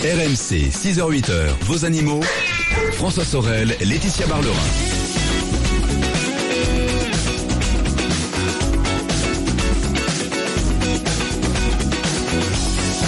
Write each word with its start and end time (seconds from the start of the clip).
RMC, 0.00 0.70
6h-8h, 0.70 1.48
vos 1.62 1.84
animaux. 1.84 2.20
François 2.92 3.24
Sorel, 3.24 3.74
Laetitia 3.80 4.26
Barlerin. 4.28 4.54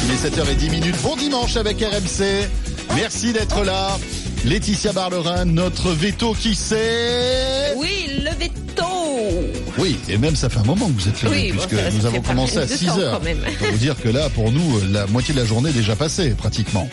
Il 0.04 0.10
est 0.10 0.28
7h10 0.28 0.70
minutes. 0.70 0.96
Bon 1.04 1.14
dimanche 1.14 1.56
avec 1.56 1.80
RMC. 1.80 2.48
Merci 2.96 3.32
d'être 3.32 3.62
là. 3.62 3.96
Laetitia 4.44 4.92
Barlerin, 4.92 5.44
notre 5.44 5.92
veto 5.92 6.32
qui 6.32 6.56
sait. 6.56 7.74
Oui, 7.76 8.20
le 8.24 8.30
veto. 8.30 9.59
Oui, 9.80 9.96
et 10.08 10.18
même 10.18 10.36
ça 10.36 10.48
fait 10.48 10.58
un 10.58 10.64
moment 10.64 10.86
que 10.88 10.92
vous 10.92 11.08
êtes 11.08 11.22
Oui, 11.30 11.52
bon, 11.52 11.62
puisque 11.66 11.94
nous 11.94 12.06
avons 12.06 12.20
commencé 12.20 12.58
à 12.58 12.66
de 12.66 12.70
6 12.72 12.86
temps, 12.86 12.98
heures. 12.98 13.20
Faut 13.58 13.70
vous 13.70 13.78
dire 13.78 13.96
que 14.00 14.08
là, 14.08 14.28
pour 14.28 14.52
nous, 14.52 14.80
la 14.90 15.06
moitié 15.06 15.34
de 15.34 15.40
la 15.40 15.46
journée 15.46 15.70
est 15.70 15.74
déjà 15.74 15.96
passée, 15.96 16.30
pratiquement. 16.30 16.88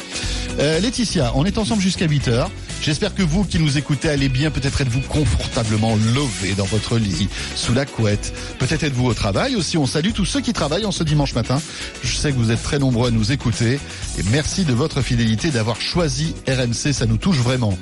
Euh, 0.60 0.80
Laetitia, 0.80 1.34
on 1.36 1.46
est 1.46 1.58
ensemble 1.58 1.82
jusqu'à 1.82 2.06
8 2.06 2.30
heures. 2.30 2.50
J'espère 2.82 3.14
que 3.14 3.24
vous 3.24 3.44
qui 3.44 3.60
nous 3.60 3.78
écoutez 3.78 4.10
allez 4.10 4.30
bien. 4.30 4.52
Peut-être 4.52 4.82
êtes-vous 4.82 5.02
confortablement 5.02 5.96
levé 5.96 6.54
dans 6.56 6.66
votre 6.66 6.98
lit, 6.98 7.28
sous 7.56 7.74
la 7.74 7.86
couette. 7.86 8.34
Peut-être 8.60 8.84
êtes-vous 8.84 9.08
au 9.08 9.14
travail 9.14 9.56
aussi. 9.56 9.78
On 9.78 9.86
salue 9.86 10.12
tous 10.14 10.26
ceux 10.26 10.42
qui 10.42 10.54
travaillent 10.54 10.86
en 10.86 10.92
ce 10.92 11.04
dimanche 11.04 11.34
matin. 11.36 11.62
Je 12.04 12.16
sais 12.16 12.32
que 12.32 12.38
vous 12.38 12.52
êtes 12.52 12.64
très 12.64 12.80
nombreux 12.80 13.10
à 13.10 13.12
nous 13.12 13.32
écouter. 13.32 13.80
Et 14.18 14.24
merci 14.32 14.64
de 14.64 14.74
votre 14.74 15.02
fidélité 15.02 15.52
d'avoir 15.52 15.82
choisi 15.82 16.34
RMC. 16.48 16.94
Ça 16.94 17.06
nous 17.06 17.18
touche 17.18 17.38
vraiment. 17.38 17.78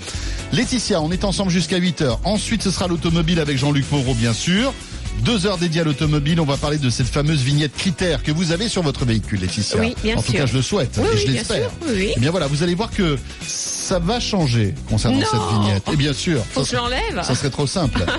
Laetitia, 0.51 1.01
on 1.01 1.11
est 1.11 1.23
ensemble 1.23 1.51
jusqu'à 1.51 1.77
8 1.77 2.01
heures. 2.01 2.19
Ensuite, 2.23 2.63
ce 2.63 2.71
sera 2.71 2.87
l'automobile 2.87 3.39
avec 3.39 3.57
Jean-Luc 3.57 3.85
Moreau, 3.91 4.13
bien 4.15 4.33
sûr. 4.33 4.73
Deux 5.23 5.47
heures 5.47 5.57
dédiées 5.57 5.81
à 5.81 5.83
l'automobile. 5.83 6.39
On 6.39 6.45
va 6.45 6.57
parler 6.57 6.77
de 6.77 6.89
cette 6.89 7.07
fameuse 7.07 7.41
vignette 7.41 7.75
critère 7.75 8.21
que 8.21 8.31
vous 8.31 8.51
avez 8.51 8.69
sur 8.69 8.83
votre 8.83 9.05
véhicule, 9.05 9.39
Laetitia. 9.41 9.79
Oui, 9.79 9.95
bien 10.03 10.17
en 10.17 10.21
tout 10.21 10.31
sûr. 10.31 10.39
cas, 10.41 10.45
je 10.45 10.53
le 10.55 10.61
souhaite 10.61 10.99
Oui, 10.99 11.05
et 11.07 11.09
oui, 11.13 11.17
je 11.19 11.23
bien 11.25 11.33
l'espère. 11.33 11.69
oui, 11.87 11.93
oui. 11.95 12.13
Eh 12.15 12.19
bien 12.19 12.29
voilà, 12.31 12.45
vous 12.47 12.61
allez 12.61 12.75
voir 12.75 12.91
que 12.91 13.17
ça 13.45 13.97
va 13.97 14.19
changer 14.19 14.75
concernant 14.87 15.17
Non 15.17 15.25
cette 15.31 15.59
vignette. 15.59 15.83
Et 15.91 15.95
bien 15.95 16.13
sûr, 16.13 16.43
Faut 16.51 16.63
ça 16.63 16.69
que 16.71 16.77
je 16.77 16.81
l'enlève. 16.81 17.23
ça 17.23 17.33
serait 17.35 17.49
trop 17.49 17.67
simple. 17.67 18.03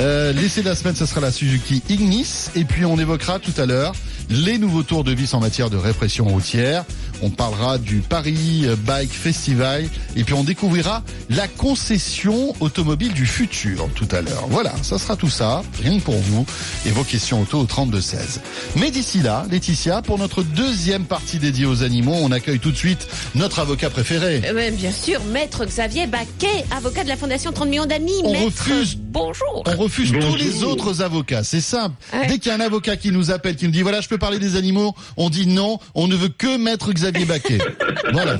Euh, 0.00 0.32
L'essai 0.32 0.62
de 0.62 0.68
la 0.70 0.74
semaine, 0.74 0.96
ce 0.96 1.04
sera 1.04 1.20
la 1.20 1.30
Suzuki 1.30 1.82
Ignis. 1.90 2.46
Et 2.56 2.64
puis 2.64 2.86
on 2.86 2.98
évoquera 2.98 3.38
tout 3.38 3.52
à 3.58 3.66
l'heure 3.66 3.92
les 4.30 4.56
nouveaux 4.56 4.82
tours 4.82 5.04
de 5.04 5.12
vis 5.12 5.34
en 5.34 5.40
matière 5.40 5.68
de 5.68 5.76
répression 5.76 6.24
routière. 6.24 6.86
On 7.22 7.30
parlera 7.30 7.78
du 7.78 7.98
Paris 8.00 8.66
Bike 8.84 9.12
Festival. 9.12 9.88
Et 10.16 10.24
puis 10.24 10.34
on 10.34 10.44
découvrira 10.44 11.02
la 11.30 11.48
concession 11.48 12.54
automobile 12.60 13.12
du 13.12 13.26
futur 13.26 13.88
tout 13.94 14.08
à 14.10 14.20
l'heure. 14.20 14.46
Voilà, 14.48 14.72
ça 14.82 14.98
sera 14.98 15.16
tout 15.16 15.30
ça, 15.30 15.62
rien 15.82 15.98
que 15.98 16.02
pour 16.04 16.16
vous. 16.16 16.44
Et 16.86 16.90
vos 16.90 17.04
questions 17.04 17.40
auto 17.40 17.60
au 17.60 17.64
32-16. 17.64 18.40
Mais 18.76 18.90
d'ici 18.90 19.20
là, 19.20 19.46
Laetitia, 19.50 20.02
pour 20.02 20.18
notre 20.18 20.42
deuxième 20.42 21.04
partie 21.04 21.38
dédiée 21.38 21.66
aux 21.66 21.82
animaux, 21.82 22.16
on 22.20 22.30
accueille 22.32 22.58
tout 22.58 22.72
de 22.72 22.76
suite 22.76 23.06
notre 23.34 23.60
avocat 23.60 23.90
préféré. 23.90 24.42
Euh, 24.44 24.70
bien 24.70 24.92
sûr, 24.92 25.22
maître 25.24 25.64
Xavier 25.64 26.06
Baquet, 26.06 26.64
avocat 26.76 27.04
de 27.04 27.08
la 27.08 27.16
Fondation 27.16 27.52
30 27.52 27.68
millions 27.68 27.86
d'amis. 27.86 28.12
On 28.24 28.32
Maître, 28.32 28.46
refuse. 28.46 28.98
Bonjour. 29.12 29.62
On 29.66 29.76
refuse 29.76 30.10
tous 30.12 30.36
les 30.36 30.64
autres 30.64 31.02
avocats. 31.02 31.44
C'est 31.44 31.60
simple. 31.60 31.94
Ouais. 32.14 32.26
Dès 32.28 32.38
qu'il 32.38 32.48
y 32.50 32.50
a 32.50 32.56
un 32.56 32.60
avocat 32.60 32.96
qui 32.96 33.10
nous 33.12 33.30
appelle, 33.30 33.56
qui 33.56 33.66
nous 33.66 33.70
dit 33.70 33.82
voilà, 33.82 34.00
je 34.00 34.08
peux 34.08 34.16
parler 34.18 34.38
des 34.38 34.56
animaux, 34.56 34.94
on 35.18 35.28
dit 35.28 35.46
non, 35.46 35.78
on 35.94 36.08
ne 36.08 36.16
veut 36.16 36.30
que 36.30 36.56
maître 36.56 36.92
Xavier 36.92 37.26
Baquet. 37.26 37.58
voilà. 38.12 38.38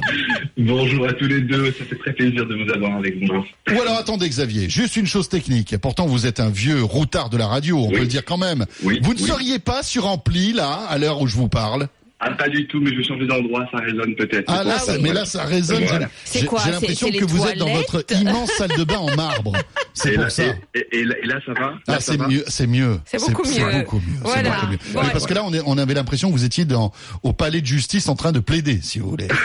Bonjour 0.57 1.07
à 1.07 1.13
tous 1.13 1.27
les 1.27 1.43
deux, 1.43 1.73
ça 1.73 1.85
fait 1.85 1.97
très 1.97 2.13
plaisir 2.15 2.47
de 2.47 2.55
vous 2.55 2.71
avoir 2.73 2.97
avec 2.97 3.21
moi. 3.21 3.45
Ou 3.71 3.81
alors 3.83 3.97
attendez 3.99 4.29
Xavier, 4.29 4.71
juste 4.71 4.97
une 4.97 5.07
chose 5.07 5.29
technique. 5.29 5.77
Pourtant 5.79 6.07
vous 6.07 6.27
êtes 6.27 6.41
un 6.41 6.51
vieux 6.51 6.83
routard 6.83 7.29
de 7.29 7.37
la 7.37 7.47
radio, 7.47 7.77
on 7.79 7.89
Oui. 7.89 7.95
peut 7.95 8.01
le 8.01 8.07
dire 8.07 8.25
quand 8.25 8.39
même. 8.39 8.65
Oui, 8.83 8.99
vous 9.03 9.13
ne 9.15 9.19
oui. 9.21 9.27
seriez 9.27 9.59
pas 9.59 9.83
surampli 9.83 10.53
là, 10.55 10.81
à 10.89 10.97
l'heure 10.99 11.21
où 11.21 11.27
je 11.27 11.37
vous 11.37 11.49
parle? 11.49 11.89
Ah, 12.25 12.31
pas 12.31 12.49
du 12.49 12.69
tout, 12.69 12.79
mais 12.81 12.93
je 12.93 12.99
vais 12.99 13.03
changer 13.05 13.27
d'endroit, 13.27 13.67
ça 13.73 13.79
résonne 13.79 14.15
peut-être. 14.15 14.45
Ah 14.47 14.63
là, 14.63 14.79
ça, 14.79 14.97
mais 14.99 15.13
là 15.13 15.25
ça 15.25 15.43
résonne. 15.45 15.83
Voilà. 15.85 16.09
J'ai- 16.25 16.39
C'est 16.41 16.47
quoi, 16.47 16.61
J'ai 16.61 16.67
c'est- 16.67 16.71
l'impression 16.73 17.11
que 17.11 17.25
vous 17.25 17.47
êtes 17.47 17.59
dans 17.59 17.69
votre 17.75 18.05
immense 18.15 18.51
salle 18.53 18.71
de 18.79 18.85
bain 18.85 18.99
en 18.99 19.15
marbre. 19.17 19.53
C'est 19.93 20.11
Et 20.11 20.15
pour 20.15 20.23
là, 20.25 20.31
ça. 20.31 20.45
Et, 20.45 20.55
et- 20.79 20.99
et 21.01 21.05
là, 21.05 21.15
et 21.21 21.27
là, 21.27 21.41
ça 21.45 21.53
va? 21.53 21.61
Là, 21.61 21.75
Ah, 21.89 21.93
ça 21.95 22.13
c'est 22.13 22.17
va? 22.17 22.29
mieux, 22.29 22.45
c'est 22.47 22.67
mieux. 22.69 23.01
C'est 23.05 23.19
beaucoup 23.21 23.45
C'est 23.45 23.61
mieux. 23.65 23.73
beaucoup 23.81 23.97
mieux. 23.97 24.03
c'est 24.19 24.29
Voilà. 24.29 24.51
beaucoup 24.51 24.67
mieux. 24.69 24.79
Bon, 24.95 25.01
Oui, 25.01 25.07
parce 25.13 25.27
que 25.27 25.35
là, 25.35 25.43
on, 25.45 25.53
est, 25.53 25.63
on 25.67 25.77
avait 25.79 25.95
l'impression 25.95 26.29
que 26.29 26.33
vous 26.35 26.45
étiez 26.45 26.65
dans, 26.65 26.93
au 27.25 27.33
palais 27.33 27.61
de 27.61 27.67
justice 27.67 28.09
en 28.09 28.15
train 28.15 28.31
de 28.31 28.39
plaider, 28.41 28.79
si 28.83 28.99
vous 29.01 29.11
voulez. 29.11 29.29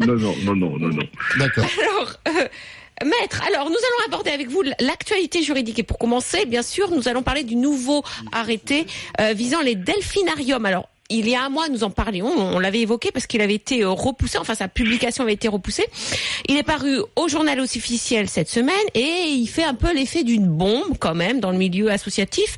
Non, 0.00 0.14
non, 0.16 0.34
non, 0.44 0.56
non, 0.56 0.78
non, 0.78 0.88
non. 0.88 1.02
D'accord. 1.38 1.66
Alors, 1.78 2.14
euh, 2.28 3.04
maître, 3.04 3.42
alors 3.46 3.66
nous 3.68 3.76
allons 3.76 4.06
aborder 4.06 4.30
avec 4.30 4.48
vous 4.48 4.62
l'actualité 4.80 5.42
juridique. 5.42 5.78
Et 5.78 5.82
pour 5.82 5.98
commencer, 5.98 6.46
bien 6.46 6.62
sûr, 6.62 6.90
nous 6.90 7.06
allons 7.06 7.22
parler 7.22 7.44
du 7.44 7.54
nouveau 7.56 8.02
arrêté 8.32 8.86
euh, 9.20 9.34
visant 9.34 9.60
les 9.60 9.74
delphinariums. 9.74 10.64
Alors, 10.64 10.88
il 11.10 11.28
y 11.28 11.34
a 11.34 11.44
un 11.44 11.48
mois, 11.48 11.68
nous 11.68 11.84
en 11.84 11.90
parlions, 11.90 12.26
on 12.26 12.58
l'avait 12.58 12.80
évoqué 12.80 13.10
parce 13.12 13.26
qu'il 13.26 13.40
avait 13.40 13.54
été 13.54 13.82
euh, 13.82 13.90
repoussé, 13.90 14.38
enfin 14.38 14.54
sa 14.54 14.68
publication 14.68 15.24
avait 15.24 15.34
été 15.34 15.48
repoussée. 15.48 15.86
Il 16.48 16.56
est 16.56 16.62
paru 16.62 17.00
au 17.16 17.28
journal 17.28 17.60
officiel 17.60 18.28
cette 18.28 18.48
semaine 18.48 18.74
et 18.94 19.26
il 19.28 19.46
fait 19.46 19.64
un 19.64 19.74
peu 19.74 19.92
l'effet 19.92 20.24
d'une 20.24 20.46
bombe 20.46 20.98
quand 20.98 21.14
même 21.14 21.40
dans 21.40 21.50
le 21.50 21.58
milieu 21.58 21.90
associatif. 21.90 22.56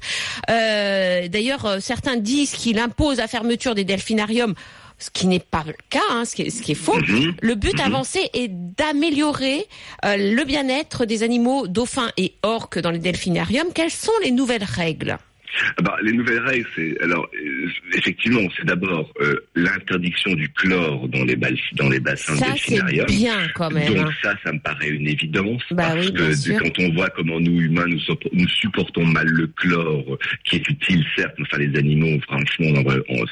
Euh, 0.51 1.29
D'ailleurs, 1.29 1.67
euh, 1.67 1.81
certains 1.81 2.17
disent 2.17 2.53
qu'il 2.53 2.79
impose 2.79 3.19
la 3.19 3.29
fermeture 3.29 3.75
des 3.75 3.85
delphinariums 3.85 4.55
ce 4.99 5.11
qui 5.11 5.27
n'est 5.27 5.41
pas 5.41 5.65
le 5.67 5.75
cas, 5.91 5.99
hein, 6.11 6.25
ce, 6.25 6.37
qui 6.37 6.43
est, 6.43 6.51
ce 6.51 6.63
qui 6.63 6.73
est 6.73 6.77
faux. 6.77 6.97
Mhm. 6.97 7.35
Le 7.41 7.55
but 7.57 7.79
avancé 7.81 8.31
est 8.35 8.49
d'améliorer 8.49 9.67
euh, 10.05 10.17
le 10.17 10.45
bien-être 10.45 11.07
des 11.07 11.25
animaux 11.25 11.67
dauphins 11.67 12.13
et 12.17 12.35
orques 12.45 12.79
dans 12.79 12.93
les 12.93 13.01
delphinariums. 13.01 13.73
Quelles 13.75 13.91
sont 13.91 14.13
les 14.23 14.31
nouvelles 14.31 14.65
règles? 14.65 15.19
Bah, 15.83 15.97
les 16.03 16.13
nouvelles 16.13 16.41
règles, 16.41 16.67
c'est 16.75 17.01
alors 17.03 17.29
euh, 17.35 17.69
effectivement, 17.97 18.41
c'est 18.57 18.65
d'abord 18.67 19.13
euh, 19.21 19.35
l'interdiction 19.55 20.33
du 20.35 20.49
chlore 20.51 21.09
dans 21.09 21.25
les, 21.25 21.37
bal- 21.37 21.57
dans 21.75 21.89
les 21.89 22.01
bassins 22.01 22.35
de 22.35 22.39
Ça, 22.39 22.47
c'est 22.57 22.71
delphinarium. 22.77 23.07
bien 23.07 23.49
quand 23.55 23.71
même. 23.71 23.87
Donc 23.95 24.07
hein. 24.07 24.11
ça, 24.23 24.35
ça 24.45 24.53
me 24.53 24.59
paraît 24.61 24.89
une 24.89 25.09
évidence 25.09 25.63
Bah 25.73 25.95
parce 25.95 26.07
oui, 26.07 26.13
que 26.13 26.59
quand 26.63 26.79
on 26.83 26.93
voit 26.95 27.11
comment 27.11 27.41
nous 27.41 27.61
humains 27.61 27.87
nous, 27.87 28.49
supportons 28.49 29.05
mal 29.07 29.27
le 29.27 29.47
chlore, 29.49 30.19
qui 30.45 30.57
est 30.57 30.69
utile 30.69 31.05
certes, 31.17 31.35
mais 31.39 31.45
enfin 31.51 31.63
les 31.63 31.79
animaux, 31.79 32.19
franchement, 32.23 32.83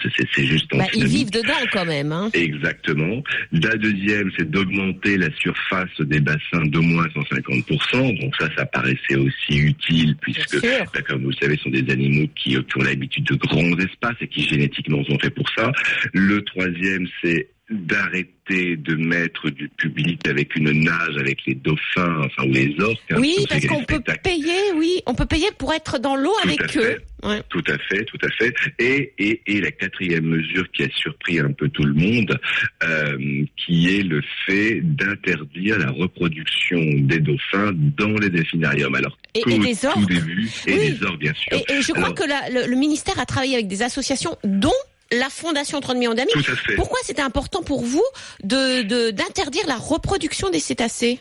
c'est- 0.03 0.45
juste 0.47 0.67
Bah, 0.73 0.85
ils 0.95 1.07
vivent 1.07 1.31
dedans 1.31 1.53
quand 1.73 1.85
même. 1.85 2.13
Hein. 2.13 2.31
Exactement. 2.33 3.23
La 3.53 3.77
deuxième, 3.77 4.31
c'est 4.39 4.51
d'augmenter 4.51 5.17
la 5.19 5.29
surface 5.39 5.89
des 6.01 6.21
bassins 6.21 6.65
d'au 6.67 6.83
moins 6.83 7.07
150%. 7.09 8.21
Donc 8.21 8.35
ça, 8.39 8.49
ça 8.57 8.67
paraissait 8.67 9.17
aussi 9.17 9.59
utile 9.59 10.17
puisque, 10.21 10.61
bah, 10.63 11.03
comme 11.09 11.23
vous 11.25 11.31
le 11.31 11.37
savez, 11.41 11.57
ce 11.57 11.65
sont 11.65 11.71
des 11.71 11.91
animaux 11.93 12.10
qui, 12.37 12.57
qui 12.57 12.77
ont 12.77 12.83
l'habitude 12.83 13.25
de 13.25 13.35
grands 13.35 13.79
espaces 13.79 14.17
et 14.21 14.29
qui 14.29 14.43
génétiquement 14.43 15.03
sont 15.05 15.19
faits 15.19 15.35
pour 15.35 15.49
ça. 15.51 15.73
Le 16.13 16.43
troisième, 16.43 17.07
c'est 17.23 17.49
d'arrêter 17.71 18.77
de 18.77 18.97
mettre 18.97 19.49
du 19.51 19.69
public 19.69 20.27
avec 20.27 20.57
une 20.57 20.71
nage 20.83 21.17
avec 21.19 21.39
les 21.47 21.55
dauphins, 21.55 22.23
enfin 22.25 22.49
ou 22.49 22.53
les 22.53 22.75
orques. 22.81 22.99
hein, 23.11 23.17
Oui, 23.21 23.37
parce 23.49 23.65
qu'on 23.67 23.85
peut 23.85 24.01
payer, 24.25 24.73
oui, 24.77 25.01
on 25.07 25.15
peut 25.15 25.27
payer 25.27 25.47
pour 25.57 25.73
être 25.73 25.99
dans 26.01 26.17
l'eau 26.17 26.33
Tout 26.43 26.49
avec 26.49 26.77
eux. 26.77 26.99
Ouais. 27.23 27.43
Tout 27.49 27.63
à 27.69 27.79
fait, 27.79 28.05
tout 28.07 28.19
à 28.23 28.29
fait. 28.31 28.53
Et, 28.79 29.13
et, 29.19 29.41
et 29.47 29.61
la 29.61 29.71
quatrième 29.71 30.25
mesure 30.25 30.69
qui 30.73 30.83
a 30.83 30.89
surpris 30.97 31.39
un 31.39 31.53
peu 31.53 31.69
tout 31.69 31.85
le 31.85 31.93
monde, 31.95 32.41
euh, 32.83 33.45
qui 33.57 33.95
est 33.99 34.03
le 34.03 34.21
fait 34.47 34.81
d'interdire 34.83 35.79
la 35.79 35.91
reproduction 35.91 36.81
des 37.03 37.21
dauphins 37.21 37.73
dans 37.75 38.15
les 38.19 38.31
delphinariums. 38.31 38.95
Alors, 38.95 39.17
Et- 39.35 39.43
qu'au 39.43 39.51
et 39.51 39.59
des 39.59 39.77
tout 39.77 39.87
orques. 39.87 40.09
début, 40.09 40.49
et 40.67 40.73
Oui. 40.73 40.93
des 40.93 41.05
orques, 41.05 41.19
bien 41.21 41.35
sûr. 41.35 41.53
Et, 41.69 41.83
je 41.83 41.93
crois 41.93 42.13
que 42.13 42.25
la- 42.27 42.49
le, 42.51 42.69
le 42.71 42.77
ministère 42.77 43.19
a 43.21 43.27
travaillé 43.27 43.55
avec 43.55 43.69
des 43.69 43.83
associations, 43.83 44.37
dont 44.43 44.73
la 45.13 45.31
Fondation 45.31 45.81
30 45.81 45.97
millions 45.97 46.15
d'amis. 46.15 46.33
Pourquoi 46.77 46.99
c'était 47.03 47.23
important 47.23 47.63
pour 47.63 47.83
vous 47.83 48.05
de 48.43 49.11
d'interdire 49.11 49.67
la 49.67 49.77
reproduction 49.77 50.51
des 50.51 50.61
cétacés? 50.61 51.21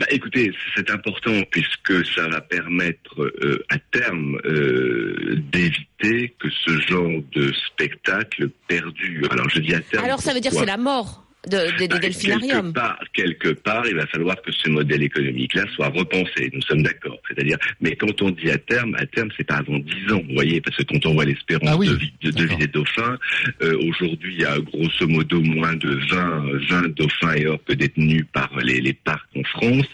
Bah, 0.00 0.06
écoutez, 0.10 0.50
c'est 0.74 0.90
important 0.90 1.42
puisque 1.50 2.06
ça 2.14 2.26
va 2.28 2.40
permettre 2.40 3.20
euh, 3.20 3.62
à 3.68 3.76
terme 3.78 4.40
euh, 4.46 5.36
d'éviter 5.52 6.34
que 6.38 6.48
ce 6.64 6.80
genre 6.80 7.20
de 7.32 7.52
spectacle 7.52 8.48
perdure. 8.66 9.30
Alors, 9.30 9.48
je 9.50 9.60
dis 9.60 9.74
à 9.74 9.80
terme. 9.80 10.04
Alors 10.04 10.20
ça 10.20 10.32
veut 10.32 10.40
dire 10.40 10.52
c'est 10.52 10.64
la 10.64 10.78
mort 10.78 11.27
de, 11.50 11.56
de- 11.78 11.86
des 11.86 11.98
delphinariums. 11.98 12.72
Quelque 12.72 12.72
part, 12.74 12.98
quelque 13.12 13.48
part, 13.50 13.86
il 13.86 13.94
va 13.96 14.06
falloir 14.06 14.40
que 14.42 14.52
ce 14.52 14.68
modèle 14.70 15.02
économique-là 15.02 15.64
soit 15.74 15.88
repensé. 15.88 16.50
Nous 16.52 16.62
sommes 16.62 16.82
d'accord. 16.82 17.18
C'est-à-dire, 17.28 17.58
mais 17.80 17.96
quand 17.96 18.20
on 18.22 18.30
dit 18.30 18.50
à 18.50 18.58
terme, 18.58 18.94
à 18.96 19.06
terme, 19.06 19.28
c'est 19.36 19.44
pas 19.46 19.56
avant 19.56 19.78
10 19.78 20.12
ans, 20.12 20.22
vous 20.28 20.34
voyez, 20.34 20.60
parce 20.60 20.76
que 20.76 20.82
quand 20.84 21.04
on 21.06 21.14
voit 21.14 21.24
l'espérance 21.24 21.68
Ah 21.72 21.76
oui, 21.76 21.88
de 21.88 21.94
vie, 21.94 22.12
de, 22.22 22.30
de 22.30 22.36
vie 22.36 22.42
d'accord. 22.44 22.58
des 22.58 22.66
dauphins, 22.68 23.18
euh, 23.62 23.76
aujourd'hui, 23.88 24.34
il 24.34 24.40
y 24.42 24.44
a 24.44 24.58
grosso 24.58 25.06
modo 25.08 25.40
moins 25.40 25.74
de 25.76 25.98
20, 26.10 26.42
20 26.68 26.88
dauphins 26.96 27.34
et 27.34 27.46
orques 27.46 27.72
détenus 27.72 28.24
par 28.32 28.50
les, 28.62 28.80
les 28.80 28.92
parcs 28.92 29.28
en 29.36 29.42
France, 29.44 29.86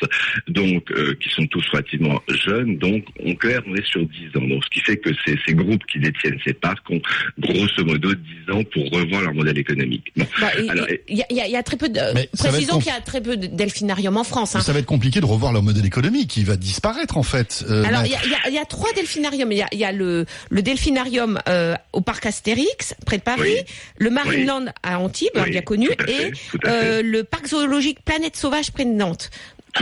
donc 0.49 0.91
euh, 0.93 1.15
qui 1.21 1.29
sont 1.31 1.47
tous 1.47 1.67
relativement 1.71 2.23
jeunes. 2.47 2.79
Donc, 2.79 3.05
on 3.21 3.35
clair, 3.35 3.63
on 3.67 3.75
est 3.75 3.87
sur 3.87 4.05
10 4.07 4.27
ans. 4.37 4.47
Donc, 4.47 4.65
ce 4.65 4.71
qui 4.71 4.81
fait 4.81 4.97
que 4.97 5.11
ces, 5.25 5.39
ces 5.47 5.55
groupes 5.55 5.85
qui 5.87 5.99
détiennent 5.99 6.39
ces 6.47 6.55
parcs 6.55 6.89
ont 6.91 7.01
grosso 7.39 7.85
modo 7.85 8.13
10 8.15 8.53
ans 8.53 8.65
pour 8.65 8.91
revoir 8.91 9.23
leur 9.23 9.35
modèle 9.35 9.59
économique. 9.59 10.13
Bon. 10.17 10.27
Bah, 10.41 10.49
et- 10.59 10.69
Alors, 10.71 10.89
et- 10.89 11.03
Il 11.09 11.19
y, 11.19 11.23
a- 11.23 11.27
il 11.31 11.37
y 11.37 11.41
a, 11.41 11.44
il 11.47 11.53
y 11.53 11.57
a 11.57 11.63
très 11.63 11.77
peu 11.77 11.89
de. 11.89 12.01
Mais 12.15 12.29
Précisons 12.37 12.79
qu'il 12.79 12.89
y 12.93 12.97
a 12.97 13.01
très 13.01 13.21
peu 13.21 13.37
de 13.37 13.47
delphinariums 13.47 14.17
en 14.17 14.25
France. 14.25 14.57
hein. 14.57 14.61
Ça 14.61 14.73
va 14.73 14.79
être 14.81 14.87
compliqué 14.87 15.21
de 15.21 15.27
revoir 15.27 15.53
leur 15.53 15.63
modèle 15.63 15.87
économique 15.87 16.31
qui 16.31 16.45
va 16.45 16.57
disparaître 16.57 17.17
en 17.17 17.23
fait. 17.23 17.65
euh, 17.71 17.85
Alors, 17.85 18.05
il 18.05 18.13
y 18.13 18.15
a, 18.15 18.19
il 18.25 18.31
y 18.31 18.35
a- 18.35 18.49
il 18.49 18.55
y 18.55 18.59
a 18.59 18.65
trois 18.65 18.93
delphinariums. 18.93 19.51
Il 19.53 19.59
y 19.59 19.63
a, 19.63 19.69
il 19.73 19.79
y 19.79 19.85
a 19.85 19.93
le, 19.93 20.27
le 20.51 20.63
delphinarium 20.63 21.39
euh, 21.49 21.75
au 21.93 22.01
parc 22.01 22.27
Astérix, 22.27 22.95
près 23.07 23.19
de 23.19 23.23
Paris, 23.23 23.41
Oui. 23.43 23.65
le 23.99 24.11
Marineland 24.11 24.67
à 24.83 24.99
Antibes, 24.99 25.31
Oui, 25.37 25.51
bien 25.51 25.63
connu, 25.63 25.89
fait, 25.89 26.29
et 26.29 26.33
euh, 26.67 27.03
le 27.03 27.25
parc 27.25 27.47
zoologique 27.49 27.99
Planète 28.05 28.37
Sauvage 28.37 28.71
près 28.73 28.85
de 28.85 28.91
Nantes. 28.93 29.31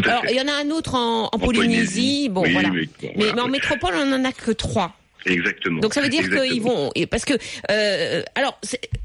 Alors, 0.05 0.23
il 0.31 0.37
y 0.37 0.41
en 0.41 0.49
a 0.49 0.53
un 0.65 0.71
autre 0.71 0.95
en, 0.95 1.25
en 1.25 1.29
En 1.33 1.39
Polynésie. 1.39 2.29
Bon, 2.31 2.43
Oui, 2.43 2.53
voilà. 2.53 2.71
mais, 2.71 2.89
voilà. 3.17 3.35
mais 3.35 3.41
en 3.43 3.49
métropole, 3.49 3.95
on 3.97 4.13
en 4.13 4.25
a 4.25 4.33
que 4.33 4.51
trois. 4.51 4.95
Exactement. 5.27 5.81
Donc 5.81 5.95
ça 5.95 6.01
veut 6.01 6.09
dire 6.09 6.29
qu'ils 6.29 6.63
vont 6.63 6.91
parce 7.11 7.25
que 7.25 7.35
euh, 7.71 8.23
alors 8.35 8.59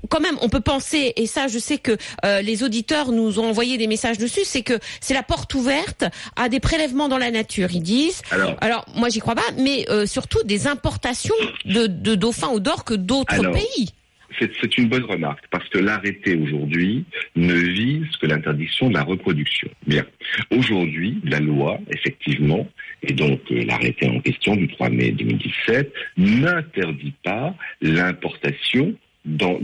quand 0.09 0.19
même 0.19 0.37
on 0.41 0.49
peut 0.49 0.61
penser 0.61 1.13
et 1.15 1.27
ça 1.27 1.47
je 1.47 1.59
sais 1.59 1.77
que 1.77 1.97
euh, 2.25 2.41
les 2.41 2.63
auditeurs 2.63 3.11
nous 3.11 3.39
ont 3.39 3.49
envoyé 3.49 3.77
des 3.77 3.87
messages 3.87 4.17
dessus 4.17 4.43
c'est 4.43 4.63
que 4.63 4.79
c'est 5.01 5.13
la 5.13 5.23
porte 5.23 5.53
ouverte 5.53 6.05
à 6.35 6.49
des 6.49 6.59
prélèvements 6.59 7.07
dans 7.07 7.17
la 7.17 7.31
nature 7.31 7.69
ils 7.71 7.81
disent. 7.81 8.21
Alors, 8.31 8.55
alors 8.61 8.85
moi 8.95 9.09
j'y 9.09 9.19
crois 9.19 9.35
pas 9.35 9.51
mais 9.57 9.85
euh, 9.89 10.05
surtout 10.05 10.43
des 10.43 10.67
importations 10.67 11.35
de, 11.65 11.87
de 11.87 12.15
dauphins 12.15 12.49
ou 12.49 12.59
d'orques 12.59 12.93
d'autres 12.93 13.51
pays 13.51 13.93
C'est 14.39 14.77
une 14.77 14.87
bonne 14.87 15.03
remarque, 15.03 15.45
parce 15.49 15.67
que 15.69 15.79
l'arrêté 15.79 16.35
aujourd'hui 16.35 17.05
ne 17.35 17.53
vise 17.53 18.07
que 18.21 18.27
l'interdiction 18.27 18.89
de 18.89 18.93
la 18.93 19.03
reproduction. 19.03 19.69
Bien. 19.87 20.05
Aujourd'hui, 20.51 21.17
la 21.23 21.39
loi, 21.39 21.79
effectivement, 21.91 22.67
et 23.03 23.13
donc 23.13 23.39
euh, 23.51 23.63
l'arrêté 23.65 24.07
en 24.07 24.19
question 24.19 24.55
du 24.55 24.67
3 24.67 24.89
mai 24.89 25.11
2017, 25.11 25.91
n'interdit 26.17 27.13
pas 27.23 27.55
l'importation 27.81 28.93
de- 29.25 29.57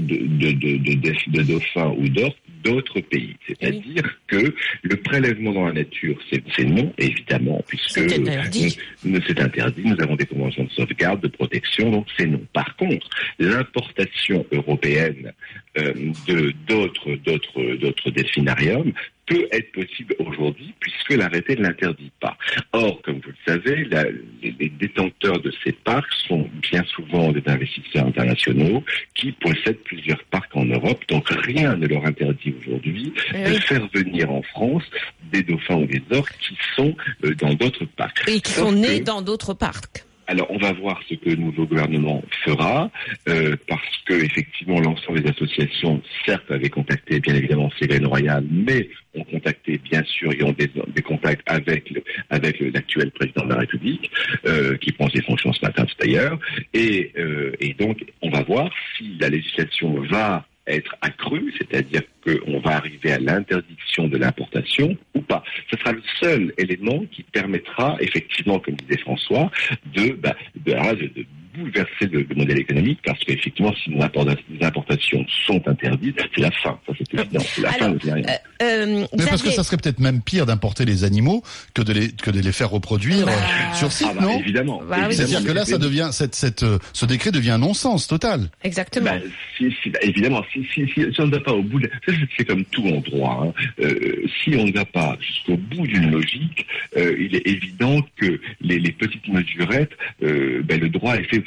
de 1.31 1.41
dauphins 1.43 1.93
ou 1.97 2.09
d'orques 2.09 2.37
d'autres 2.63 2.99
pays. 3.01 3.35
C'est-à-dire 3.47 4.17
que 4.27 4.53
le 4.81 4.95
prélèvement 4.97 5.51
dans 5.53 5.65
la 5.67 5.73
nature, 5.73 6.17
c'est 6.31 6.63
non, 6.63 6.93
évidemment, 6.97 7.63
puisque 7.67 7.89
C'est 8.09 8.19
interdit. 8.19 8.77
nous- 9.03 9.19
c'est 9.27 9.39
interdit. 9.39 9.81
Nous 9.85 10.01
avons 10.01 10.15
des 10.15 10.25
conventions 10.25 10.63
de 10.63 10.69
sauvegarde, 10.71 11.21
de 11.21 11.27
protection, 11.27 11.91
donc 11.91 12.07
c'est 12.17 12.25
non. 12.25 12.41
Par 12.53 12.75
contre, 12.75 13.07
l'importation 13.39 14.45
européenne 14.51 15.33
euh, 15.77 15.93
de 16.27 16.53
d'autres 16.67 17.15
d'autres 17.25 17.75
d'autres 17.75 18.11
delphinariums 18.11 18.93
peut 19.25 19.47
être 19.51 19.71
possible 19.71 20.15
aujourd'hui 20.19 20.73
puisque 20.79 21.11
l'arrêté 21.13 21.55
ne 21.55 21.63
l'interdit 21.63 22.11
pas. 22.19 22.37
Or, 22.73 23.01
comme 23.01 23.19
vous 23.21 23.29
le 23.29 23.35
savez, 23.53 23.85
la- 23.85 24.03
les, 24.41 24.55
les 24.59 24.69
détenteurs 24.69 25.39
de 25.39 25.51
ces 25.63 25.71
parcs 25.71 26.11
sont 26.27 26.49
bien 26.71 26.83
souvent 26.95 27.31
des 27.31 27.43
investisseurs 27.45 28.05
internationaux 28.07 28.83
qui 29.15 29.31
possèdent 29.31 29.79
plusieurs 29.83 30.23
parcs 30.25 30.55
en 30.55 30.65
Europe, 30.65 31.03
donc 31.07 31.29
rien 31.29 31.75
ne 31.75 31.87
leur 31.87 32.05
interdit 32.05 32.53
aujourd'hui 32.59 33.13
Eh 33.33 33.43
de 33.43 33.53
faire 33.59 33.87
venir 33.93 34.29
en 34.31 34.41
France 34.41 34.83
des 35.31 35.43
dauphins 35.43 35.75
ou 35.77 35.85
des 35.85 36.01
orques 36.11 36.37
qui 36.39 36.57
sont 36.75 36.95
euh, 37.23 37.33
dans 37.35 37.53
d'autres 37.53 37.85
parcs. 37.85 38.23
et 38.27 38.41
qui 38.41 38.51
Sauf 38.51 38.65
sont 38.67 38.71
nés 38.73 38.99
que- 38.99 39.05
dans 39.05 39.21
d'autres 39.21 39.53
parcs 39.53 40.05
alors, 40.27 40.47
on 40.49 40.57
va 40.57 40.71
voir 40.73 41.01
ce 41.09 41.15
que 41.15 41.29
le 41.29 41.35
nouveau 41.35 41.65
gouvernement 41.65 42.23
fera, 42.43 42.89
euh, 43.27 43.55
parce 43.67 43.97
que 44.05 44.13
effectivement, 44.13 44.79
l'ensemble 44.79 45.21
des 45.21 45.29
associations, 45.29 46.01
certes, 46.25 46.49
avaient 46.49 46.69
contacté 46.69 47.19
bien 47.19 47.35
évidemment 47.35 47.69
Ségolène 47.79 48.05
Royal, 48.07 48.43
mais 48.49 48.89
ont 49.15 49.23
contacté 49.25 49.77
bien 49.77 50.03
sûr, 50.03 50.31
et 50.33 50.43
ont 50.43 50.53
des, 50.53 51.01
contacts 51.01 51.43
avec 51.49 51.89
le- 51.91 52.03
avec 52.29 52.59
l'actuel 52.59 53.11
président 53.11 53.45
de 53.45 53.49
la 53.49 53.59
République, 53.59 54.09
euh, 54.45 54.77
qui 54.77 54.91
prend 54.91 55.09
ses 55.09 55.21
fonctions 55.21 55.53
ce 55.53 55.61
matin 55.61 55.85
d'ailleurs, 55.99 56.39
et, 56.73 57.11
euh, 57.17 57.51
et 57.59 57.73
donc 57.73 58.03
on 58.21 58.29
va 58.29 58.43
voir 58.43 58.69
si 58.97 59.17
la 59.19 59.29
législation 59.29 60.01
va 60.01 60.45
être 60.67 60.95
accrue, 61.01 61.53
c'est-à-dire 61.57 62.01
qu'on 62.23 62.59
va 62.59 62.77
arriver 62.77 63.11
à 63.11 63.19
l'interdiction 63.19 64.07
de 64.07 64.17
l'importation 64.17 64.97
ou 65.13 65.21
pas. 65.21 65.43
Ce 65.69 65.77
sera 65.77 65.91
le 65.91 66.01
seul 66.19 66.53
élément 66.57 67.03
qui 67.11 67.23
permettra 67.23 67.97
effectivement, 67.99 68.59
comme 68.59 68.75
disait 68.75 68.99
François, 69.01 69.51
de, 69.93 70.13
bah, 70.13 70.35
de, 70.55 70.71
de 70.71 71.25
bouleverser 71.55 72.05
le, 72.11 72.25
le 72.29 72.35
modèle 72.35 72.59
économique 72.59 72.99
parce 73.05 73.19
qu'effectivement, 73.19 73.73
si 73.83 73.91
les 73.91 74.65
importations 74.65 75.25
sont 75.45 75.61
interdites, 75.67 76.19
c'est 76.35 76.41
la 76.41 76.51
fin. 76.51 76.79
Ça, 76.87 76.93
c'est 76.97 77.19
évident. 77.19 77.39
C'est 77.45 77.61
la 77.61 77.71
fin 77.73 77.89
de 77.89 77.99
rien. 77.99 78.15
euh, 78.17 78.21
euh, 78.63 79.05
Mais 79.17 79.25
parce 79.25 79.41
que 79.41 79.51
ça 79.51 79.63
serait 79.63 79.77
peut-être 79.77 79.99
même 79.99 80.21
pire 80.21 80.45
d'importer 80.45 80.85
les 80.85 81.03
animaux 81.03 81.43
que 81.73 81.81
de 81.81 81.93
les 81.93 82.11
que 82.11 82.31
de 82.31 82.39
les 82.39 82.51
faire 82.51 82.69
reproduire 82.69 83.25
Bah, 83.25 83.31
euh, 83.33 83.75
sur 83.75 83.91
site, 83.91 84.07
Ah 84.11 84.13
bah, 84.15 84.21
non 84.23 84.39
évidemment. 84.39 84.81
Bah. 84.87 84.97
C'est-à-dire 85.11 85.43
que 85.45 85.51
là, 85.51 85.65
ça 85.65 85.77
devient 85.77 86.09
cette 86.11 86.35
cette 86.35 86.63
euh, 86.63 86.77
ce 86.93 87.05
décret 87.05 87.31
devient 87.31 87.51
un 87.51 87.57
non-sens 87.59 88.07
total. 88.07 88.49
exactement 88.63 89.11
Bah, 89.11 89.17
si, 89.57 89.73
si, 89.83 89.89
bah, 89.89 89.99
évidemment, 90.01 90.43
si, 90.51 90.65
si, 90.73 90.87
si, 90.93 91.01
si 91.13 91.21
on 91.21 91.27
ne 91.27 91.31
va 91.31 91.39
pas 91.39 91.53
au 91.53 91.61
bout 91.63 91.79
de... 91.79 91.89
c'est- 92.37 92.45
comme 92.45 92.65
tout 92.65 92.85
en 92.87 92.99
droit. 92.99 93.45
hein. 93.47 93.53
Euh, 93.79 94.25
si 94.43 94.55
on 94.57 94.65
ne 94.65 94.71
va 94.73 94.85
pas 94.85 95.17
jusqu'au 95.21 95.55
bout 95.57 95.87
d'une 95.87 96.11
logique, 96.11 96.65
euh, 96.97 97.15
il 97.19 97.35
est 97.35 97.47
évident 97.47 98.01
que 98.17 98.39
les, 98.61 98.79
les 98.79 98.91
petites 98.91 99.27
mesurettes, 99.27 99.91
euh, 100.23 100.61
ben, 100.63 100.79
le 100.79 100.89
droit 100.89 101.15
est 101.15 101.23
fait... 101.23 101.42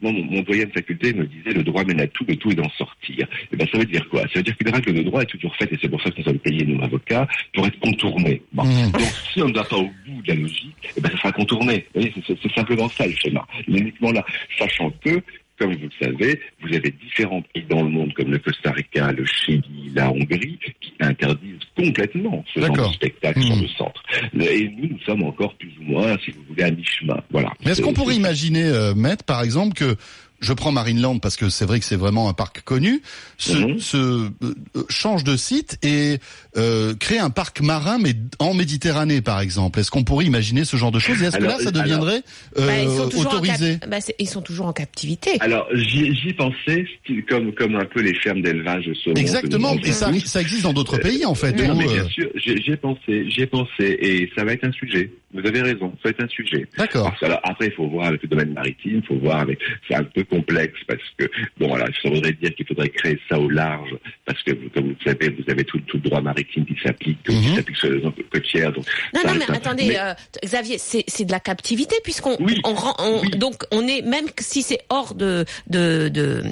Moi, 0.00 0.12
mon, 0.12 0.24
mon 0.24 0.40
doyen 0.42 0.64
de 0.66 0.72
faculté 0.72 1.12
me 1.12 1.26
disait 1.26 1.52
le 1.52 1.62
droit 1.62 1.84
mène 1.84 2.00
à 2.00 2.06
tout, 2.06 2.24
le 2.26 2.36
tout 2.36 2.50
est 2.50 2.54
d'en 2.54 2.68
sortir. 2.70 3.26
Et 3.52 3.56
ben, 3.56 3.66
ça 3.70 3.78
veut 3.78 3.84
dire 3.84 4.08
quoi? 4.08 4.22
Ça 4.22 4.28
veut 4.36 4.42
dire 4.42 4.56
que 4.56 4.64
les 4.64 4.70
règles 4.70 4.94
de 4.94 5.02
droit 5.02 5.22
est 5.22 5.26
toujours 5.26 5.54
faite, 5.56 5.72
et 5.72 5.78
c'est 5.80 5.88
pour 5.88 6.02
ça 6.02 6.10
que 6.10 6.18
nous 6.18 6.24
sommes 6.24 6.38
payés, 6.38 6.64
nous, 6.64 6.82
avocats, 6.82 7.26
pour 7.54 7.66
être 7.66 7.78
contournées. 7.80 8.42
Bon. 8.52 8.64
Mhm. 8.64 8.92
Donc, 8.92 9.02
si 9.32 9.42
on 9.42 9.48
ne 9.48 9.54
va 9.54 9.64
pas 9.64 9.76
au 9.76 9.90
bout 10.06 10.22
de 10.22 10.28
la 10.28 10.34
logique, 10.34 10.74
eh 10.96 11.00
ben, 11.00 11.10
ça 11.12 11.18
sera 11.18 11.32
contourné. 11.32 11.86
Vous 11.94 12.00
voyez, 12.00 12.14
c'est- 12.26 12.54
simplement 12.54 12.88
ça 12.88 13.06
le 13.06 13.12
schéma. 13.14 13.46
Il 13.68 13.76
est 13.76 13.80
uniquement 13.80 14.12
là, 14.12 14.24
sachant 14.58 14.90
que, 15.04 15.20
comme 15.62 15.74
vous 15.76 15.88
le 16.00 16.06
savez, 16.06 16.40
vous 16.60 16.74
avez 16.74 16.90
différents 16.90 17.42
pays 17.54 17.64
dans 17.68 17.82
le 17.82 17.88
monde, 17.88 18.12
comme 18.14 18.30
le 18.32 18.38
Costa 18.38 18.72
Rica, 18.72 19.12
le 19.12 19.24
Chili, 19.24 19.92
la 19.94 20.10
Hongrie, 20.10 20.58
qui 20.80 20.92
interdisent 21.00 21.60
complètement 21.76 22.44
ce 22.52 22.60
genre 22.60 22.76
de 22.88 22.92
spectacle 22.94 23.40
sur 23.42 23.56
Mhm. 23.56 23.62
le 23.62 23.68
centre. 23.68 24.02
Et 24.40 24.68
nous, 24.68 24.88
nous 24.88 24.98
sommes 25.06 25.22
encore 25.22 25.54
plus 25.54 25.72
ou 25.80 25.84
moins, 25.84 26.16
si 26.24 26.30
vous 26.32 26.42
voulez, 26.48 26.64
à 26.64 26.70
mi-chemin. 26.70 27.22
Voilà. 27.30 27.50
Mais 27.64 27.70
est-ce 27.72 27.80
qu'on 27.82 27.92
pourrait 27.92 28.16
imaginer, 28.16 28.64
euh, 28.64 28.94
Maître, 28.94 29.24
par 29.24 29.42
exemple, 29.42 29.74
que 29.74 29.96
je 30.42 30.52
prends 30.52 30.72
Marineland 30.72 31.18
parce 31.18 31.36
que 31.36 31.48
c'est 31.48 31.64
vrai 31.64 31.78
que 31.78 31.86
c'est 31.86 31.96
vraiment 31.96 32.28
un 32.28 32.34
parc 32.34 32.62
connu, 32.62 33.00
se, 33.38 33.78
se, 33.78 33.96
euh, 33.96 34.28
euh, 34.42 34.84
change 34.88 35.24
de 35.24 35.36
site 35.36 35.78
et 35.82 36.18
euh, 36.56 36.94
crée 36.94 37.18
un 37.18 37.30
parc 37.30 37.60
marin 37.60 37.98
mais 37.98 38.14
en 38.38 38.52
Méditerranée, 38.52 39.22
par 39.22 39.40
exemple. 39.40 39.78
Est-ce 39.80 39.90
qu'on 39.90 40.04
pourrait 40.04 40.26
imaginer 40.26 40.64
ce 40.64 40.76
genre 40.76 40.92
de 40.92 40.98
choses? 40.98 41.22
Et 41.22 41.26
est-ce 41.26 41.38
que 41.38 41.44
là, 41.44 41.58
ça 41.58 41.70
deviendrait 41.70 42.22
euh, 42.58 42.66
Bah, 42.66 42.78
ils, 42.82 42.90
sont 42.90 43.20
autorisé 43.20 43.78
cap- 43.78 43.88
bah, 43.88 43.98
ils 44.18 44.28
sont 44.28 44.42
toujours 44.42 44.66
en 44.66 44.72
captivité. 44.72 45.38
Alors, 45.40 45.66
j'y 45.72 46.14
j'y 46.14 46.32
pensais, 46.32 46.84
comme, 47.28 47.52
comme 47.54 47.76
un 47.76 47.84
peu 47.84 48.00
les 48.02 48.14
fermes 48.14 48.42
d'élevage 48.42 48.90
saumon. 49.04 49.16
Exactement. 49.16 49.74
Et 49.82 49.92
ça, 49.92 50.10
ça 50.24 50.40
existe 50.40 50.62
dans 50.62 50.72
d'autres 50.72 50.98
pays, 50.98 51.24
en 51.24 51.34
fait. 51.34 51.52
Non, 51.52 51.74
où, 51.74 51.78
mais 51.78 51.88
euh, 51.88 52.02
bien 52.02 52.08
sûr, 52.08 52.28
j'ai 52.36 52.76
pensé, 52.76 53.30
j'ai 53.30 53.46
pensé, 53.46 53.98
et 54.00 54.30
ça 54.36 54.44
va 54.44 54.52
être 54.52 54.64
un 54.64 54.72
sujet. 54.72 55.10
Vous 55.34 55.46
avez 55.46 55.62
raison, 55.62 55.92
ça 56.02 56.08
va 56.08 56.10
être 56.10 56.24
un 56.24 56.28
sujet. 56.28 56.66
D'accord. 56.76 57.04
Parce 57.04 57.20
que, 57.20 57.24
alors, 57.26 57.40
après, 57.44 57.66
il 57.66 57.72
faut 57.72 57.88
voir 57.88 58.08
avec 58.08 58.22
le 58.22 58.28
domaine 58.28 58.52
maritime, 58.52 59.00
il 59.02 59.06
faut 59.06 59.16
voir 59.18 59.40
avec. 59.40 59.58
C'est 59.88 59.94
un 59.94 60.04
peu 60.04 60.24
complexe 60.36 60.80
parce 60.88 61.02
que 61.18 61.24
bon, 61.58 61.68
voilà, 61.68 61.86
ça 62.02 62.08
voudrait 62.08 62.32
dire 62.32 62.54
qu'il 62.54 62.66
faudrait 62.66 62.88
créer 62.88 63.18
ça 63.28 63.38
au 63.38 63.48
large, 63.50 63.94
parce 64.24 64.42
que 64.42 64.52
comme 64.72 64.84
vous 64.88 64.96
le 64.98 65.04
savez, 65.10 65.28
vous 65.30 65.44
avez 65.50 65.64
tout, 65.64 65.78
tout 65.86 65.98
le 66.02 66.08
droit 66.08 66.20
maritime 66.22 66.64
qui 66.64 66.76
s'applique, 66.82 67.18
qui 67.22 67.34
Mhm. 67.36 67.56
s'applique 67.56 67.76
sur 67.76 67.90
les 67.90 68.00
zones 68.00 68.12
côtières. 68.32 68.72
Donc, 68.72 68.84
Non, 69.14 69.20
non, 69.26 69.34
mais 69.38 69.50
un- 69.50 69.54
attendez, 69.54 69.86
mais- 69.88 69.98
euh, 70.00 70.14
Xavier, 70.44 70.78
c'est 70.78 71.24
de 71.24 71.32
la 71.32 71.40
captivité 71.40 71.96
puisqu'on 72.02 72.36
Oui, 72.40 72.60
on, 72.64 72.72
rend- 72.74 72.96
on- 72.98 73.20
oui. 73.22 73.30
donc 73.44 73.64
on 73.70 73.86
est 73.86 74.02
même 74.02 74.26
si 74.38 74.62
c'est 74.62 74.80
hors 74.88 75.14
de 75.14 75.44
de 75.68 76.08
de, 76.08 76.42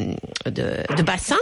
de 0.47 0.67
de 0.99 1.03
bassin, 1.03 1.39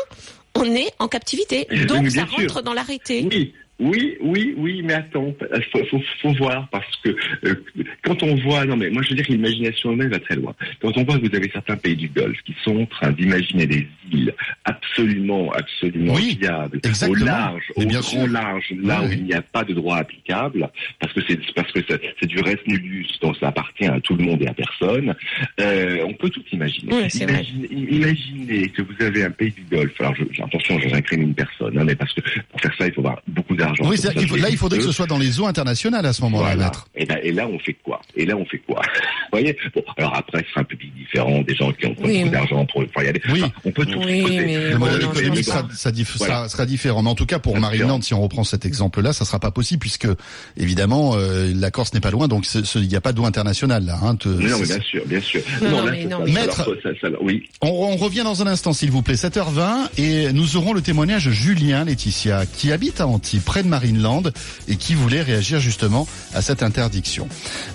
on 0.54 0.64
est 0.76 0.90
en 1.00 1.08
captivité. 1.08 1.66
Donc 1.88 2.08
ça 2.10 2.26
sûr. 2.26 2.30
rentre 2.36 2.62
dans 2.62 2.72
l'arrêté. 2.74 3.26
Oui, 3.30 3.52
oui, 3.80 4.16
oui, 4.20 4.54
oui, 4.56 4.82
mais 4.84 4.94
attends, 4.94 5.34
il 5.54 5.62
faut, 5.70 5.84
faut, 5.86 6.02
faut 6.20 6.32
voir 6.34 6.68
parce 6.70 6.96
que 7.04 7.10
euh, 7.44 7.54
quand 8.02 8.22
on 8.22 8.34
voit, 8.36 8.64
non 8.64 8.76
mais 8.76 8.90
moi 8.90 9.02
je 9.02 9.10
veux 9.10 9.14
dire 9.16 9.26
que 9.26 9.32
l'imagination 9.32 9.92
humaine 9.92 10.08
va 10.10 10.18
très 10.18 10.34
loin. 10.36 10.54
Quand 10.80 10.96
on 10.96 11.04
voit 11.04 11.18
que 11.18 11.28
vous 11.28 11.34
avez 11.36 11.48
certains 11.52 11.76
pays 11.76 11.94
du 11.96 12.08
Golfe 12.08 12.40
qui 12.44 12.54
sont 12.64 12.80
en 12.80 12.86
train 12.86 13.12
d'imaginer 13.12 13.66
des 13.66 13.86
îles 14.12 14.34
absolument, 14.64 15.52
absolument 15.52 16.14
Oui, 16.14 16.36
viables, 16.40 16.78
exactement. 16.82 17.22
au 17.22 17.24
large, 17.24 17.62
Mais 17.76 17.84
au 17.84 17.88
bien 17.88 18.00
grand 18.00 18.08
sûr. 18.10 18.26
large, 18.28 18.72
là 18.82 18.98
Oui, 19.00 19.06
où 19.06 19.08
oui. 19.10 19.16
il 19.18 19.24
n'y 19.26 19.34
a 19.34 19.42
pas 19.42 19.64
de 19.64 19.74
droit 19.74 19.96
applicable, 19.98 20.68
parce 20.98 21.12
que 21.12 21.20
c'est 21.28 21.38
parce 21.54 21.70
que 21.72 21.80
c'est 21.88 22.26
du 22.26 22.40
res 22.40 22.56
nullus, 22.66 23.06
donc 23.22 23.36
ça 23.36 23.48
appartient 23.48 23.86
à 23.86 24.00
tout 24.00 24.16
le 24.16 24.24
monde 24.24 24.42
et 24.42 24.48
à 24.48 24.54
personne. 24.54 25.14
Euh, 25.60 26.04
on 26.06 26.14
peut 26.14 26.30
tout 26.30 26.42
imaginer. 26.52 26.92
Oui, 26.92 27.06
imaginez, 27.20 27.68
imaginez 27.72 28.68
que 28.70 28.82
vous 28.82 29.04
avez 29.04 29.24
un 29.24 29.30
pays 29.30 29.52
du 29.52 29.62
Golfe. 29.70 30.00
Alors 30.00 30.14
je- 30.16 30.42
attention, 30.42 30.78
je 30.80 30.88
n'incrimine 30.88 31.34
personne, 31.34 31.78
hein, 31.78 31.84
mais 31.84 31.94
parce 31.94 32.12
que 32.12 32.20
pour 32.50 32.60
faire 32.60 32.74
ça, 32.76 32.86
il 32.88 32.92
faut 32.92 33.00
avoir 33.02 33.22
beaucoup 33.28 33.54
d'argent. 33.54 33.67
Oui, 33.72 33.76
Pour 33.78 33.90
c'est- 33.96 34.02
ça, 34.08 34.12
il 34.16 34.28
faut- 34.28 34.36
je 34.36 34.42
là, 34.42 34.48
il 34.50 34.56
faudrait 34.56 34.78
que 34.78 34.84
ce 34.84 34.92
soit 34.92 35.06
dans 35.06 35.18
les 35.18 35.40
eaux 35.40 35.46
internationales 35.46 36.04
à 36.06 36.12
ce 36.12 36.22
moment-là, 36.22 36.54
voilà. 36.56 36.72
Et, 36.96 37.28
et 37.28 37.32
là, 37.32 37.46
on 37.48 37.58
fait 37.58 37.76
quoi? 37.84 38.00
Et 38.16 38.26
là, 38.26 38.36
on 38.36 38.44
fait 38.46 38.58
quoi? 38.58 38.80
Vous 38.84 39.38
voyez? 39.38 39.56
Bon, 39.74 39.82
Alors 39.96 40.14
après, 40.16 40.44
c'est 40.54 40.60
un 40.60 40.64
public 40.64 40.92
différent, 40.94 41.42
des 41.42 41.54
gens 41.54 41.72
qui 41.72 41.86
ont 41.86 41.94
Oui, 42.02 42.18
beaucoup 42.20 42.30
d'argent 42.32 42.66
pour, 42.66 42.84
pour 42.86 43.02
y 43.02 43.08
aller. 43.08 43.20
Oui. 43.30 43.42
Enfin, 43.42 43.52
on 43.64 43.70
peut 43.72 43.84
tout 43.86 43.98
Oui, 43.98 44.16
supposer. 44.18 44.40
mais- 44.46 44.70
Le 44.70 44.78
modèle 44.78 45.02
économique 45.02 45.44
sera, 45.44 45.66
ça 45.74 45.90
Voilà. 45.90 46.34
sera- 46.34 46.48
sera 46.48 46.66
différent. 46.66 47.02
Mais 47.02 47.10
en 47.10 47.14
tout 47.14 47.26
cas, 47.26 47.38
pour 47.38 47.52
Bien 47.52 47.60
Marineland, 47.62 48.00
si 48.02 48.14
on 48.14 48.20
reprend 48.22 48.44
cet 48.44 48.64
exemple-là, 48.66 49.12
ça 49.12 49.24
sera 49.24 49.38
pas 49.38 49.50
possible 49.50 49.80
puisque, 49.80 50.08
évidemment, 50.56 51.12
euh, 51.16 51.52
la 51.54 51.70
Corse 51.70 51.92
n'est 51.94 52.00
pas 52.00 52.10
loin, 52.10 52.28
donc 52.28 52.46
ce- 52.46 52.64
ce- 52.64 52.78
il 52.78 52.88
n'y 52.88 52.96
a 52.96 53.00
pas 53.00 53.12
d'eau 53.12 53.24
internationale 53.24 53.84
là. 53.84 53.98
Hein, 54.02 54.16
te- 54.16 54.28
non, 54.28 54.38
mais 54.60 54.66
bien 54.66 54.80
sûr, 54.80 55.02
bien 55.06 55.20
sûr. 55.20 55.40
Non, 55.62 55.70
non, 55.70 55.84
là, 55.84 55.92
mais 55.92 56.02
ça- 56.02 56.08
non, 56.08 56.18
ça- 56.18 56.24
mais- 56.24 56.32
ça- 56.32 56.40
Maître. 56.40 56.56
ça- 56.82 56.90
ça- 56.90 57.00
ça- 57.10 57.16
oui. 57.20 57.48
On, 57.62 57.68
on 57.68 57.96
revient 57.96 58.22
dans 58.24 58.42
un 58.42 58.46
instant, 58.46 58.72
s'il 58.72 58.90
vous 58.90 59.02
plaît, 59.02 59.16
7h20, 59.16 59.88
et 59.98 60.32
nous 60.32 60.56
aurons 60.56 60.72
le 60.72 60.80
témoignage 60.80 61.26
de 61.26 61.30
Julien 61.30 61.84
Laetitia, 61.84 62.46
qui 62.46 62.72
habite 62.72 63.00
à 63.00 63.06
Antibes, 63.06 63.42
près 63.58 63.64
de 63.64 63.68
Marineland, 63.68 64.22
et 64.68 64.76
qui 64.76 64.94
voulait 64.94 65.20
réagir 65.20 65.58
justement 65.58 66.06
à 66.32 66.42
cette 66.42 66.62
interdiction. 66.62 67.28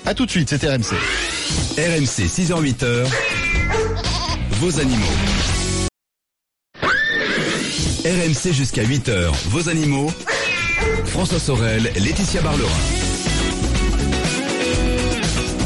À 0.05 0.13
tout 0.13 0.25
de 0.25 0.31
suite, 0.31 0.47
c'est 0.49 0.63
RMC. 0.63 0.95
RMC 1.77 2.25
6h-8h, 2.25 3.05
vos 4.61 4.79
animaux. 4.79 5.03
RMC 8.05 8.53
jusqu'à 8.53 8.83
8h, 8.83 9.29
vos 9.49 9.67
animaux. 9.67 10.09
François 11.07 11.39
Sorel, 11.39 11.91
Laetitia 11.97 12.41
Barlerin. 12.41 12.69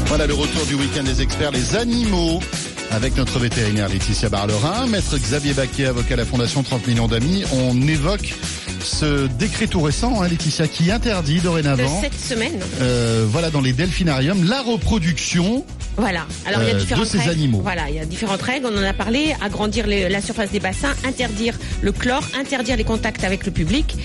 Voilà 0.06 0.26
le 0.26 0.34
retour 0.34 0.66
du 0.66 0.74
week-end 0.74 1.04
des 1.04 1.22
experts, 1.22 1.52
les 1.52 1.76
animaux, 1.76 2.40
avec 2.90 3.16
notre 3.16 3.38
vétérinaire 3.38 3.88
Laetitia 3.88 4.28
Barlerin, 4.28 4.86
maître 4.86 5.16
Xavier 5.18 5.52
Baquet, 5.52 5.86
avocat 5.86 6.14
à 6.14 6.16
la 6.18 6.24
Fondation 6.24 6.62
30 6.62 6.86
millions 6.86 7.06
d'amis. 7.08 7.44
On 7.52 7.86
évoque 7.86 8.34
ce 8.82 9.26
décret 9.26 9.66
tout 9.66 9.80
récent, 9.82 10.22
hein, 10.22 10.28
Laetitia, 10.28 10.66
qui 10.68 10.90
interdit 10.90 11.38
De 11.38 11.42
dorénavant, 11.44 12.00
cette 12.00 12.18
semaine. 12.18 12.58
euh, 12.80 13.26
voilà, 13.28 13.50
dans 13.50 13.60
les 13.60 13.72
delphinariums, 13.72 14.44
la 14.48 14.62
reproduction 14.62 15.64
Voilà. 15.96 16.26
Alors 16.46 16.62
il 16.62 16.68
y 16.68 16.70
a 16.70 16.74
Euh, 16.74 16.78
différentes 16.78 17.04
de 17.06 17.10
ces 17.10 17.18
règles. 17.18 17.30
animaux. 17.32 17.60
Voilà, 17.62 17.88
il 17.90 17.96
y 17.96 17.98
a 17.98 18.04
différentes 18.04 18.40
règles. 18.42 18.66
On 18.72 18.78
en 18.78 18.82
a 18.84 18.92
parlé. 18.92 19.34
Agrandir 19.42 19.86
les- 19.86 20.08
la 20.08 20.20
surface 20.22 20.50
des 20.52 20.60
bassins, 20.60 20.94
interdire 21.04 21.54
le 21.82 21.90
chlore, 21.92 22.22
interdire 22.38 22.76
les 22.76 22.84
contacts 22.84 23.24
avec 23.24 23.44
le 23.44 23.50
public 23.52 23.96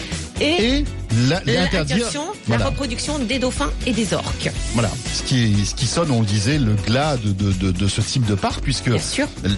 et, 0.42 0.46
et 0.80 0.86
la- 1.28 1.42
l'interdiction, 1.46 2.24
Voilà. 2.48 2.64
la 2.66 2.70
reproduction 2.72 3.20
des 3.20 3.40
dauphins 3.40 3.72
et 3.86 3.92
des 3.94 4.14
orques. 4.14 4.50
Voilà, 4.74 4.90
ce 5.14 5.24
qui, 5.24 5.66
ce 5.66 5.76
qui 5.76 5.86
sonne, 5.88 6.12
on 6.12 6.22
le 6.22 6.26
disait, 6.26 6.58
le 6.58 6.74
glas 6.74 7.18
de, 7.18 7.32
de, 7.32 7.52
de, 7.52 7.72
de 7.72 7.88
ce 7.88 8.02
type 8.02 8.26
de 8.26 8.36
parc, 8.36 8.62
puisque 8.62 8.90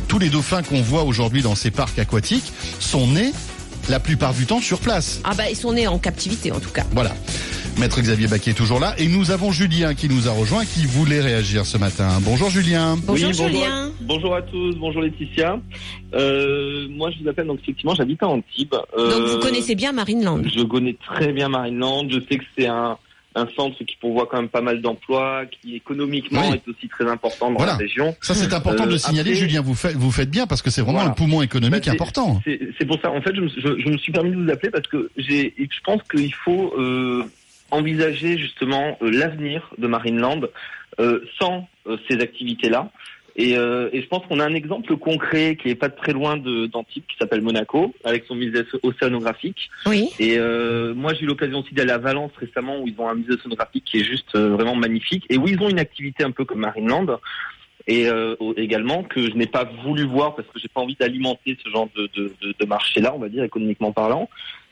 tous 0.08 0.20
les 0.20 0.30
dauphins 0.30 0.64
qu'on 0.64 0.82
voit 0.82 1.04
aujourd'hui 1.04 1.42
dans 1.42 1.56
ces 1.56 1.72
parcs 1.72 1.98
aquatiques 2.00 2.52
sont 2.80 3.08
nés 3.08 3.32
la 3.90 4.00
plupart 4.00 4.34
du 4.34 4.46
temps 4.48 4.62
sur 4.62 4.80
place. 4.80 5.20
Ah 5.24 5.34
bah 5.36 5.50
ils 5.50 5.56
sont 5.56 5.72
nés 5.74 5.88
en 5.88 6.00
captivité 6.00 6.52
en 6.52 6.60
tout 6.60 6.72
cas. 6.72 6.86
Voilà. 6.94 7.14
Maître 7.80 8.00
Xavier 8.02 8.28
Baquet 8.28 8.52
est 8.52 8.54
toujours 8.54 8.80
là 8.80 8.96
et 8.98 9.08
nous 9.08 9.32
avons 9.32 9.52
Julien 9.52 9.94
qui 9.96 10.08
nous 10.08 10.28
a 10.30 10.32
rejoint 10.32 10.64
qui 10.66 10.86
voulait 10.86 11.20
réagir 11.20 11.66
ce 11.66 11.78
matin. 11.78 12.08
Bonjour 12.22 12.50
Julien. 12.50 12.96
Bonjour 13.06 13.30
Oui, 13.30 13.36
bonjour. 13.38 13.48
Julien. 13.50 13.92
Bonjour 14.02 14.36
à 14.36 14.42
tous, 14.42 14.76
bonjour 14.76 15.02
Laetitia. 15.02 15.60
Euh, 16.14 16.88
moi, 16.90 17.12
je 17.12 17.22
vous 17.22 17.30
appelle 17.30 17.48
donc 17.48 17.60
effectivement, 17.62 17.94
j'habite 17.94 18.24
à 18.24 18.28
Antibes. 18.28 18.74
Euh, 18.98 19.12
Donc 19.20 19.28
vous 19.28 19.40
connaissez 19.40 19.76
bien 19.76 19.92
Marineland. 19.92 20.42
Je 20.56 20.64
connais 20.64 20.94
très 21.06 21.34
bien 21.34 21.50
Marineland. 21.50 22.08
Je 22.10 22.20
sais 22.22 22.38
que 22.38 22.46
c'est 22.58 22.66
un, 22.68 22.98
un 23.36 23.48
centre 23.58 23.78
qui 23.84 23.98
pourvoit 24.00 24.28
quand 24.32 24.38
même 24.38 24.50
pas 24.50 24.62
mal 24.62 24.82
d'emplois, 24.82 25.44
qui 25.46 25.76
économiquement 25.76 26.50
Oui. 26.50 26.56
est 26.56 26.68
aussi 26.70 26.88
très 26.88 27.08
important 27.10 27.52
dans 27.52 27.58
Voilà. 27.58 27.74
la 27.74 27.78
région. 27.80 28.16
Ça 28.22 28.34
c'est 28.36 28.54
important 28.54 28.84
Euh, 28.84 28.88
de 28.88 28.92
le 28.94 28.98
signaler 28.98 29.32
après- 29.32 29.42
Julien, 29.42 29.62
vous 29.62 29.76
faites, 29.76 29.96
vous 29.98 30.12
faites 30.12 30.30
bien 30.32 30.48
parce 30.48 30.62
que 30.62 30.70
c'est 30.70 30.82
vraiment 30.82 31.00
Voilà. 31.00 31.12
un 31.12 31.14
poumon 31.14 31.40
Bah, 31.40 31.44
économique 31.44 31.84
c'est- 31.84 31.92
important. 31.92 32.40
C'est 32.46 32.58
c'est 32.80 32.86
pour 32.86 33.00
ça. 33.02 33.12
En 33.12 33.22
fait, 33.22 33.36
je 33.36 33.42
me, 33.42 33.50
je, 33.50 33.82
je 33.84 33.90
me 33.90 33.98
suis 33.98 34.14
permis 34.14 34.32
de 34.32 34.38
vous 34.42 34.50
appeler 34.50 34.72
parce 34.72 34.88
que 34.88 35.10
j'ai, 35.18 35.54
je 35.60 35.80
pense 35.84 36.02
qu'il 36.10 36.34
faut 36.34 36.74
euh, 36.80 37.24
envisager 37.76 38.38
justement 38.38 38.98
euh, 39.02 39.12
l'avenir 39.12 39.70
de 39.78 39.88
Marineland 39.88 40.42
euh, 41.00 41.20
sans 41.40 41.68
euh, 41.88 41.98
ces 42.08 42.20
activités-là. 42.20 42.92
Et, 43.38 43.58
euh, 43.58 43.90
et 43.92 44.02
je 44.02 44.08
pense 44.08 44.26
qu'on 44.28 44.40
a 44.40 44.46
un 44.46 44.54
exemple 44.54 44.96
concret 44.96 45.58
qui 45.62 45.68
est 45.70 45.76
pas 45.76 45.90
très 45.90 46.14
loin 46.14 46.38
d'Antibes, 46.38 47.04
qui 47.06 47.18
s'appelle 47.20 47.42
Monaco, 47.42 47.94
avec 48.06 48.24
son 48.28 48.36
musée 48.36 48.64
océanographique. 48.82 49.70
Oui. 49.86 50.10
Et 50.20 50.38
euh, 50.38 50.94
moi, 50.94 51.14
j'ai 51.14 51.24
eu 51.24 51.28
l'occasion 51.28 51.60
aussi 51.60 51.74
d'aller 51.74 51.92
à 51.92 51.98
Valence 51.98 52.32
récemment, 52.38 52.80
où 52.80 52.88
ils 52.88 52.96
ont 52.98 53.10
un 53.10 53.16
musée 53.16 53.34
océanographique 53.34 53.84
qui 53.84 53.98
est 54.00 54.06
juste 54.06 54.34
euh, 54.36 54.50
vraiment 54.56 54.76
magnifique, 54.76 55.26
et 55.30 55.38
où 55.38 55.50
ils 55.50 55.60
ont 55.62 55.70
une 55.70 55.80
activité 55.80 56.24
un 56.24 56.32
peu 56.32 56.46
comme 56.46 56.62
Marineland. 56.62 57.20
Et 57.88 58.08
également 58.58 59.04
que 59.04 59.22
je 59.22 59.36
n'ai 59.36 59.46
pas 59.46 59.66
voulu 59.84 60.06
voir 60.06 60.34
parce 60.36 60.48
que 60.48 60.58
j'ai 60.58 60.70
pas 60.70 60.82
envie 60.82 60.96
d'alimenter 60.96 61.56
ce 61.64 61.70
genre 61.70 61.88
de, 61.96 62.10
de, 62.16 62.34
de, 62.42 62.56
de 62.60 62.66
marché-là, 62.66 63.14
on 63.14 63.20
va 63.20 63.30
dire 63.30 63.44
économiquement 63.44 63.92
parlant. 63.92 64.28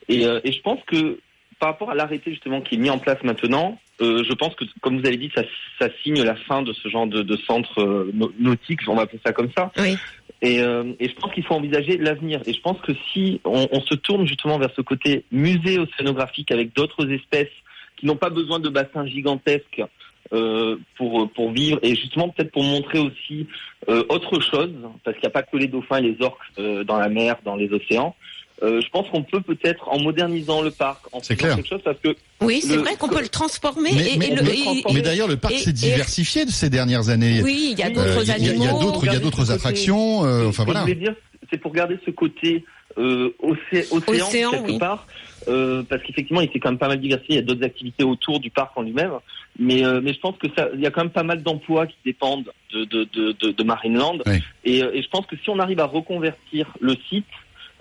Et, 0.10 0.24
et 0.24 0.52
je 0.52 0.62
pense 0.62 0.80
que 0.88 1.20
par 1.64 1.72
rapport 1.72 1.92
à 1.92 1.96
l'arrêté 1.96 2.32
justement 2.32 2.60
qui 2.60 2.76
est 2.76 2.78
mis 2.78 2.90
en 2.90 3.00
place 3.00 3.24
maintenant, 3.24 3.80
euh, 4.02 4.22
je 4.28 4.34
pense 4.34 4.54
que 4.56 4.66
comme 4.82 5.00
vous 5.00 5.08
avez 5.08 5.16
dit, 5.16 5.32
ça, 5.34 5.44
ça 5.80 5.88
signe 6.04 6.22
la 6.22 6.36
fin 6.36 6.62
de 6.62 6.74
ce 6.74 6.90
genre 6.90 7.08
de, 7.08 7.22
de 7.22 7.38
centre 7.38 7.80
euh, 7.80 8.12
nau- 8.14 8.34
nautique, 8.38 8.82
on 8.86 8.96
va 8.96 9.04
appeler 9.04 9.22
ça 9.26 9.32
comme 9.32 9.50
ça. 9.56 9.72
Oui. 9.78 9.96
Et, 10.42 10.60
euh, 10.60 10.92
et 11.00 11.08
je 11.08 11.16
pense 11.16 11.32
qu'il 11.32 11.46
faut 11.46 11.54
envisager 11.54 11.96
l'avenir. 11.98 12.42
Et 12.48 12.52
je 12.52 12.60
pense 12.60 12.82
que 12.82 12.92
si 13.14 13.40
on, 13.46 13.66
on 13.72 13.80
se 13.80 13.96
tourne 13.96 14.28
justement 14.28 14.60
vers 14.60 14.72
ce 14.76 14.82
côté 14.82 15.24
musée 15.32 15.80
océanographique 15.80 16.52
avec 16.52 16.76
d'autres 16.76 17.10
espèces 17.10 17.56
qui 17.96 18.08
n'ont 18.08 18.18
pas 18.18 18.30
besoin 18.30 18.60
de 18.60 18.68
bassins 18.68 19.06
gigantesques 19.06 19.82
pour 20.98 21.32
pour 21.32 21.52
vivre 21.52 21.80
et 21.82 21.96
justement 21.96 22.28
peut-être 22.30 22.52
pour 22.52 22.64
montrer 22.64 23.00
aussi 23.00 23.48
autre 23.88 24.42
chose, 24.42 24.72
parce 25.04 25.16
qu'il 25.16 25.28
n'y 25.28 25.28
a 25.28 25.38
pas 25.40 25.44
que 25.44 25.56
les 25.58 25.68
dauphins 25.68 26.00
et 26.00 26.02
les 26.02 26.18
orques 26.22 26.86
dans 26.86 26.98
la 26.98 27.08
mer, 27.08 27.36
dans 27.46 27.56
les 27.56 27.72
océans. 27.72 28.16
Euh, 28.62 28.80
je 28.82 28.90
pense 28.90 29.10
qu'on 29.10 29.24
peut 29.24 29.42
peut-être 29.42 29.90
en 29.90 30.00
modernisant 30.00 30.62
le 30.62 30.70
parc, 30.72 31.02
en 31.12 31.20
C'est 31.22 31.34
faisant 31.36 31.38
clair. 31.48 31.56
quelque 31.58 31.68
chose, 31.70 31.82
parce 31.84 31.98
que 32.00 32.16
Oui, 32.40 32.62
c'est 32.62 32.78
vrai 32.78 32.96
qu'on 32.96 33.10
peut 33.10 33.22
le 33.22 33.28
transformer 33.28 33.90
Mais, 33.94 34.14
et, 34.14 34.18
mais- 34.18 34.30
mais- 34.42 34.52
et- 34.58 34.94
mais 34.94 35.02
d'ailleurs 35.02 35.28
le 35.28 35.38
parc 35.38 35.56
s'est 35.56 35.72
et- 35.72 35.74
diversifié 35.74 36.46
de 36.46 36.52
ces 36.52 36.70
dernières 36.70 37.10
années. 37.10 37.42
Oui, 37.44 37.70
il 37.72 37.80
y 37.80 37.84
a 37.84 37.88
Euh, 37.88 37.90
d'autres 37.90 38.30
animaux. 38.30 38.54
il 38.56 38.64
y 38.64 38.68
a 38.68 38.72
d'autres, 38.74 39.06
il 39.06 39.12
y 39.12 39.16
a 39.16 39.20
d'autres 39.20 39.52
attractions. 39.52 40.24
euh, 40.24 40.48
enfin 40.48 40.64
voilà. 40.66 40.82
je 40.82 40.84
voulais 40.86 40.96
dire, 40.96 41.16
c'est 41.52 41.58
pour 41.58 41.74
garder 41.74 41.98
ce 42.06 42.12
côté 42.12 42.64
euh, 43.00 43.32
océ- 43.42 43.88
océan, 43.92 44.28
Océan, 44.28 44.52
quelque 44.52 44.72
oui. 44.74 44.78
part, 44.78 45.08
euh, 45.48 45.82
parce 45.90 46.04
qu'effectivement, 46.04 46.42
il 46.42 46.52
s'est 46.52 46.60
quand 46.60 46.70
même 46.70 46.78
pas 46.78 46.88
mal 46.90 47.02
diversifié. 47.02 47.36
Il 47.36 47.40
y 47.40 47.42
a 47.42 47.46
d'autres 47.46 47.64
activités 47.66 48.04
autour 48.04 48.40
du 48.40 48.52
parc 48.52 48.78
en 48.78 48.84
lui-même, 48.84 49.14
mais 49.58 49.84
euh, 49.84 50.00
mais 50.02 50.14
je 50.14 50.20
pense 50.20 50.38
que 50.38 50.46
ça, 50.56 50.68
il 50.76 50.80
y 50.80 50.86
a 50.86 50.92
quand 50.92 51.02
même 51.02 51.10
pas 51.10 51.24
mal 51.24 51.42
d'emplois 51.42 51.88
qui 51.88 51.98
dépendent 52.06 52.52
de 52.72 52.86
de 52.86 53.08
de, 53.12 53.32
de, 53.42 53.50
de 53.52 53.64
Marineland. 53.64 54.20
Oui. 54.28 54.36
Et, 54.64 54.84
euh, 54.84 54.92
et 54.94 55.02
je 55.02 55.10
pense 55.10 55.26
que 55.26 55.36
si 55.44 55.50
on 55.50 55.58
arrive 55.58 55.80
à 55.80 55.86
reconvertir 55.86 56.72
le 56.82 56.96
site, 57.10 57.26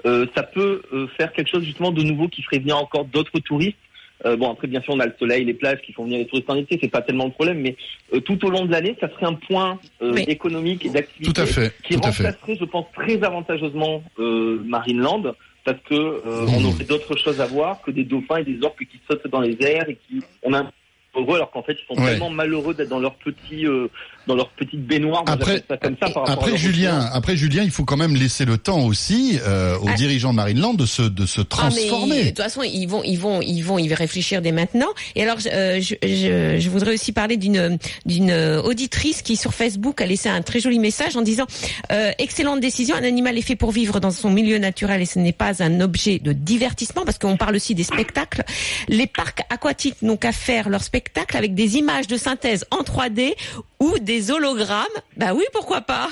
euh, 0.06 0.26
ça 0.34 0.42
peut 0.42 0.82
euh, 0.92 1.06
faire 1.16 1.32
quelque 1.32 1.48
chose 1.50 1.64
justement 1.64 1.90
de 1.92 2.02
nouveau 2.02 2.28
qui 2.28 2.42
ferait 2.42 2.58
venir 2.58 2.76
encore 2.76 3.04
d'autres 3.04 3.38
touristes. 3.40 3.76
Euh, 4.24 4.36
bon 4.36 4.52
après 4.52 4.68
bien 4.68 4.80
sûr 4.82 4.94
on 4.94 5.00
a 5.00 5.06
le 5.06 5.14
soleil, 5.18 5.44
les 5.44 5.54
plages 5.54 5.80
qui 5.82 5.92
font 5.92 6.04
venir 6.04 6.18
les 6.18 6.26
touristes 6.26 6.48
en 6.48 6.54
été, 6.56 6.78
c'est 6.80 6.88
pas 6.88 7.02
tellement 7.02 7.24
le 7.24 7.32
problème, 7.32 7.58
mais 7.60 7.74
euh, 8.14 8.20
tout 8.20 8.44
au 8.46 8.50
long 8.50 8.64
de 8.66 8.70
l'année 8.70 8.96
ça 9.00 9.08
serait 9.10 9.26
un 9.26 9.34
point 9.34 9.80
euh, 10.00 10.12
Oui. 10.14 10.24
économique 10.28 10.86
et 10.86 10.90
d'activité 10.90 11.32
Tout 11.32 11.40
à 11.40 11.46
fait, 11.46 11.74
qui 11.82 11.94
tout 11.94 12.00
à 12.04 12.12
fait. 12.12 12.24
remplacerait, 12.28 12.56
je 12.60 12.64
pense, 12.64 12.86
très 12.94 13.20
avantageusement 13.24 14.04
euh, 14.20 14.62
Marineland, 14.64 15.34
parce 15.64 15.78
que 15.88 15.94
euh, 15.94 16.46
Mmh. 16.46 16.54
on 16.56 16.64
aurait 16.66 16.84
d'autres 16.84 17.16
choses 17.16 17.40
à 17.40 17.46
voir 17.46 17.82
que 17.82 17.90
des 17.90 18.04
dauphins 18.04 18.36
et 18.38 18.44
des 18.44 18.62
orques 18.64 18.84
qui 18.84 19.00
sautent 19.10 19.26
dans 19.28 19.40
les 19.40 19.56
airs 19.60 19.88
et 19.88 19.96
qui 20.08 20.22
on 20.44 20.52
a 20.54 20.70
heureux 21.14 21.36
alors 21.36 21.50
qu'en 21.50 21.62
fait 21.62 21.72
ils 21.74 21.94
sont 21.94 22.00
Ouais. 22.00 22.10
tellement 22.12 22.30
malheureux 22.30 22.74
d'être 22.74 22.88
dans 22.88 22.98
leur 23.00 23.14
petit 23.16 23.66
euh, 23.66 23.88
dans 24.26 24.34
leur 24.36 24.50
petite 24.50 24.86
baignoire. 24.86 25.24
Moi, 25.26 25.34
Après, 25.34 25.54
j'appelle 25.56 25.64
ça 25.68 25.76
comme 25.78 25.96
ça 26.00 26.10
par 26.12 26.22
rapport 26.26 26.44
à 26.44 26.46
après 26.46 26.56
Julien, 26.56 27.00
après 27.12 27.36
Julien, 27.36 27.62
il 27.64 27.70
faut 27.72 27.84
quand 27.84 27.96
même 27.96 28.14
laisser 28.14 28.44
le 28.44 28.56
temps 28.56 28.84
aussi 28.86 29.38
euh, 29.46 29.76
aux 29.78 29.88
Ah. 29.88 29.94
dirigeants 29.94 30.30
de 30.30 30.36
Marineland 30.36 30.74
de 30.74 30.86
se 30.86 31.02
de 31.02 31.26
se 31.26 31.40
Ah, 31.40 31.44
mais 31.74 31.80
transformer. 31.88 32.22
de 32.22 32.28
toute 32.28 32.38
façon, 32.38 32.62
ils 32.62 32.86
vont, 32.86 33.02
ils 33.02 33.16
vont, 33.18 33.40
ils 33.42 33.62
vont 33.62 33.78
y 33.78 33.92
réfléchir 33.92 34.40
dès 34.40 34.52
maintenant. 34.52 34.86
Et 35.16 35.22
alors, 35.24 35.40
je, 35.40 35.48
euh, 35.48 35.80
je, 35.80 35.94
je, 36.02 36.56
je 36.60 36.70
voudrais 36.70 36.94
aussi 36.94 37.10
parler 37.12 37.36
d'une 37.36 37.78
d'une 38.06 38.32
auditrice 38.64 39.22
qui 39.22 39.36
sur 39.36 39.52
Facebook 39.54 40.00
a 40.00 40.06
laissé 40.06 40.28
un 40.28 40.40
très 40.42 40.60
joli 40.60 40.78
message 40.78 41.16
en 41.16 41.22
disant 41.22 41.46
euh, 41.90 42.12
excellente 42.18 42.60
décision. 42.60 42.94
Un 42.96 43.04
animal 43.04 43.36
est 43.36 43.42
fait 43.42 43.56
pour 43.56 43.72
vivre 43.72 43.98
dans 44.00 44.12
son 44.12 44.30
milieu 44.30 44.58
naturel 44.58 45.02
et 45.02 45.06
ce 45.06 45.18
n'est 45.18 45.32
pas 45.32 45.62
un 45.62 45.80
objet 45.80 46.20
de 46.20 46.32
divertissement 46.32 47.04
parce 47.04 47.18
qu'on 47.18 47.36
parle 47.36 47.56
aussi 47.56 47.74
des 47.74 47.82
spectacles. 47.84 48.44
Les 48.88 49.08
parcs 49.08 49.40
aquatiques 49.50 50.00
n'ont 50.02 50.16
qu'à 50.16 50.32
faire 50.32 50.68
leur 50.68 50.80
spectacle 50.82 51.01
avec 51.34 51.54
des 51.54 51.76
images 51.76 52.06
de 52.06 52.16
synthèse 52.16 52.64
en 52.70 52.82
3D 52.82 53.34
ou 53.80 53.98
des 53.98 54.30
hologrammes. 54.30 54.86
Bah 55.16 55.34
oui, 55.34 55.44
pourquoi 55.52 55.80
pas. 55.80 56.08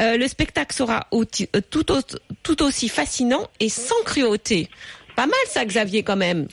Euh, 0.00 0.16
le 0.16 0.28
spectacle 0.28 0.74
sera 0.74 1.06
euh, 1.12 1.60
tout 2.42 2.62
aussi 2.62 2.88
fascinant 2.88 3.48
et 3.60 3.68
sans 3.68 4.02
cruauté. 4.04 4.68
Pas 5.16 5.26
mal 5.26 5.34
ça, 5.48 5.64
Xavier, 5.64 6.02
quand 6.02 6.16
même. 6.16 6.48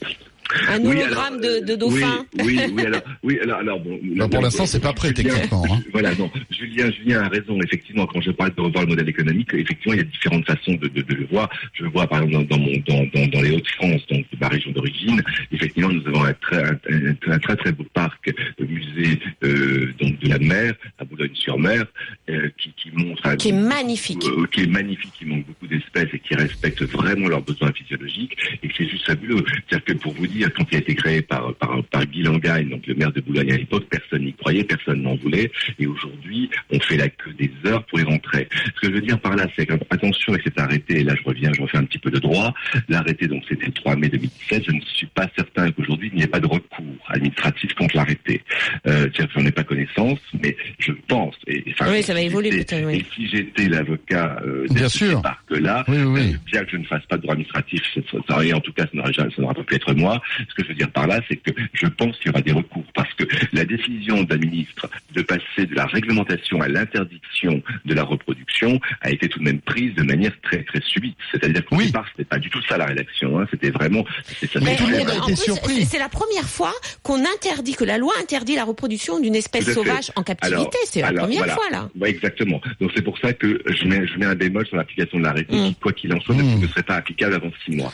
Un 0.68 0.78
Oui, 0.80 0.96
hologramme 1.02 1.34
alors, 1.34 1.44
euh, 1.44 1.60
de, 1.60 1.66
de 1.66 1.76
dauphin. 1.76 2.26
Oui, 2.42 2.44
oui, 2.58 2.72
oui, 2.74 2.86
alors, 2.86 3.02
oui, 3.22 3.38
alors, 3.42 3.58
alors 3.58 3.80
bon. 3.80 3.98
Pour 4.28 4.42
l'instant, 4.42 4.66
c'est 4.66 4.80
pas 4.80 4.92
prêt 4.92 5.12
Julien- 5.14 5.32
techniquement. 5.34 5.64
hein. 5.70 5.80
Voilà, 5.92 6.14
non. 6.14 6.30
Julien, 6.50 6.90
Julien 6.90 7.22
a 7.22 7.28
raison. 7.28 7.58
Effectivement, 7.62 8.06
quand 8.06 8.20
je 8.20 8.30
parle 8.30 8.54
de 8.54 8.60
revoir 8.60 8.84
le 8.84 8.90
modèle 8.90 9.08
économique, 9.08 9.48
effectivement, 9.54 9.94
il 9.94 9.98
y 9.98 10.00
a 10.00 10.04
différentes 10.04 10.46
façons 10.46 10.74
de, 10.74 10.88
de, 10.88 11.02
de 11.02 11.14
le 11.14 11.26
voir. 11.26 11.48
Je 11.74 11.84
le 11.84 11.90
vois, 11.90 12.06
par 12.06 12.22
exemple, 12.22 12.46
dans, 12.48 12.56
dans, 12.56 12.62
mon, 12.62 12.72
dans, 12.86 13.04
dans, 13.14 13.26
dans 13.28 13.40
les 13.40 13.50
Hauts-de-France, 13.52 14.02
donc 14.10 14.24
de 14.30 14.36
ma 14.40 14.48
région 14.48 14.70
d'origine. 14.72 15.22
Effectivement, 15.52 15.90
nous 15.90 16.06
avons 16.06 16.24
un 16.24 16.32
très, 16.34 16.62
un, 16.64 16.78
un- 16.90 17.32
un 17.32 17.38
très, 17.38 17.56
très 17.56 17.72
beau 17.72 17.84
parc, 17.94 18.28
euh, 18.60 18.64
musée, 18.66 19.18
euh, 19.44 19.92
donc 20.00 20.18
de 20.20 20.28
la 20.28 20.38
mer, 20.38 20.74
à 20.98 21.04
Boulogne-sur-Mer, 21.04 21.84
euh, 22.30 22.48
qui, 22.58 22.72
qui 22.76 22.90
montre 22.94 23.24
un- 23.26 23.36
Qui 23.36 23.48
est 23.50 23.52
magnifique. 23.52 24.24
euh, 24.26 24.46
qui 24.52 24.62
est 24.62 24.66
magnifique, 24.66 25.12
qui 25.18 25.24
manque 25.24 25.46
beaucoup 25.46 25.66
d'espèces 25.66 26.08
et 26.12 26.18
qui 26.18 26.34
respecte 26.34 26.82
vraiment 26.82 27.28
leurs 27.28 27.42
besoins 27.42 27.72
physiologiques 27.72 28.36
et 28.62 28.68
que 28.68 28.74
c'est 28.76 28.88
juste 28.88 29.06
fabuleux. 29.06 29.42
C'est-à-dire 29.68 29.84
que 29.84 29.92
pour 29.94 30.12
vous 30.14 30.26
dire, 30.26 30.41
quand 30.50 30.64
il 30.70 30.76
a 30.76 30.78
été 30.78 30.94
créé 30.94 31.22
par, 31.22 31.54
par, 31.54 31.82
par 31.84 32.06
Guy 32.06 32.22
Langagne, 32.22 32.68
donc 32.68 32.86
le 32.86 32.94
maire 32.94 33.12
de 33.12 33.20
Boulogne 33.20 33.52
à 33.52 33.56
l'époque, 33.56 33.84
personne 33.90 34.24
n'y 34.24 34.32
croyait, 34.34 34.64
personne 34.64 35.02
n'en 35.02 35.14
voulait 35.16 35.50
et 35.78 35.86
aujourd'hui, 35.86 36.50
on 36.70 36.80
fait 36.80 36.96
la 36.96 37.08
queue 37.08 37.32
des 37.38 37.50
heures 37.66 37.84
pour 37.86 38.00
y 38.00 38.02
rentrer. 38.02 38.48
Ce 38.74 38.80
que 38.80 38.86
je 38.88 38.92
veux 38.92 39.00
dire 39.00 39.18
par 39.20 39.36
là, 39.36 39.46
c'est 39.56 39.66
que, 39.66 39.74
attention 39.90 40.32
avec 40.32 40.44
cet 40.44 40.58
arrêté, 40.58 41.00
et 41.00 41.04
là 41.04 41.14
je 41.14 41.22
reviens, 41.28 41.52
je 41.52 41.62
refais 41.62 41.78
un 41.78 41.84
petit 41.84 41.98
peu 41.98 42.10
de 42.10 42.18
droit, 42.18 42.54
l'arrêté, 42.88 43.26
donc 43.26 43.44
c'était 43.48 43.66
le 43.66 43.72
3 43.72 43.96
mai 43.96 44.08
2017, 44.08 44.64
je 44.66 44.72
ne 44.72 44.80
suis 44.80 45.06
pas 45.06 45.28
certain 45.36 45.70
qu'aujourd'hui 45.72 46.10
il 46.12 46.16
n'y 46.18 46.22
ait 46.24 46.26
pas 46.28 46.40
de 46.40 46.46
recours 46.46 46.84
administratif 47.08 47.72
contre 47.74 47.96
l'arrêté. 47.96 48.42
Euh, 48.86 49.02
C'est-à-dire 49.14 49.26
que 49.34 49.40
j'en 49.40 49.46
ai 49.46 49.52
pas 49.52 49.64
connaissance, 49.64 50.18
mais 50.42 50.56
je 50.78 50.92
pense, 51.08 51.34
et, 51.46 51.62
enfin, 51.70 51.90
Oui, 51.90 52.02
ça 52.02 52.14
va 52.14 52.20
si 52.20 52.26
évoluer 52.26 52.50
oui. 52.84 52.96
Et 52.96 53.04
si 53.14 53.28
j'étais 53.28 53.68
l'avocat 53.68 54.40
euh, 54.46 54.66
Bien 54.70 54.84
de 54.84 54.88
sûr. 54.88 55.18
ce 55.18 55.22
parc-là, 55.22 55.84
Oui, 55.88 55.96
oui, 55.98 56.04
oui. 56.04 56.32
euh, 56.34 56.38
bien 56.50 56.64
que 56.64 56.70
je 56.72 56.76
ne 56.78 56.84
fasse 56.84 57.04
pas 57.06 57.16
de 57.16 57.22
droit 57.22 57.34
administratif, 57.34 57.82
ça, 57.94 58.00
ça, 58.10 58.18
ça- 58.28 58.44
et 58.44 58.52
en 58.52 58.60
tout 58.60 58.72
cas, 58.72 58.84
ça 58.84 58.90
n'aurait 58.94 59.12
jamais- 59.12 59.30
ça 59.34 59.42
n'aura 59.42 59.54
pas 59.54 59.62
pu 59.64 59.74
être 59.74 59.94
moi. 59.94 60.20
Ce 60.48 60.54
que 60.54 60.62
je 60.64 60.68
veux 60.68 60.74
dire 60.74 60.90
par 60.90 61.06
là, 61.06 61.20
c'est 61.28 61.36
que 61.36 61.50
je 61.72 61.86
pense 61.86 62.16
qu'il 62.18 62.26
y 62.28 62.30
aura 62.30 62.40
des 62.42 62.52
recours 62.52 62.84
parce 62.94 63.12
que 63.14 63.24
la 63.52 63.64
décision 63.64 64.22
d'un 64.24 64.36
ministre 64.38 64.88
de 65.14 65.22
passer 65.22 65.66
de 65.66 65.74
la 65.74 65.86
réglementation 65.86 66.60
à 66.60 66.68
l'interdiction 66.68 67.62
de 67.84 67.94
la 67.94 68.02
reproduction 68.04 68.80
a 69.00 69.10
été 69.10 69.28
tout 69.28 69.38
de 69.38 69.44
même 69.44 69.60
prise 69.60 69.94
de 69.94 70.02
manière 70.02 70.32
très 70.42 70.62
très 70.64 70.80
subite. 70.82 71.16
C'est-à-dire 71.30 71.64
qu'au 71.64 71.76
Oui. 71.76 71.86
départ, 71.86 72.06
c'était 72.12 72.24
pas 72.28 72.38
du 72.38 72.50
tout 72.50 72.62
ça 72.68 72.76
la 72.78 72.86
rédaction. 72.86 73.38
Hein, 73.38 73.46
c'était 73.50 73.70
vraiment. 73.70 74.04
ça 74.24 74.60
Mais 74.60 74.76
tout 74.76 74.86
le 74.86 74.98
monde 74.98 75.08
a 75.10 75.14
en 75.20 75.22
été 75.28 75.32
plus, 75.34 75.44
surpris. 75.44 75.84
c'est- 75.86 75.98
la 75.98 76.08
première 76.08 76.48
fois 76.48 76.72
qu'on 77.02 77.20
interdit, 77.24 77.74
que 77.74 77.84
la 77.84 77.98
loi 77.98 78.12
interdit 78.20 78.56
la 78.56 78.64
reproduction 78.64 79.20
d'une 79.20 79.34
espèce 79.36 79.72
sauvage 79.72 80.10
en 80.16 80.22
captivité. 80.22 80.78
C'est 80.86 81.00
la 81.00 81.08
alors, 81.08 81.24
première 81.24 81.38
voilà. 81.44 81.54
fois 81.54 81.70
là. 81.70 81.88
Ouais, 81.98 82.10
exactement. 82.10 82.60
Donc 82.80 82.90
c'est 82.94 83.02
pour 83.02 83.18
ça 83.18 83.32
que 83.32 83.62
je 83.66 83.84
mets, 83.84 84.06
je 84.06 84.18
mets 84.18 84.26
un 84.26 84.34
bémol 84.34 84.66
sur 84.66 84.76
l'application 84.76 85.18
de 85.18 85.24
l'arrêté 85.24 85.54
Mm. 85.56 85.68
qui, 85.68 85.74
quoi 85.76 85.92
qu'il 85.92 86.12
en 86.12 86.20
soit, 86.20 86.34
ne- 86.34 86.42
Mm. 86.42 86.60
ne 86.60 86.66
serait 86.66 86.82
pas 86.82 86.96
applicable 86.96 87.34
avant 87.34 87.50
six 87.64 87.76
mois. 87.76 87.92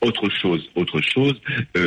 Autre 0.00 0.28
chose, 0.30 0.68
autre 0.74 1.00
chose, 1.00 1.34
euh, 1.76 1.79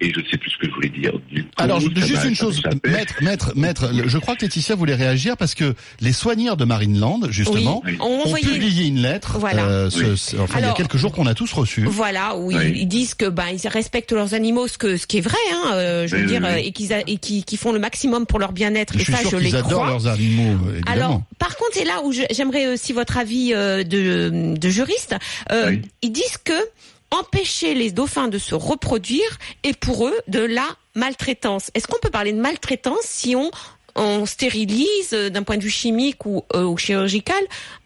et 0.00 0.12
je 0.12 0.20
ne 0.20 0.26
sais 0.26 0.36
plus 0.38 0.50
ce 0.50 0.56
que 0.58 0.66
je 0.66 0.72
voulais 0.72 0.88
dire. 0.88 1.12
Du 1.30 1.42
coup, 1.44 1.48
Alors, 1.58 1.80
juste 1.80 2.24
une 2.24 2.34
chose, 2.34 2.62
maître, 2.86 3.14
maître, 3.22 3.52
maître, 3.54 3.90
je 4.06 4.18
crois 4.18 4.34
que 4.36 4.42
Laetitia 4.42 4.74
voulait 4.74 4.94
réagir 4.94 5.36
parce 5.36 5.54
que 5.54 5.74
les 6.00 6.12
soigneurs 6.12 6.56
de 6.56 6.64
Marineland, 6.64 7.20
justement, 7.30 7.82
Oui, 7.84 7.96
ont 8.00 8.22
envoyé. 8.24 8.46
publié 8.46 8.86
une 8.86 9.00
lettre, 9.02 9.38
Voilà. 9.38 9.64
euh, 9.66 9.90
ce- 9.90 10.02
Oui. 10.04 10.18
ce- 10.18 10.36
enfin, 10.38 10.58
il 10.60 10.64
y 10.66 10.68
a 10.68 10.72
quelques 10.72 10.96
jours 10.96 11.12
qu'on 11.12 11.26
a 11.26 11.34
tous 11.34 11.52
reçu. 11.52 11.84
Voilà, 11.84 12.36
où 12.36 12.48
Oui. 12.48 12.56
ils, 12.62 12.76
ils 12.78 12.86
disent 12.88 13.14
que 13.14 13.26
ben 13.26 13.46
ils 13.52 13.68
respectent 13.68 14.12
leurs 14.12 14.34
animaux, 14.34 14.68
ce 14.68 14.78
que 14.78 14.96
ce 14.96 15.06
qui 15.06 15.18
est 15.18 15.22
vrai, 15.22 15.36
hein, 15.52 15.72
euh, 15.74 16.06
je 16.06 16.16
veux 16.16 16.26
dire, 16.26 16.44
euh, 16.44 16.56
et 16.56 16.72
qu'ils 16.72 16.92
et 16.92 17.18
qui, 17.18 17.56
font 17.56 17.72
le 17.72 17.78
maximum 17.78 18.26
pour 18.26 18.38
leur 18.38 18.52
bien-être. 18.52 18.94
Je 18.96 19.02
Et 19.02 19.04
ça, 19.04 19.18
sûr 19.18 19.30
je 19.32 19.36
les 19.44 19.54
adorent 19.54 19.72
crois. 19.72 19.86
leurs 19.88 20.06
animaux, 20.06 20.56
euh, 20.66 20.72
évidemment. 20.76 20.90
Alors, 20.92 21.22
par 21.38 21.56
contre, 21.56 21.72
c'est 21.74 21.84
là 21.84 22.00
où 22.04 22.12
j'aimerais 22.12 22.66
aussi 22.68 22.92
votre 22.92 23.18
avis 23.18 23.52
euh, 23.54 23.84
de, 23.84 24.54
de 24.56 24.68
juriste. 24.70 25.14
Euh, 25.52 25.70
Oui. 25.70 25.82
Ils 26.02 26.12
disent 26.12 26.38
que 26.42 26.52
empêcher 27.10 27.74
les 27.74 27.90
dauphins 27.90 28.28
de 28.28 28.38
se 28.38 28.54
reproduire 28.54 29.38
est 29.62 29.76
pour 29.78 30.06
eux 30.06 30.18
de 30.28 30.40
la 30.40 30.66
maltraitance. 30.94 31.70
Est-ce 31.74 31.86
qu'on 31.86 31.98
peut 32.00 32.10
parler 32.10 32.32
de 32.32 32.40
maltraitance 32.40 33.02
si 33.02 33.36
on, 33.36 33.50
stérilise 34.24 35.12
euh, 35.12 35.30
d'un 35.30 35.42
point 35.42 35.58
de 35.58 35.62
vue 35.62 35.70
chimique 35.70 36.24
ou, 36.24 36.44
euh, 36.54 36.64
ou 36.64 36.78
chirurgical 36.78 37.42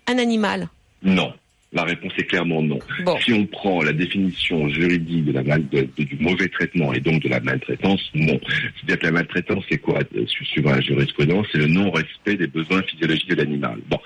un 0.07 0.19
animal? 0.19 0.69
Non. 1.03 1.33
La 1.75 1.83
réponse 1.85 2.13
est 2.19 2.25
clairement 2.25 2.63
non. 2.63 2.79
Bon. 3.05 3.19
Si 3.21 3.33
on 3.33 3.47
prend 3.47 3.83
la 3.83 3.93
définition 3.93 4.69
juridique 4.69 5.25
de 5.25 5.33
la 5.33 5.43
mal, 5.43 5.69
de- 5.69 5.89
de- 5.99 6.05
du 6.05 6.17
mauvais 6.21 6.49
traitement 6.49 6.93
et 6.95 7.01
donc 7.01 7.23
de 7.23 7.29
la 7.29 7.41
maltraitance, 7.41 8.01
non. 8.15 8.39
C'est-à-dire 8.77 8.99
que 9.01 9.07
la 9.07 9.13
maltraitance, 9.13 9.65
c'est 9.69 9.79
quoi 9.79 9.99
euh, 10.17 10.27
su- 10.27 10.45
Suivant 10.45 10.71
la 10.71 10.81
jurisprudence, 10.81 11.47
c'est 11.51 11.59
le 11.59 11.67
non-respect 11.67 12.37
des 12.37 12.47
besoins 12.47 12.81
physiologiques 12.85 13.29
de 13.31 13.35
l'animal. 13.35 13.79
Bon, 13.91 13.99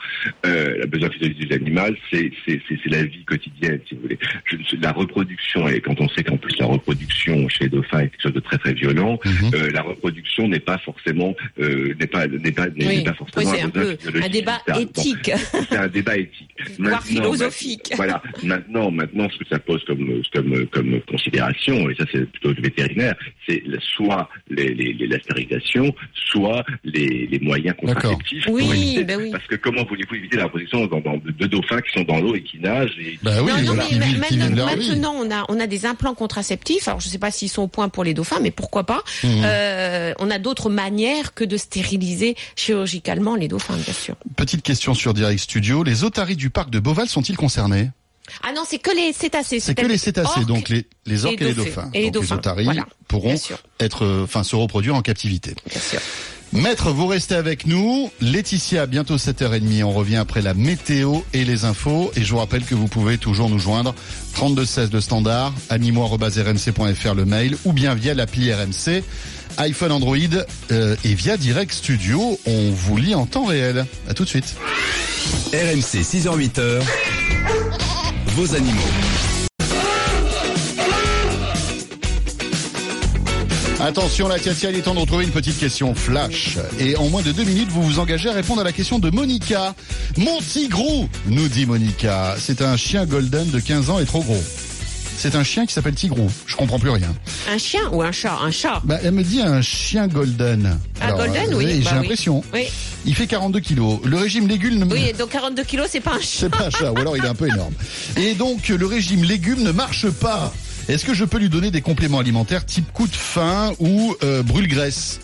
euh, 0.46 0.78
le 0.80 0.86
besoin 0.86 1.10
physiologique 1.10 1.46
de 1.48 1.54
l'animal, 1.54 1.94
c'est 2.10 2.30
c'est- 2.46 2.60
c'est- 2.66 2.78
c'est 2.82 2.90
la 2.90 3.04
vie 3.04 3.22
quotidienne, 3.24 3.80
si 3.86 3.94
vous 3.96 4.00
voulez. 4.02 4.18
Je, 4.46 4.56
ne- 4.56 4.82
la 4.82 4.92
reproduction, 4.92 5.68
et 5.68 5.80
quand 5.80 6.00
on 6.00 6.08
sait 6.08 6.24
qu'en 6.24 6.38
plus 6.38 6.56
la 6.58 6.66
reproduction 6.66 7.48
chez 7.50 7.64
les 7.64 7.70
dauphins 7.70 8.00
est 8.00 8.08
quelque 8.08 8.22
chose 8.22 8.32
de 8.32 8.40
très 8.40 8.56
très 8.58 8.72
violent, 8.72 9.18
Mhm. 9.24 9.50
euh, 9.54 9.70
la 9.72 9.82
reproduction 9.82 10.48
n'est 10.48 10.58
pas 10.60 10.78
forcément 10.78 11.34
euh, 11.60 11.92
n'est 12.00 12.06
pas 12.06 12.26
n'est 12.26 12.52
pas 12.52 12.68
n'est 12.68 12.86
Oui, 12.86 13.04
pas 13.04 13.12
forcément 13.14 13.52
c'est 13.52 13.60
un 13.62 13.68
besoin 13.68 13.82
peu 13.84 13.90
un 13.92 13.96
physiologique 13.96 14.32
débat. 14.32 14.62
Bon, 14.68 14.80
éthique. 14.80 15.30
c'est 15.68 15.76
un 15.76 15.88
débat 15.88 16.16
éthique. 16.16 16.48
Voire 16.78 17.02
Voilà. 17.96 18.22
Maintenant, 18.42 18.90
maintenant, 18.90 19.28
ce 19.30 19.38
que 19.38 19.48
ça 19.48 19.58
pose 19.58 19.82
comme 19.84 20.22
comme 20.32 20.66
comme 20.68 21.00
considération, 21.08 21.88
et 21.90 21.94
ça 21.94 22.04
c'est 22.12 22.24
plutôt 22.30 22.48
le 22.52 22.62
vétérinaire, 22.62 23.14
c'est 23.48 23.62
soit 23.96 24.28
les, 24.50 24.74
les, 24.74 24.92
les- 24.92 25.06
la 25.06 25.18
stérilisation, 25.20 25.94
soit 26.30 26.64
les, 26.84 27.26
les 27.30 27.38
moyens 27.40 27.76
contraceptifs. 27.78 28.44
Oui, 28.48 28.62
pour 28.64 28.74
éviter- 28.74 29.04
ben 29.04 29.18
oui. 29.20 29.30
Parce 29.32 29.46
que 29.46 29.56
comment 29.56 29.84
voulez-vous 29.84 30.14
éviter 30.16 30.36
la 30.36 30.44
reproduction 30.44 30.86
dans, 30.86 31.00
dans- 31.00 31.16
de, 31.16 31.30
de 31.30 31.46
dauphins 31.46 31.80
qui 31.80 31.92
sont 31.98 32.04
dans 32.04 32.20
l'eau 32.20 32.34
et 32.34 32.42
qui 32.42 32.58
nagent 32.58 32.96
et 33.00 33.18
Bah 33.22 33.42
oui, 33.42 33.50
non, 33.52 33.58
non, 33.58 33.74
voilà, 33.74 33.82
mais 33.82 33.88
qui 33.88 33.94
vivent- 33.98 34.22
qui 34.28 34.36
maintenant, 34.38 34.66
maintenant, 34.66 35.14
on 35.16 35.30
a, 35.30 35.44
on 35.48 35.60
a 35.60 35.66
des 35.66 35.86
implants 35.86 36.14
contraceptifs. 36.14 36.88
Alors, 36.88 37.00
je 37.00 37.06
ne 37.08 37.10
sais 37.12 37.18
pas 37.18 37.30
s'ils 37.30 37.48
sont 37.48 37.62
au 37.62 37.68
point 37.68 37.88
pour 37.88 38.04
les 38.04 38.14
dauphins, 38.14 38.40
mais 38.40 38.50
pourquoi 38.50 38.84
pas. 38.84 39.02
Mhm. 39.24 39.30
Euh, 39.44 40.12
on 40.18 40.30
a 40.30 40.38
d'autres 40.38 40.70
manières 40.70 41.34
que 41.34 41.44
de 41.44 41.56
stériliser 41.56 42.36
chirurgicalement 42.56 43.34
les 43.34 43.48
dauphins, 43.48 43.76
bien 43.76 43.92
sûr. 43.94 44.14
Petite 44.36 44.62
question 44.62 44.94
sur 44.94 45.14
Direct 45.14 45.40
Studio. 45.40 45.82
Les 45.82 46.04
otaries 46.04 46.36
du 46.36 46.50
parc 46.50 46.70
de 46.70 46.78
Beauval 46.80 47.08
sont-ils 47.08 47.36
concernés 47.48 47.90
Ah 48.42 48.52
non, 48.54 48.64
c'est 48.68 48.78
que 48.78 48.94
les 48.94 49.14
cétacés. 49.14 49.58
C'est 49.58 49.74
que 49.74 49.86
les 49.86 49.96
cétacés, 49.96 50.28
orques 50.36 50.46
donc 50.46 50.68
les, 50.68 50.86
les 51.06 51.24
orques 51.24 51.40
et 51.40 51.44
les 51.44 51.54
dauphins. 51.54 51.90
Et 51.94 52.02
les 52.02 52.10
donc 52.10 52.24
dauphins, 52.24 52.34
les 52.34 52.38
otaries 52.38 52.64
voilà. 52.64 52.86
pourront 53.08 53.36
être, 53.80 54.04
euh, 54.04 54.24
enfin, 54.24 54.42
se 54.42 54.54
reproduire 54.54 54.94
en 54.94 55.00
captivité. 55.00 55.54
Bien 55.66 55.80
sûr. 55.80 56.00
Maître, 56.52 56.90
vous 56.92 57.06
restez 57.06 57.34
avec 57.34 57.66
nous. 57.66 58.10
Laetitia, 58.20 58.86
bientôt 58.86 59.16
7h30. 59.16 59.82
On 59.84 59.92
revient 59.92 60.16
après 60.16 60.42
la 60.42 60.52
météo 60.52 61.20
et 61.32 61.44
les 61.44 61.64
infos. 61.64 62.10
Et 62.16 62.22
je 62.22 62.30
vous 62.30 62.38
rappelle 62.38 62.64
que 62.64 62.74
vous 62.74 62.88
pouvez 62.88 63.16
toujours 63.16 63.48
nous 63.48 63.58
joindre 63.58 63.94
32 64.34 64.64
16 64.64 64.90
de 64.90 65.00
standard, 65.00 65.54
animo.rmc.fr 65.70 67.14
le 67.14 67.24
mail 67.24 67.56
ou 67.64 67.72
bien 67.72 67.94
via 67.94 68.14
l'appli 68.14 68.52
RMC, 68.52 69.02
iPhone, 69.58 69.92
Android 69.92 70.16
euh, 70.70 70.96
et 71.04 71.14
via 71.14 71.36
Direct 71.36 71.72
Studio. 71.72 72.38
On 72.46 72.70
vous 72.70 72.96
lit 72.96 73.14
en 73.14 73.26
temps 73.26 73.44
réel. 73.44 73.86
À 74.08 74.14
tout 74.14 74.24
de 74.24 74.28
suite. 74.28 74.56
RMC 75.52 76.02
6h-8h, 76.02 76.80
vos 78.26 78.54
animaux. 78.54 78.80
Attention, 83.80 84.26
la 84.26 84.38
tia 84.38 84.54
tia, 84.54 84.70
il 84.70 84.76
est 84.76 84.82
temps 84.82 84.94
de 84.94 85.00
retrouver 85.00 85.24
une 85.24 85.30
petite 85.30 85.58
question 85.58 85.94
flash. 85.94 86.58
Et 86.80 86.96
en 86.96 87.08
moins 87.08 87.22
de 87.22 87.30
deux 87.30 87.44
minutes, 87.44 87.68
vous 87.70 87.82
vous 87.82 87.98
engagez 88.00 88.28
à 88.28 88.32
répondre 88.32 88.60
à 88.60 88.64
la 88.64 88.72
question 88.72 88.98
de 88.98 89.10
Monica. 89.10 89.74
Mon 90.16 90.38
tigrou, 90.40 91.08
nous 91.26 91.48
dit 91.48 91.64
Monica. 91.64 92.34
C'est 92.38 92.60
un 92.60 92.76
chien 92.76 93.06
golden 93.06 93.48
de 93.50 93.60
15 93.60 93.90
ans 93.90 93.98
et 94.00 94.04
trop 94.04 94.22
gros. 94.22 94.42
C'est 95.20 95.34
un 95.34 95.42
chien 95.42 95.66
qui 95.66 95.72
s'appelle 95.72 95.94
Tigrou. 95.96 96.30
Je 96.46 96.54
comprends 96.54 96.78
plus 96.78 96.90
rien. 96.90 97.12
Un 97.50 97.58
chien 97.58 97.80
ou 97.90 98.02
un 98.02 98.12
chat? 98.12 98.38
Un 98.40 98.52
chat. 98.52 98.80
Bah, 98.84 98.98
elle 99.02 99.10
me 99.12 99.24
dit 99.24 99.40
un 99.42 99.60
chien 99.62 100.06
golden. 100.06 100.78
Un 101.00 101.12
golden, 101.12 101.54
oui, 101.54 101.66
J'ai 101.68 101.78
bah 101.80 101.90
oui. 101.94 101.96
l'impression. 102.02 102.44
Oui. 102.54 102.66
Il 103.04 103.16
fait 103.16 103.26
42 103.26 103.58
kilos. 103.58 103.98
Le 104.04 104.16
régime 104.16 104.46
légumes 104.46 104.78
ne. 104.78 104.84
Oui, 104.92 105.12
donc 105.18 105.30
42 105.30 105.64
kilos, 105.64 105.88
c'est 105.90 106.00
pas 106.00 106.12
un 106.12 106.20
chat. 106.20 106.26
C'est 106.40 106.48
pas 106.48 106.66
un 106.66 106.70
chat, 106.70 106.92
ou 106.92 106.98
alors 106.98 107.16
il 107.16 107.24
est 107.24 107.28
un 107.28 107.34
peu 107.34 107.48
énorme. 107.48 107.74
Et 108.16 108.34
donc, 108.34 108.68
le 108.68 108.86
régime 108.86 109.24
légumes 109.24 109.62
ne 109.64 109.72
marche 109.72 110.08
pas. 110.08 110.52
Est-ce 110.88 111.04
que 111.04 111.14
je 111.14 111.24
peux 111.24 111.38
lui 111.38 111.48
donner 111.48 111.72
des 111.72 111.80
compléments 111.82 112.20
alimentaires 112.20 112.64
type 112.64 112.92
coup 112.92 113.08
de 113.08 113.14
faim 113.16 113.72
ou 113.80 114.14
euh, 114.22 114.44
brûle-graisse 114.44 115.18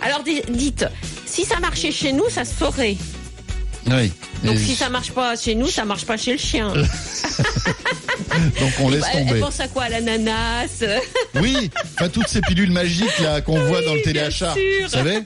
Alors 0.00 0.22
di- 0.24 0.40
dites, 0.50 0.86
si 1.26 1.44
ça 1.44 1.60
marchait 1.60 1.92
chez 1.92 2.12
nous, 2.12 2.28
ça 2.30 2.46
se 2.46 2.54
saurait. 2.58 2.96
Oui. 3.90 4.10
Donc 4.42 4.54
Et 4.54 4.58
si 4.58 4.74
ça 4.74 4.88
marche 4.88 5.12
pas 5.12 5.36
chez 5.36 5.54
nous, 5.54 5.68
ça 5.68 5.84
marche 5.84 6.04
pas 6.06 6.16
chez 6.16 6.32
le 6.32 6.38
chien. 6.38 6.72
donc 8.60 8.72
on 8.80 8.88
laisse 8.90 9.04
Elle, 9.12 9.20
elle 9.20 9.26
tomber. 9.28 9.40
pense 9.40 9.60
à 9.60 9.68
quoi 9.68 9.88
l'ananas 9.88 10.84
Oui, 11.40 11.70
enfin 11.94 12.08
toutes 12.08 12.28
ces 12.28 12.40
pilules 12.40 12.70
magiques 12.70 13.18
là 13.20 13.40
qu'on 13.40 13.58
voit 13.58 13.82
dans 13.82 13.94
le 13.94 14.02
téléachat. 14.02 14.54
Vous 14.82 14.88
savez 14.88 15.20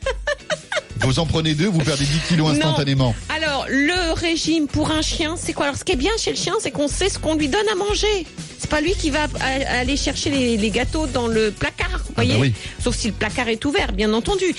Vous 1.00 1.18
en 1.18 1.26
prenez 1.26 1.54
deux, 1.54 1.66
vous 1.66 1.80
perdez 1.80 2.04
10 2.04 2.18
kilos 2.28 2.52
instantanément. 2.52 3.12
Alors, 3.34 3.66
le 3.68 4.12
régime 4.12 4.68
pour 4.68 4.92
un 4.92 5.02
chien, 5.02 5.34
c'est 5.36 5.52
quoi? 5.52 5.66
Alors, 5.66 5.76
ce 5.76 5.82
qui 5.84 5.92
est 5.92 5.96
bien 5.96 6.12
chez 6.16 6.30
le 6.30 6.36
chien, 6.36 6.54
c'est 6.60 6.70
qu'on 6.70 6.86
sait 6.86 7.08
ce 7.08 7.18
qu'on 7.18 7.34
lui 7.34 7.48
donne 7.48 7.68
à 7.72 7.74
manger. 7.74 8.24
C'est 8.58 8.70
pas 8.70 8.80
lui 8.80 8.92
qui 8.94 9.10
va 9.10 9.26
aller 9.68 9.96
chercher 9.96 10.30
les, 10.30 10.56
les 10.56 10.70
gâteaux 10.70 11.08
dans 11.08 11.26
le 11.26 11.50
placard, 11.50 12.01
voyez 12.24 12.34
bah 12.34 12.40
oui. 12.40 12.52
Sauf 12.82 12.96
si 12.96 13.08
le 13.08 13.12
placard 13.14 13.48
est 13.48 13.64
ouvert, 13.64 13.92
bien 13.92 14.12
entendu. 14.12 14.54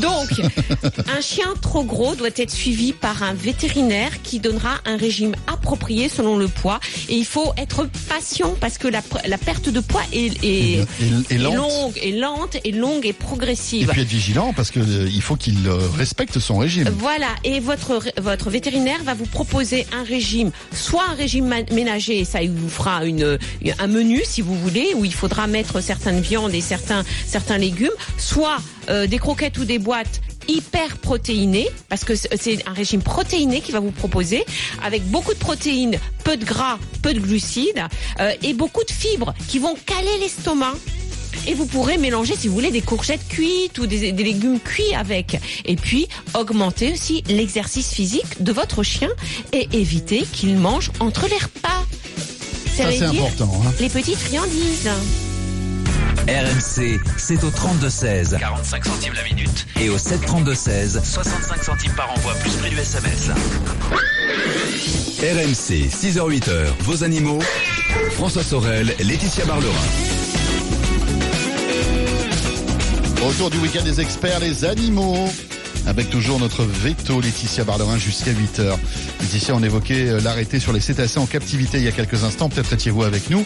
Donc, 0.00 0.28
un 1.16 1.20
chien 1.20 1.46
trop 1.60 1.84
gros 1.84 2.14
doit 2.14 2.28
être 2.36 2.50
suivi 2.50 2.92
par 2.92 3.22
un 3.22 3.34
vétérinaire 3.34 4.22
qui 4.22 4.38
donnera 4.40 4.78
un 4.84 4.96
régime 4.96 5.34
approprié 5.46 6.08
selon 6.08 6.36
le 6.36 6.48
poids. 6.48 6.80
Et 7.08 7.14
il 7.16 7.24
faut 7.26 7.52
être 7.56 7.86
patient 8.08 8.54
parce 8.60 8.78
que 8.78 8.88
la, 8.88 9.02
perte 9.38 9.68
de 9.68 9.80
poids 9.80 10.02
est, 10.12 10.42
est- 10.44 10.44
Et, 10.44 10.84
et 11.30 11.38
lente. 11.38 11.54
longue, 11.56 11.98
et 12.62 12.72
longue 12.72 13.06
et 13.06 13.08
Et 13.08 13.12
progressive. 13.12 13.88
puis 13.88 14.00
être 14.02 14.08
vigilant 14.08 14.52
parce 14.54 14.70
que 14.70 14.80
euh, 14.80 15.08
il 15.12 15.22
faut 15.22 15.36
qu'il 15.36 15.66
euh, 15.66 15.78
respecte 15.96 16.38
son 16.38 16.58
régime. 16.58 16.88
Voilà, 16.98 17.28
et 17.44 17.60
votre 17.60 18.02
votre 18.20 18.50
vétérinaire 18.50 19.02
va 19.04 19.14
vous 19.14 19.26
proposer 19.26 19.86
un 19.92 20.02
régime, 20.04 20.50
soit 20.72 21.04
un 21.10 21.14
régime 21.14 21.52
ménager, 21.72 22.20
et 22.20 22.24
ça 22.24 22.42
il 22.42 22.50
vous 22.50 22.68
fera 22.68 23.04
une 23.04 23.38
un 23.78 23.86
menu 23.86 24.22
si 24.24 24.40
vous 24.42 24.58
voulez, 24.58 24.92
où 24.94 25.04
il 25.04 25.12
faudra 25.14 25.46
mettre 25.46 25.80
certaines 25.80 26.20
viandes 26.20 26.54
et 26.54 26.60
certains 26.60 26.93
certains 27.26 27.58
légumes, 27.58 27.90
soit 28.18 28.58
euh, 28.88 29.06
des 29.06 29.18
croquettes 29.18 29.58
ou 29.58 29.64
des 29.64 29.78
boîtes 29.78 30.20
hyper 30.46 30.98
protéiné, 30.98 31.68
parce 31.88 32.04
que 32.04 32.14
c'est 32.14 32.68
un 32.68 32.72
régime 32.74 33.00
protéiné 33.00 33.62
qui 33.62 33.72
va 33.72 33.80
vous 33.80 33.90
proposer, 33.90 34.44
avec 34.84 35.02
beaucoup 35.04 35.32
de 35.32 35.38
protéines, 35.38 35.98
peu 36.22 36.36
de 36.36 36.44
gras, 36.44 36.78
peu 37.02 37.14
de 37.14 37.20
glucides, 37.20 37.82
euh, 38.20 38.30
et 38.42 38.52
beaucoup 38.52 38.84
de 38.84 38.90
fibres 38.90 39.34
qui 39.48 39.58
vont 39.58 39.74
caler 39.86 40.18
l'estomac. 40.20 40.74
Et 41.46 41.54
vous 41.54 41.66
pourrez 41.66 41.98
mélanger, 41.98 42.36
si 42.38 42.48
vous 42.48 42.54
voulez, 42.54 42.70
des 42.70 42.80
courgettes 42.80 43.26
cuites 43.28 43.78
ou 43.78 43.86
des, 43.86 44.12
des 44.12 44.22
légumes 44.24 44.60
cuits 44.60 44.94
avec. 44.94 45.40
Et 45.64 45.76
puis, 45.76 46.08
augmenter 46.34 46.92
aussi 46.92 47.24
l'exercice 47.28 47.92
physique 47.92 48.42
de 48.42 48.52
votre 48.52 48.82
chien 48.82 49.10
et 49.52 49.68
éviter 49.72 50.24
qu'il 50.30 50.56
mange 50.56 50.90
entre 51.00 51.26
les 51.26 51.36
repas. 51.38 51.84
Ça, 52.76 52.90
c'est 52.90 53.02
important. 53.02 53.50
hein. 53.66 53.72
Les 53.80 53.88
petites 53.88 54.18
friandises. 54.18 54.88
RMC, 56.26 57.00
c'est 57.18 57.44
au 57.44 57.50
32-16. 57.50 58.38
45 58.38 58.84
centimes 58.86 59.12
la 59.12 59.22
minute. 59.24 59.66
Et 59.78 59.90
au 59.90 59.98
732-16. 59.98 61.04
65 61.04 61.62
centimes 61.62 61.92
par 61.92 62.10
envoi, 62.12 62.32
plus 62.36 62.50
prix 62.52 62.70
du 62.70 62.78
SMS. 62.78 63.28
RMC, 65.20 65.90
6h-8h, 65.90 66.66
vos 66.80 67.04
animaux. 67.04 67.40
François 68.12 68.42
Sorel, 68.42 68.94
Laetitia 69.00 69.44
Barlerin. 69.44 69.72
Retour 73.20 73.50
du 73.50 73.58
week-end 73.58 73.84
des 73.84 74.00
experts, 74.00 74.40
les 74.40 74.64
animaux. 74.64 75.28
Avec 75.86 76.08
toujours 76.08 76.40
notre 76.40 76.64
veto 76.64 77.20
Laetitia 77.20 77.62
Barlerin 77.64 77.98
jusqu'à 77.98 78.32
8h. 78.32 78.76
Laetitia, 79.20 79.54
on 79.54 79.62
évoquait 79.62 80.08
euh, 80.08 80.20
l'arrêté 80.20 80.58
sur 80.58 80.72
les 80.72 80.80
cétacés 80.80 81.18
en 81.18 81.26
captivité 81.26 81.76
il 81.76 81.84
y 81.84 81.88
a 81.88 81.92
quelques 81.92 82.24
instants. 82.24 82.48
Peut-être 82.48 82.72
étiez-vous 82.72 83.02
avec 83.02 83.28
nous. 83.28 83.44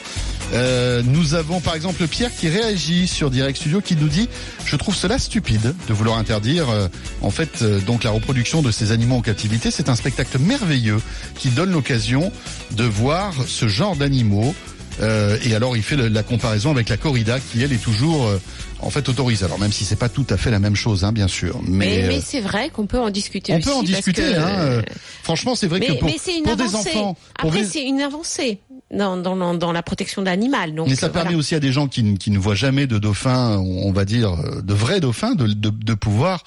Euh, 0.52 1.02
nous 1.04 1.34
avons 1.34 1.60
par 1.60 1.74
exemple 1.74 2.06
Pierre 2.06 2.30
qui 2.34 2.48
réagit 2.48 3.08
sur 3.08 3.30
Direct 3.30 3.58
Studio 3.58 3.80
qui 3.80 3.96
nous 3.96 4.08
dit 4.08 4.28
«Je 4.64 4.76
trouve 4.76 4.94
cela 4.94 5.18
stupide 5.18 5.74
de 5.88 5.92
vouloir 5.92 6.16
interdire 6.18 6.70
euh, 6.70 6.88
en 7.22 7.30
fait 7.30 7.64
donc 7.86 8.04
la 8.04 8.10
reproduction 8.10 8.62
de 8.62 8.70
ces 8.70 8.92
animaux 8.92 9.16
en 9.16 9.22
captivité. 9.22 9.70
C'est 9.72 9.88
un 9.88 9.96
spectacle 9.96 10.38
merveilleux 10.38 11.00
qui 11.36 11.48
donne 11.48 11.72
l'occasion 11.72 12.30
de 12.70 12.84
voir 12.84 13.34
ce 13.46 13.66
genre 13.66 13.96
d'animaux. 13.96 14.54
Euh, 15.00 15.38
et 15.44 15.54
alors 15.54 15.76
il 15.76 15.82
fait 15.82 15.96
le- 15.96 16.08
la 16.08 16.22
comparaison 16.22 16.70
avec 16.70 16.88
la 16.88 16.96
corrida 16.96 17.38
qui 17.40 17.62
elle 17.62 17.72
est 17.72 17.82
toujours 17.82 18.26
euh, 18.26 18.40
en 18.80 18.90
fait 18.90 19.08
autorisée. 19.08 19.44
Alors 19.44 19.58
même 19.58 19.72
si 19.72 19.84
c'est 19.84 19.96
pas 19.96 20.08
tout 20.08 20.26
à 20.30 20.36
fait 20.36 20.50
la 20.50 20.58
même 20.58 20.74
chose, 20.76 21.04
hein, 21.04 21.12
bien 21.12 21.28
sûr. 21.28 21.60
Mais, 21.66 21.86
Mais, 21.86 22.04
euh, 22.04 22.08
mais 22.08 22.20
c'est 22.20 22.40
vrai 22.40 22.70
qu'on 22.70 22.86
peut 22.86 22.98
en 22.98 23.10
discuter 23.10 23.52
on 23.52 23.56
aussi. 23.58 23.64
peut 23.66 23.74
en 23.74 23.82
discuter. 23.82 24.22
que- 24.22 24.38
Hein, 24.38 24.48
euh, 24.58 24.82
franchement, 25.22 25.54
c'est 25.54 25.66
vrai 25.68 25.78
mais, 25.80 25.86
que 25.86 25.92
pour, 25.94 26.08
mais 26.08 26.16
c'est 26.20 26.36
une 26.36 26.42
pour 26.44 26.56
des 26.56 26.64
avancée. 26.64 26.90
enfants, 26.90 27.16
Après, 27.38 27.64
c'est 27.64 27.82
une 27.84 28.00
avancée 28.00 28.58
dans, 28.92 29.16
dans, 29.16 29.36
dans, 29.36 29.54
dans 29.54 29.72
la 29.72 29.82
protection 29.82 30.22
d'animal. 30.22 30.72
Mais 30.86 30.94
ça 30.94 31.06
euh, 31.06 31.10
permet 31.10 31.34
aussi 31.34 31.54
à 31.54 31.60
des 31.60 31.72
gens 31.72 31.86
qui, 31.88 32.02
ne- 32.02 32.16
qui 32.16 32.30
ne 32.30 32.38
voient 32.38 32.54
jamais 32.54 32.86
de 32.86 32.98
dauphins, 32.98 33.56
on 33.58 33.92
va 33.92 34.04
dire 34.04 34.32
euh, 34.32 34.62
de 34.62 34.74
vrais 34.74 35.00
dauphins, 35.00 35.34
de, 35.34 35.46
de, 35.46 35.70
de 35.70 35.94
pouvoir 35.94 36.42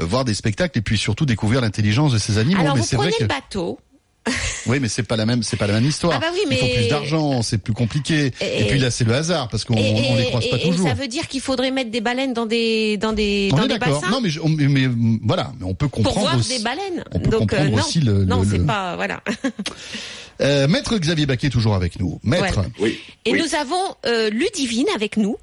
euh, 0.00 0.04
voir 0.04 0.24
des 0.24 0.34
spectacles 0.34 0.78
et 0.78 0.82
puis 0.82 0.98
surtout 0.98 1.24
découvrir 1.26 1.60
l'intelligence 1.60 2.12
de 2.12 2.18
ces 2.18 2.38
animaux. 2.38 2.60
Alors, 2.60 2.74
mais 2.74 2.80
vous 2.82 2.86
c'est 2.86 2.96
vrai 2.96 3.06
prenez 3.10 3.16
que 3.18 3.22
le 3.24 3.28
bateau. 3.28 3.78
oui, 4.66 4.80
mais 4.80 4.88
c'est 4.88 5.02
pas 5.02 5.16
la 5.16 5.26
même, 5.26 5.42
c'est 5.42 5.56
pas 5.58 5.66
la 5.66 5.74
même 5.74 5.84
histoire. 5.84 6.14
Ah 6.16 6.18
bah 6.20 6.26
oui, 6.32 6.40
Il 6.50 6.56
faut 6.56 6.66
plus 6.66 6.88
d'argent, 6.88 7.42
c'est 7.42 7.58
plus 7.58 7.74
compliqué. 7.74 8.32
Et, 8.40 8.62
Et- 8.62 8.64
puis 8.66 8.78
là, 8.78 8.90
c'est 8.90 9.04
le 9.04 9.12
hasard 9.14 9.48
parce 9.48 9.64
qu'on 9.64 9.74
on 9.76 10.16
les 10.16 10.22
et- 10.22 10.26
croise 10.26 10.48
pas 10.48 10.56
et 10.56 10.62
toujours. 10.62 10.88
ça 10.88 10.94
veut 10.94 11.08
dire 11.08 11.28
qu'il 11.28 11.40
faudrait 11.42 11.70
mettre 11.70 11.90
des 11.90 12.00
baleines 12.00 12.32
dans 12.32 12.46
des, 12.46 12.96
dans 12.96 13.12
des, 13.12 13.50
on 13.52 13.56
dans 13.56 13.64
est 13.64 13.68
des 13.68 13.78
d'accord. 13.78 14.00
bassins 14.00 14.10
Non, 14.10 14.20
mais, 14.22 14.30
je- 14.30 14.40
mais, 14.40 14.66
mais, 14.88 15.18
voilà, 15.22 15.52
mais 15.60 15.66
on 15.66 15.74
peut 15.74 15.88
pour 15.88 15.98
comprendre 16.04 16.20
voir 16.20 16.38
aussi. 16.38 16.56
des 16.58 16.64
baleines. 16.64 17.04
on 17.12 17.18
peut 17.20 17.30
Donc, 17.30 17.52
euh, 17.52 17.56
comprendre 17.58 17.76
non, 17.76 17.82
aussi 17.82 18.00
le- 18.00 18.24
non, 18.24 18.44
c'est 18.50 18.58
le- 18.58 18.66
pas, 18.66 18.96
voilà. 18.96 19.22
Euh, 20.40 20.66
Maître 20.66 20.98
Xavier 20.98 21.26
Baquet 21.26 21.48
toujours 21.48 21.74
avec 21.76 22.00
nous. 22.00 22.18
Maître. 22.24 22.54
Voilà. 22.54 22.68
Oui. 22.80 22.98
Et 23.24 23.32
oui, 23.32 23.40
nous 23.40 23.54
avons 23.54 23.94
euh, 24.04 24.30
Ludivine 24.30 24.88
avec 24.94 25.16
nous, 25.16 25.36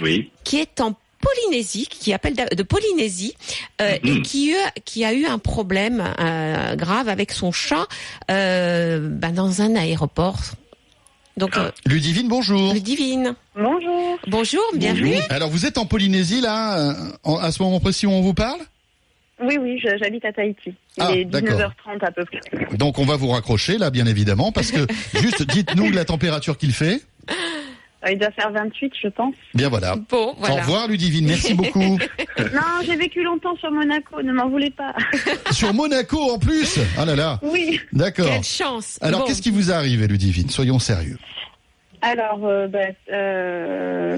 oui. 0.00 0.30
qui 0.44 0.56
est 0.58 0.80
en 0.80 0.94
Polynésie, 1.20 1.86
qui 1.86 2.12
appelle 2.12 2.34
de 2.34 2.54
de 2.54 2.62
Polynésie, 2.62 3.34
euh, 3.80 3.96
et 4.02 4.10
Mhm. 4.16 4.22
qui, 4.22 4.50
eu- 4.50 4.80
qui 4.84 5.04
a 5.04 5.12
eu 5.12 5.26
un 5.26 5.38
problème 5.38 6.02
euh, 6.18 6.76
grave 6.76 7.08
avec 7.08 7.32
son 7.32 7.52
chat 7.52 7.86
euh, 8.30 8.98
bah, 9.10 9.30
dans 9.30 9.60
un 9.62 9.74
aéroport. 9.76 10.40
Donc, 11.36 11.56
euh, 11.56 11.70
Ludivine, 11.86 12.28
bonjour. 12.28 12.72
Ludivine, 12.74 13.34
Bonjour. 13.54 14.18
bonjour, 14.26 14.62
bienvenue. 14.74 15.14
Alors 15.30 15.48
vous 15.48 15.64
êtes 15.66 15.78
en 15.78 15.86
Polynésie 15.86 16.40
là, 16.40 16.94
en- 17.24 17.36
à 17.36 17.50
ce 17.52 17.62
moment 17.62 17.80
précis 17.80 18.06
où 18.06 18.10
on 18.10 18.20
vous 18.20 18.34
parle? 18.34 18.60
Oui, 19.42 19.56
oui, 19.58 19.80
j'habite 19.82 20.22
à 20.26 20.32
Tahiti. 20.34 20.74
Il 20.98 21.02
Ah, 21.02 21.12
est 21.14 21.24
d'accord. 21.24 21.58
19h30 21.86 22.04
à 22.04 22.10
peu 22.12 22.24
près. 22.26 22.76
Donc 22.76 22.98
on 22.98 23.06
va 23.06 23.16
vous 23.16 23.28
raccrocher 23.28 23.78
là, 23.78 23.88
bien 23.90 24.04
évidemment, 24.06 24.52
parce 24.52 24.70
que 24.70 24.86
juste 25.22 25.42
dites-nous 25.44 25.90
la 25.92 26.04
température 26.04 26.58
qu'il 26.58 26.72
fait. 26.74 27.00
Euh, 28.04 28.12
Il 28.12 28.18
doit 28.18 28.30
faire 28.30 28.50
28, 28.50 28.92
je 29.02 29.08
pense. 29.08 29.34
Bien 29.54 29.68
voilà. 29.68 29.96
Bon, 30.08 30.34
Au 30.40 30.54
revoir 30.54 30.88
Ludivine, 30.88 31.26
merci 31.26 31.52
beaucoup. 31.54 31.80
non, 32.38 32.80
j'ai 32.84 32.96
vécu 32.96 33.22
longtemps 33.22 33.56
sur 33.56 33.70
Monaco, 33.70 34.22
ne 34.22 34.32
m'en 34.32 34.48
voulez 34.48 34.70
pas. 34.70 34.94
Sur 35.50 35.74
Monaco 35.74 36.18
en 36.32 36.38
plus 36.38 36.78
Ah 36.96 37.04
là 37.04 37.14
là, 37.16 37.38
oui. 37.42 37.78
d'accord. 37.92 38.26
Quelle 38.28 38.42
chance. 38.44 38.98
Alors 39.02 39.20
Bon. 39.20 39.26
qu'est-ce 39.26 39.42
qui 39.42 39.50
vous 39.50 39.70
est 39.70 39.74
arrivé 39.74 40.06
Ludivine? 40.06 40.48
Soyons 40.48 40.78
sérieux. 40.78 41.18
Alors, 42.02 42.46
euh, 42.46 42.66
ben, 42.66 42.94
euh, 43.12 44.16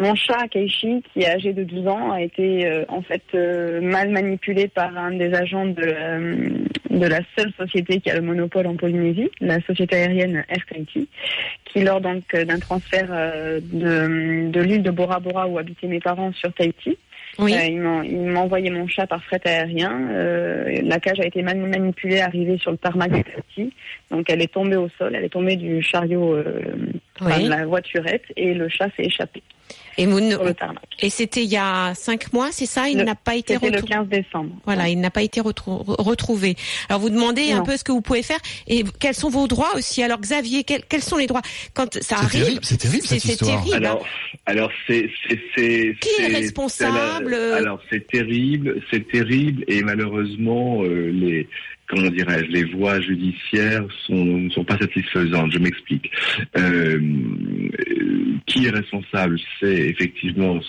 mon 0.00 0.14
chat 0.16 0.48
Keishi, 0.50 1.02
qui 1.12 1.20
est 1.22 1.28
âgé 1.30 1.52
de 1.52 1.62
12 1.62 1.86
ans, 1.86 2.10
a 2.10 2.20
été 2.20 2.66
euh, 2.66 2.84
en 2.88 3.00
fait 3.02 3.22
euh, 3.34 3.80
mal 3.80 4.10
manipulé 4.10 4.66
par 4.66 4.96
un 4.98 5.12
des 5.12 5.32
agents 5.32 5.66
de, 5.66 5.82
la- 5.84 6.18
de 6.98 7.06
la 7.06 7.20
seule 7.38 7.52
société 7.56 8.00
qui 8.00 8.10
a 8.10 8.16
le 8.16 8.22
monopole 8.22 8.66
en 8.66 8.74
Polynésie, 8.74 9.30
la 9.40 9.60
société 9.60 9.96
aérienne 9.96 10.44
Air 10.48 10.66
Tahiti, 10.68 11.08
qui 11.64 11.84
lors 11.84 12.00
donc 12.00 12.34
d'un 12.34 12.58
transfert 12.58 13.06
de, 13.08 14.50
de 14.50 14.60
l'île 14.60 14.82
de 14.82 14.90
Bora 14.90 15.20
Bora 15.20 15.46
où 15.46 15.58
habitaient 15.58 15.86
mes 15.86 16.00
parents 16.00 16.32
sur 16.32 16.52
Tahiti, 16.52 16.98
Oui. 17.38 17.54
Euh, 17.54 17.64
il 17.64 17.80
m'a- 17.80 18.04
il 18.04 18.18
m'a 18.18 18.40
envoyé 18.40 18.70
mon 18.70 18.86
chat 18.86 19.06
par 19.06 19.24
fret 19.24 19.40
aérien. 19.44 20.08
Euh, 20.10 20.80
la 20.84 21.00
cage 21.00 21.18
a 21.20 21.24
été 21.26 21.42
manipulée, 21.42 22.20
arrivée 22.20 22.58
sur 22.58 22.70
le 22.72 22.76
tarmac 22.76 23.10
de 23.10 23.22
Tahiti. 23.22 23.72
Donc 24.10 24.28
elle 24.28 24.42
est 24.42 24.52
tombée 24.52 24.76
au 24.76 24.88
sol, 24.98 25.14
elle 25.16 25.24
est 25.24 25.30
tombée 25.30 25.56
du 25.56 25.82
chariot, 25.82 26.34
euh, 26.34 26.62
enfin, 27.20 27.40
de 27.44 27.48
la 27.48 27.64
voiturette, 27.64 28.24
et 28.36 28.52
le 28.52 28.68
chat 28.68 28.88
s'est 28.96 29.04
échappé 29.04 29.42
Et, 29.98 31.10
c'était 31.10 31.42
il 31.44 31.50
y 31.50 31.56
a 31.56 31.92
cinq 31.94 32.32
mois, 32.32 32.48
c'est 32.50 32.66
ça? 32.66 32.88
Il 32.88 32.96
n'a 32.98 33.14
pas 33.14 33.34
été 33.34 33.54
C'était 33.54 33.70
le 33.70 33.76
retrouvé. 33.76 33.92
15 33.94 34.08
décembre. 34.08 34.50
Voilà, 34.64 34.88
il 34.88 34.98
n'a 35.00 35.10
pas 35.10 35.22
été 35.22 35.40
retrou- 35.40 35.84
retrouvé. 36.00 36.56
Alors 36.88 37.00
vous 37.00 37.10
demandez 37.10 37.52
un 37.52 37.62
peu 37.62 37.76
ce 37.76 37.84
que 37.84 37.92
vous 37.92 38.00
pouvez 38.00 38.22
faire 38.22 38.38
et 38.66 38.84
quels 39.00 39.14
sont 39.14 39.28
vos 39.28 39.46
droits 39.48 39.74
aussi? 39.76 40.02
Alors 40.02 40.18
Xavier, 40.20 40.64
quels, 40.64 40.84
quels 40.86 41.02
sont 41.02 41.16
les 41.16 41.26
droits? 41.26 41.42
Quand 41.74 41.92
ça 41.94 42.00
C'est 42.02 42.14
arrive 42.14 42.44
terrible, 42.44 42.60
c'est 42.64 42.76
terrible, 42.78 43.02
c'est 43.06 43.18
cette 43.18 43.32
histoire. 43.32 43.62
terrible. 43.64 43.84
hein. 43.86 43.90
Alors, 43.90 44.06
alors 44.46 44.70
c'est 44.86 45.10
c'est 45.28 45.40
c'est 45.56 45.96
Qui 46.00 46.22
est 46.22 46.26
responsable 46.28 47.30
la- 47.30 47.56
Alors 47.56 47.80
c'est 47.90 48.06
terrible, 48.06 48.80
c'est 48.90 49.06
terrible 49.10 49.64
et 49.68 49.82
malheureusement 49.82 50.82
euh, 50.82 51.10
les 51.12 51.48
comment 51.92 52.10
dirais-je 52.10 52.50
les 52.50 52.64
voies 52.64 53.00
judiciaires 53.00 53.84
sont 54.06 54.24
ne 54.24 54.50
sont 54.50 54.64
pas 54.64 54.78
satisfaisantes. 54.78 55.52
Je 55.52 55.58
m'explique. 55.58 56.10
Euh, 56.56 57.00
qui 58.46 58.66
est 58.66 58.70
responsable 58.70 59.38
C'est 59.60 59.88
effectivement 59.88 60.60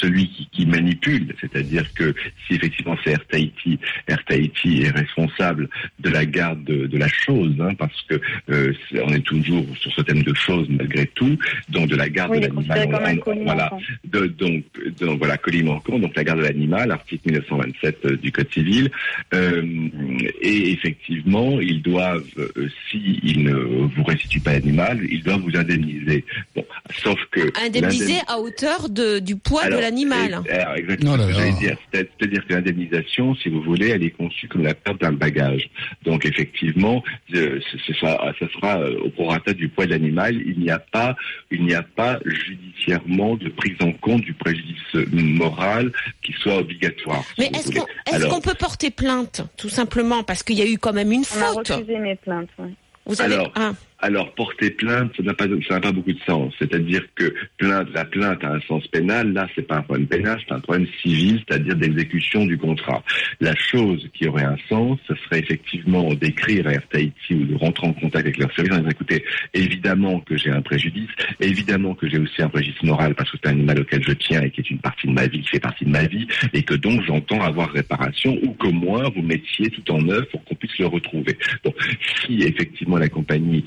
celui 0.00 0.28
qui, 0.28 0.48
qui 0.50 0.66
manipule, 0.66 1.34
c'est-à-dire 1.40 1.92
que 1.94 2.14
si 2.46 2.54
effectivement 2.54 2.96
c'est 3.04 3.12
Air 3.12 3.26
Tahiti, 3.26 3.78
Air 4.08 4.24
Tahiti 4.24 4.82
est 4.82 4.90
responsable 4.90 5.68
de 6.00 6.10
la 6.10 6.24
garde 6.24 6.64
de, 6.64 6.86
de 6.86 6.98
la 6.98 7.08
chose, 7.08 7.54
hein, 7.60 7.74
parce 7.74 8.02
que 8.08 8.20
euh, 8.50 8.72
on 9.04 9.12
est 9.12 9.24
toujours 9.24 9.64
sur 9.78 9.92
ce 9.92 10.02
thème 10.02 10.22
de 10.22 10.34
choses 10.34 10.66
malgré 10.70 11.06
tout, 11.06 11.38
donc 11.68 11.88
de 11.88 11.96
la 11.96 12.08
garde 12.08 12.32
Oui, 12.32 12.40
de 12.40 12.48
l'animal. 12.68 13.20
voilà, 13.44 13.70
de, 14.04 14.26
donc, 14.26 14.64
donc 15.00 15.18
voilà, 15.18 15.36
colis 15.36 15.62
manquant, 15.62 15.98
donc 15.98 16.14
la 16.16 16.24
garde 16.24 16.40
de 16.40 16.44
l'animal, 16.44 16.90
article 16.90 17.28
1927 17.30 17.98
euh, 18.04 18.16
du 18.16 18.32
Code 18.32 18.52
civil. 18.52 18.90
Euh, 19.34 19.62
et 20.62 20.72
effectivement, 20.72 21.60
ils 21.60 21.82
doivent, 21.82 22.24
euh, 22.38 22.68
si 22.90 23.20
ils 23.22 23.42
ne 23.44 23.54
vous 23.54 24.04
restituent 24.04 24.40
pas 24.40 24.52
l'animal, 24.52 25.00
ils 25.10 25.22
doivent 25.22 25.40
vous 25.40 25.56
indemniser. 25.56 26.24
Bon, 26.56 26.64
sauf 27.02 27.18
que 27.30 27.40
Indemnisé 27.64 28.14
l'indemn- 28.14 28.24
à 28.28 28.38
hauteur 28.40 28.88
de, 28.88 29.18
du 29.18 29.36
poids 29.36 29.62
alors, 29.64 29.78
de 29.78 29.82
l'animal. 29.82 30.40
alors, 30.50 30.74
exactement 30.76 31.12
Oh 31.14 31.16
là 31.16 31.26
ce 31.32 31.38
que 31.54 31.58
dire. 31.60 31.76
C'est- 31.92 32.08
C'est-à-dire 32.18 32.46
que 32.46 32.54
l'indemnisation, 32.54 33.34
si 33.34 33.48
vous 33.48 33.62
voulez, 33.62 33.88
elle 33.88 34.02
est 34.04 34.10
conçue 34.10 34.48
comme 34.48 34.62
la 34.62 34.74
perte 34.74 35.00
d'un 35.00 35.12
bagage. 35.12 35.68
Donc 36.04 36.24
effectivement, 36.26 37.02
euh, 37.34 37.60
ce, 37.70 37.78
ce 37.86 37.92
sera, 37.94 38.78
euh, 38.80 38.98
au 39.04 39.10
prorata 39.10 39.52
du 39.52 39.68
poids 39.68 39.86
de 39.86 39.90
l'animal. 39.90 40.40
Il 40.46 40.58
n'y 40.60 40.70
a 40.70 40.78
pas, 40.78 41.16
il 41.50 41.64
n'y 41.64 41.74
a 41.74 41.82
pas 41.82 42.18
judiciairement 42.24 43.36
de 43.36 43.48
prise 43.48 43.76
en 43.80 43.92
compte 43.92 44.22
du 44.22 44.32
préjudice 44.32 44.76
moral 45.12 45.92
qui 46.22 46.32
soit 46.32 46.56
obligatoire. 46.58 47.24
Mais 47.38 47.46
est-ce 47.46 48.26
qu'on 48.26 48.40
peut 48.40 48.54
porter 48.54 48.90
plainte 48.90 49.42
tout 49.56 49.68
simplement? 49.68 50.22
Parce 50.22 50.42
qu'il 50.54 50.64
y 50.64 50.68
a 50.68 50.70
eu 50.70 50.78
quand 50.78 50.92
même 50.92 51.12
une 51.12 51.22
On 51.36 51.42
a 51.42 51.46
faute 51.46 51.68
refusé 51.68 51.98
mes 51.98 52.16
plaintes. 52.16 52.48
ouais. 52.58 52.72
Vous 53.06 53.20
avez 53.20 53.34
Alors, 53.34 53.52
ah, 53.56 53.72
Alors, 54.04 54.34
porter 54.34 54.70
plainte, 54.70 55.12
ça 55.16 55.22
n'a 55.22 55.32
pas, 55.32 55.44
ça 55.68 55.74
n'a 55.74 55.80
pas 55.80 55.92
beaucoup 55.92 56.12
de 56.12 56.20
sens. 56.26 56.52
C'est-à-dire 56.58 57.02
que 57.14 57.32
plainte, 57.56 57.86
la 57.94 58.04
plainte 58.04 58.42
a 58.42 58.54
un 58.54 58.60
sens 58.62 58.84
pénal. 58.88 59.32
Là, 59.32 59.46
c'est 59.54 59.66
pas 59.66 59.76
un 59.76 59.82
problème 59.82 60.08
pénal, 60.08 60.40
c'est 60.44 60.52
un 60.52 60.58
problème 60.58 60.88
civil, 61.00 61.40
c'est-à-dire 61.46 61.76
d'exécution 61.76 62.44
du 62.44 62.58
contrat. 62.58 63.04
La 63.40 63.54
chose 63.54 64.08
qui 64.12 64.26
aurait 64.26 64.42
un 64.42 64.56
sens, 64.68 64.98
ce 65.06 65.14
serait 65.14 65.38
effectivement 65.38 66.12
d'écrire 66.14 66.66
à 66.66 66.72
Air 66.72 66.88
Tahiti 66.88 67.34
ou 67.34 67.44
de 67.44 67.54
rentrer 67.54 67.86
en 67.86 67.92
contact 67.92 68.26
avec 68.26 68.38
leur 68.38 68.52
service 68.54 68.72
en 68.72 68.78
disant, 68.78 68.90
écoutez, 68.90 69.24
évidemment 69.54 70.18
que 70.18 70.36
j'ai 70.36 70.50
un 70.50 70.62
préjudice, 70.62 71.10
évidemment 71.38 71.94
que 71.94 72.08
j'ai 72.08 72.18
aussi 72.18 72.42
un 72.42 72.48
préjudice 72.48 72.82
moral 72.82 73.14
parce 73.14 73.30
que 73.30 73.36
c'est 73.40 73.50
un 73.50 73.52
animal 73.52 73.82
auquel 73.82 74.02
je 74.02 74.12
tiens 74.14 74.42
et 74.42 74.50
qui 74.50 74.62
est 74.62 74.70
une 74.70 74.80
partie 74.80 75.06
de 75.06 75.12
ma 75.12 75.28
vie, 75.28 75.42
qui 75.42 75.48
fait 75.48 75.60
partie 75.60 75.84
de 75.84 75.90
ma 75.90 76.06
vie, 76.06 76.26
et 76.52 76.64
que 76.64 76.74
donc 76.74 77.02
j'entends 77.06 77.40
avoir 77.40 77.70
réparation 77.70 78.36
ou 78.42 78.52
que 78.54 78.68
moi, 78.68 79.08
vous 79.14 79.22
mettiez 79.22 79.70
tout 79.70 79.92
en 79.92 80.08
œuvre 80.08 80.26
pour 80.26 80.44
qu'on 80.44 80.56
puisse 80.56 80.76
le 80.78 80.86
retrouver. 80.86 81.38
Donc, 81.62 81.76
si 82.26 82.42
effectivement 82.42 82.98
la 82.98 83.08
compagnie 83.08 83.64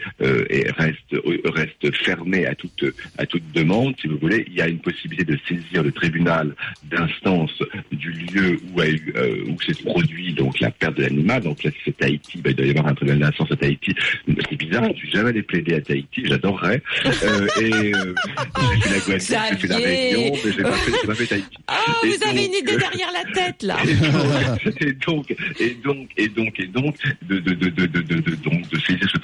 est- 0.50 0.72
reste 0.72 1.14
euh, 1.14 1.42
reste 1.46 1.94
fermée 2.04 2.46
à 2.46 2.56
toute 2.56 2.84
à 3.18 3.26
toute 3.26 3.44
demande, 3.54 3.96
si 4.00 4.08
vous 4.08 4.18
voulez, 4.18 4.46
il 4.48 4.54
y 4.56 4.62
a 4.62 4.68
une 4.68 4.80
possibilité 4.80 5.24
de 5.34 5.38
saisir 5.48 5.84
le 5.84 5.92
tribunal 5.92 6.56
d'instance 6.84 7.52
du 7.92 8.12
lieu 8.12 8.60
où 8.74 8.82
a 8.82 8.88
eu 8.90 9.14
euh, 9.16 9.44
où 9.48 9.62
s'est 9.62 9.82
produit 9.84 10.34
donc 10.34 10.60
la 10.60 10.72
perte 10.72 10.98
de 10.98 11.04
l'animal. 11.04 11.44
Donc 11.44 11.64
là, 11.64 11.72
si 11.72 11.78
c'est 11.86 11.98
Tahiti, 11.98 12.40
ben, 12.42 12.52
il 12.52 12.56
doit 12.56 12.66
y 12.66 12.70
avoir 12.72 12.88
un 12.88 12.96
tribunal 12.96 13.20
d'instance 13.20 13.52
à 13.52 13.56
Tahiti. 13.56 13.94
C'est 14.50 14.56
bizarre, 14.58 14.90
je 14.94 14.98
suis 15.00 15.12
jamais 15.12 15.30
allé 15.30 15.42
plaider 15.44 15.76
à 15.76 15.82
Tahiti, 15.82 16.24
j'adorerais. 16.26 16.82
Euh, 17.06 17.48
et 17.62 17.94
euh, 17.96 18.14
j'ai 18.74 18.80
fait 18.82 18.90
la 18.90 19.00
Guadeloupe, 19.00 19.20
j'ai 19.52 19.58
fait 19.58 19.68
la. 19.68 19.78
Réunion, 19.78 20.36
mais 20.44 20.52
j'ai 20.52 20.62
pas 20.64 20.72
fait, 20.74 21.08
pas 21.08 21.16
fait 21.16 21.26
Tahiti. 21.28 21.58
Oh, 21.70 22.06
Et 22.06 22.10
vous 22.10 22.24
avez 22.30 22.46
une 22.46 22.54
idée 22.54 22.74
euh, 22.74 22.78
derrière 22.78 23.10
la 23.14 23.32
tête, 23.34 23.64
là. 23.64 23.78
et 24.82 24.94
donc, 24.94 25.36
et 25.60 25.70
donc, 25.84 26.10
et 26.18 26.28
donc, 26.30 26.60
et 26.60 26.68
donc, 26.68 26.96
de, 27.28 27.40
de, 27.40 27.54
de, 27.54 27.70
de, 27.70 27.86
de, 27.86 28.02
de, 28.02 28.16
de- 28.20 28.36
donc, 28.36 28.70
de 28.70 28.80
saisir 28.80 29.08
ce 29.12 29.15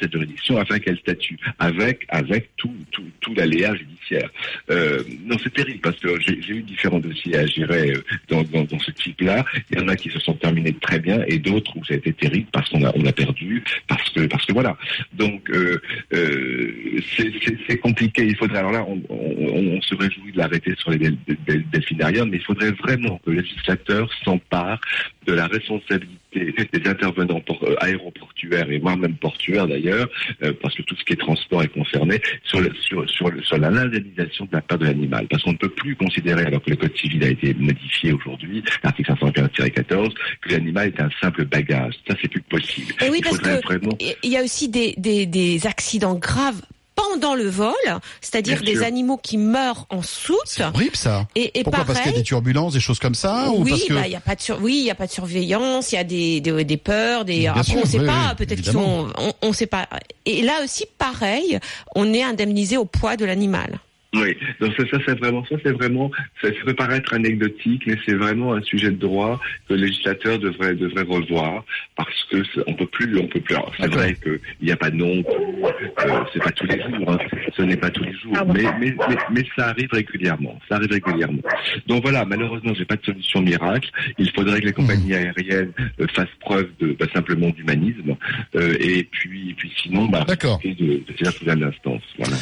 cette 0.00 0.12
juridiction, 0.12 0.56
afin 0.58 0.78
qu'elle 0.78 0.98
statue, 0.98 1.36
avec, 1.58 2.04
avec 2.08 2.50
tout, 2.56 2.74
tout, 2.90 3.04
tout 3.20 3.34
l'aléa 3.34 3.74
judiciaire. 3.74 4.28
Euh, 4.70 5.02
non, 5.24 5.36
c'est 5.42 5.52
terrible, 5.52 5.80
parce 5.80 5.98
que 5.98 6.08
j'ai 6.20 6.36
eu 6.52 6.62
différents 6.62 6.98
dossiers 7.00 7.36
à 7.36 7.46
gérer 7.46 7.92
euh, 7.92 8.02
dans, 8.28 8.78
ce 8.78 8.90
type-là. 8.90 9.44
Il 9.70 9.78
y 9.78 9.82
en 9.82 9.88
a 9.88 9.96
qui 9.96 10.10
se 10.10 10.18
sont 10.20 10.34
terminés 10.34 10.72
très 10.74 10.98
bien, 10.98 11.24
et 11.28 11.38
d'autres 11.38 11.76
où 11.76 11.84
ça 11.84 11.94
a 11.94 11.96
été 11.96 12.12
terrible 12.12 12.48
parce 12.52 12.68
qu'on 12.70 12.84
a, 12.84 12.92
on 12.94 13.04
a 13.06 13.12
perdu, 13.12 13.62
parce 13.88 14.08
que, 14.10 14.26
parce 14.26 14.44
que 14.46 14.52
voilà. 14.52 14.76
Donc, 15.12 15.48
euh, 15.50 15.80
euh, 16.12 17.00
c'est- 17.16 17.78
compliqué. 17.78 18.24
Il 18.26 18.36
faudrait, 18.36 18.58
alors 18.58 18.72
là, 18.72 18.84
on, 18.88 19.00
on, 19.10 19.80
se 19.82 19.94
réjouit 19.94 20.32
de 20.32 20.38
l'arrêter 20.38 20.74
sur 20.78 20.90
les 20.90 20.98
del- 20.98 21.18
del- 21.46 21.64
delphinariums, 21.70 22.30
mais 22.30 22.38
il 22.38 22.42
faudrait 22.42 22.70
vraiment 22.72 23.18
que 23.24 23.30
le 23.30 23.40
législateur 23.42 24.08
s'empare 24.24 24.80
de 25.26 25.32
la 25.34 25.46
responsabilité 25.46 26.18
des 26.34 26.88
intervenants 26.88 27.42
euh, 27.62 27.74
aéroportuaires 27.80 28.70
et 28.70 28.78
voire 28.78 28.96
même 28.96 29.14
portuaires 29.16 29.66
d'ailleurs, 29.66 30.08
euh, 30.42 30.52
parce 30.62 30.74
que 30.74 30.82
tout 30.82 30.96
ce 30.96 31.04
qui 31.04 31.12
est 31.12 31.16
transport 31.16 31.62
est 31.62 31.68
concerné, 31.68 32.20
sur, 32.44 32.60
le- 32.60 32.72
sur, 32.80 33.08
sur, 33.08 33.30
le- 33.30 33.42
sur 33.42 33.58
la 33.58 33.70
l'indemnisation 33.70 34.44
de 34.46 34.50
la 34.52 34.60
perte 34.60 34.80
de 34.80 34.86
l'animal. 34.86 35.26
Parce 35.28 35.42
qu'on 35.42 35.52
ne 35.52 35.56
peut 35.56 35.68
plus 35.68 35.96
considérer, 35.96 36.44
alors 36.44 36.62
que 36.62 36.70
le 36.70 36.76
Code 36.76 36.96
civil 36.96 37.22
a 37.24 37.28
été 37.28 37.54
modifié 37.54 38.12
aujourd'hui, 38.12 38.62
l'article 38.82 39.12
515-14, 39.12 40.12
que 40.42 40.50
l'animal 40.50 40.88
est 40.88 41.00
un 41.00 41.10
simple 41.20 41.44
bagage. 41.44 41.94
Ça, 42.08 42.16
c'est 42.20 42.28
plus 42.28 42.42
possible. 42.42 42.92
Et 43.04 43.10
oui, 43.10 43.18
il 43.18 43.22
parce 43.24 43.38
que 43.38 43.62
vraiment... 43.62 43.96
y 44.22 44.36
a 44.36 44.42
aussi 44.42 44.68
des, 44.68 44.94
des, 44.98 45.26
des 45.26 45.66
accidents 45.66 46.14
graves 46.16 46.60
pendant 46.94 47.34
le 47.34 47.48
vol, 47.48 47.74
c'est-à-dire 48.20 48.62
des 48.62 48.82
animaux 48.82 49.16
qui 49.16 49.36
meurent 49.38 49.86
en 49.90 50.02
soute. 50.02 50.36
C'est 50.44 50.64
horrible 50.64 50.96
ça. 50.96 51.26
Et, 51.34 51.58
et 51.58 51.64
Pourquoi? 51.64 51.84
Parce 51.84 52.00
qu'il 52.00 52.12
y 52.12 52.14
a 52.14 52.18
des 52.18 52.24
turbulences, 52.24 52.72
des 52.72 52.80
choses 52.80 52.98
comme 52.98 53.14
ça 53.14 53.50
ou 53.50 53.62
oui, 53.64 53.70
parce 53.70 53.84
que 53.84 53.94
bah, 53.94 54.06
il 54.06 54.12
y 54.12 54.16
a 54.16 54.20
pas 54.20 54.34
de 54.34 54.40
sur... 54.40 54.60
oui, 54.62 54.78
il 54.78 54.84
y 54.84 54.90
a 54.90 54.94
pas 54.94 55.06
de 55.06 55.12
surveillance, 55.12 55.92
il 55.92 55.96
y 55.96 55.98
a 55.98 56.04
des, 56.04 56.40
des, 56.40 56.64
des 56.64 56.76
peurs, 56.76 57.24
des. 57.24 57.46
Après, 57.46 57.64
sûr, 57.64 57.80
on 57.82 57.86
sait 57.86 57.98
oui, 57.98 58.06
pas, 58.06 58.28
oui, 58.30 58.46
peut-être 58.46 58.60
qu'ils 58.60 58.72
sont, 58.72 59.08
on, 59.18 59.32
on 59.42 59.52
sait 59.52 59.66
pas. 59.66 59.88
Et 60.26 60.42
là 60.42 60.54
aussi, 60.62 60.86
pareil, 60.98 61.58
on 61.94 62.12
est 62.12 62.22
indemnisé 62.22 62.76
au 62.76 62.84
poids 62.84 63.16
de 63.16 63.24
l'animal. 63.24 63.80
Oui, 64.14 64.36
donc 64.60 64.72
ça, 64.76 64.84
ça 64.90 64.98
c'est 65.06 65.18
vraiment, 65.18 65.44
ça 65.46 65.56
c'est 65.62 65.72
vraiment, 65.72 66.10
ça, 66.40 66.48
ça 66.48 66.54
peut 66.64 66.74
paraître 66.74 67.12
anecdotique, 67.14 67.82
mais 67.86 67.96
c'est 68.06 68.14
vraiment 68.14 68.54
un 68.54 68.62
sujet 68.62 68.90
de 68.90 68.96
droit 68.96 69.40
que 69.68 69.74
le 69.74 69.80
législateur 69.80 70.38
devrait 70.38 70.74
devrait 70.74 71.02
revoir 71.02 71.64
parce 71.96 72.24
que 72.30 72.42
c'est- 72.54 72.62
on 72.66 72.74
peut 72.74 72.86
plus, 72.86 73.18
on 73.18 73.26
peut 73.26 73.40
plus. 73.40 73.54
alors, 73.56 73.72
C'est 73.78 73.86
vrai 73.88 74.14
qu'il 74.22 74.38
n'y 74.62 74.70
a 74.72 74.76
pas 74.76 74.90
de 74.90 74.96
nom, 74.96 75.22
euh, 75.26 76.24
c'est 76.32 76.42
pas 76.42 76.52
tous 76.52 76.66
les 76.66 76.80
jours, 76.80 77.10
hein, 77.10 77.18
ce 77.56 77.62
n'est 77.62 77.76
pas 77.76 77.90
tous 77.90 78.04
les 78.04 78.12
jours, 78.12 78.36
mais, 78.54 78.62
mais 78.80 78.94
mais 79.08 79.16
mais 79.32 79.44
ça 79.56 79.68
arrive 79.68 79.88
régulièrement, 79.92 80.58
ça 80.68 80.76
arrive 80.76 80.90
régulièrement. 80.92 81.42
Donc 81.86 82.02
voilà, 82.02 82.24
malheureusement, 82.24 82.72
j'ai 82.74 82.84
pas 82.84 82.96
de 82.96 83.04
solution 83.04 83.40
miracle. 83.42 83.90
Il 84.18 84.30
faudrait 84.30 84.60
que 84.60 84.66
les 84.66 84.72
compagnies 84.72 85.14
aériennes 85.14 85.72
euh, 86.00 86.06
fassent 86.14 86.28
preuve 86.40 86.68
de 86.80 86.92
bah, 86.98 87.06
simplement 87.12 87.48
d'humanisme, 87.50 88.16
euh, 88.56 88.76
et 88.80 89.04
puis 89.04 89.50
et 89.50 89.54
puis 89.54 89.72
sinon, 89.82 90.06
bah, 90.06 90.24
D'accord. 90.26 90.60
de 90.64 90.70
de 90.70 91.02
le 91.20 91.32
tribunal 91.32 91.58
d'instance. 91.58 92.02
Voilà. 92.18 92.36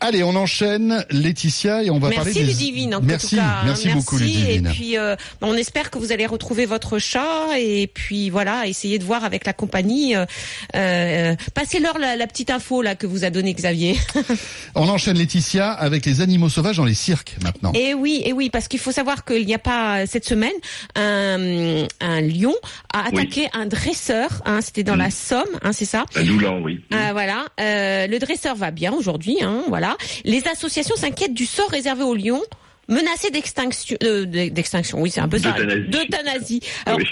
Allez, 0.00 0.22
on 0.22 0.34
enchaîne, 0.36 1.04
Laetitia, 1.10 1.82
et 1.82 1.90
on 1.90 1.98
va 1.98 2.10
parler 2.10 2.32
Merci 2.34 2.40
des... 2.40 2.46
Ludivine 2.46 2.94
en 2.96 3.00
merci, 3.00 3.30
tout 3.30 3.36
cas. 3.36 3.42
hein. 3.42 3.62
merci 3.64 3.88
beaucoup 3.88 4.18
Ludivine. 4.18 4.66
Et 4.66 4.70
puis 4.70 4.98
euh, 4.98 5.16
bah, 5.40 5.46
on 5.50 5.54
espère 5.54 5.90
que 5.90 5.98
vous 5.98 6.12
allez 6.12 6.26
retrouver 6.26 6.66
votre 6.66 6.98
chat 6.98 7.58
et 7.58 7.86
puis 7.86 8.28
voilà, 8.28 8.66
essayer 8.66 8.98
de 8.98 9.04
voir 9.04 9.24
avec 9.24 9.46
la 9.46 9.52
compagnie. 9.52 10.14
Euh, 10.16 10.26
euh, 10.76 11.34
Passez-leur 11.54 11.98
la, 11.98 12.16
la 12.16 12.26
petite 12.26 12.50
info 12.50 12.82
là 12.82 12.94
que 12.96 13.06
vous 13.06 13.24
a 13.24 13.30
donné 13.30 13.54
Xavier. 13.54 13.96
On 14.74 14.88
enchaîne 14.88 15.16
Laetitia 15.16 15.70
avec 15.72 16.04
les 16.04 16.20
animaux 16.20 16.48
sauvages 16.48 16.76
dans 16.76 16.84
les 16.84 16.94
cirques 16.94 17.36
maintenant. 17.42 17.72
Et 17.74 17.94
oui, 17.94 18.22
et 18.24 18.32
oui, 18.32 18.50
parce 18.50 18.68
qu'il 18.68 18.80
faut 18.80 18.92
savoir 18.92 19.24
qu'il 19.24 19.46
n'y 19.46 19.54
a 19.54 19.58
pas 19.58 20.06
cette 20.06 20.26
semaine 20.26 20.52
un, 20.96 21.86
un 22.00 22.20
lion 22.20 22.54
a 22.92 23.04
Oui. 23.12 23.20
attaqué 23.20 23.48
un 23.52 23.66
dresseur. 23.66 24.42
Hein, 24.44 24.60
C'était 24.60 24.82
dans 24.82 24.94
Mm. 24.96 24.98
la 24.98 25.10
Somme, 25.10 25.44
hein, 25.62 25.72
c'est 25.72 25.84
ça. 25.84 26.04
À 26.14 26.22
Doulan, 26.22 26.60
oui. 26.62 26.80
Ah, 26.92 27.12
voilà, 27.12 27.44
Euh, 27.60 28.06
le 28.06 28.18
dresseur 28.18 28.54
va 28.56 28.70
bien 28.70 28.92
aujourd'hui, 28.92 29.38
hein, 29.42 29.62
voilà. 29.68 29.83
Les 30.24 30.46
associations 30.48 30.96
s'inquiètent 30.96 31.34
du 31.34 31.46
sort 31.46 31.68
réservé 31.70 32.02
aux 32.04 32.14
lions 32.14 32.42
menacés 32.88 33.30
d'extinction, 33.30 33.96
euh, 34.02 34.24
d'extinction, 34.26 35.00
oui, 35.00 35.10
c'est 35.10 35.20
un 35.20 35.28
peu 35.28 35.38
ça, 35.38 35.52
D'euthanasie. 35.52 35.88
d'euthanasie. 35.88 36.60
Alors, 36.86 36.98
Oui. 36.98 37.06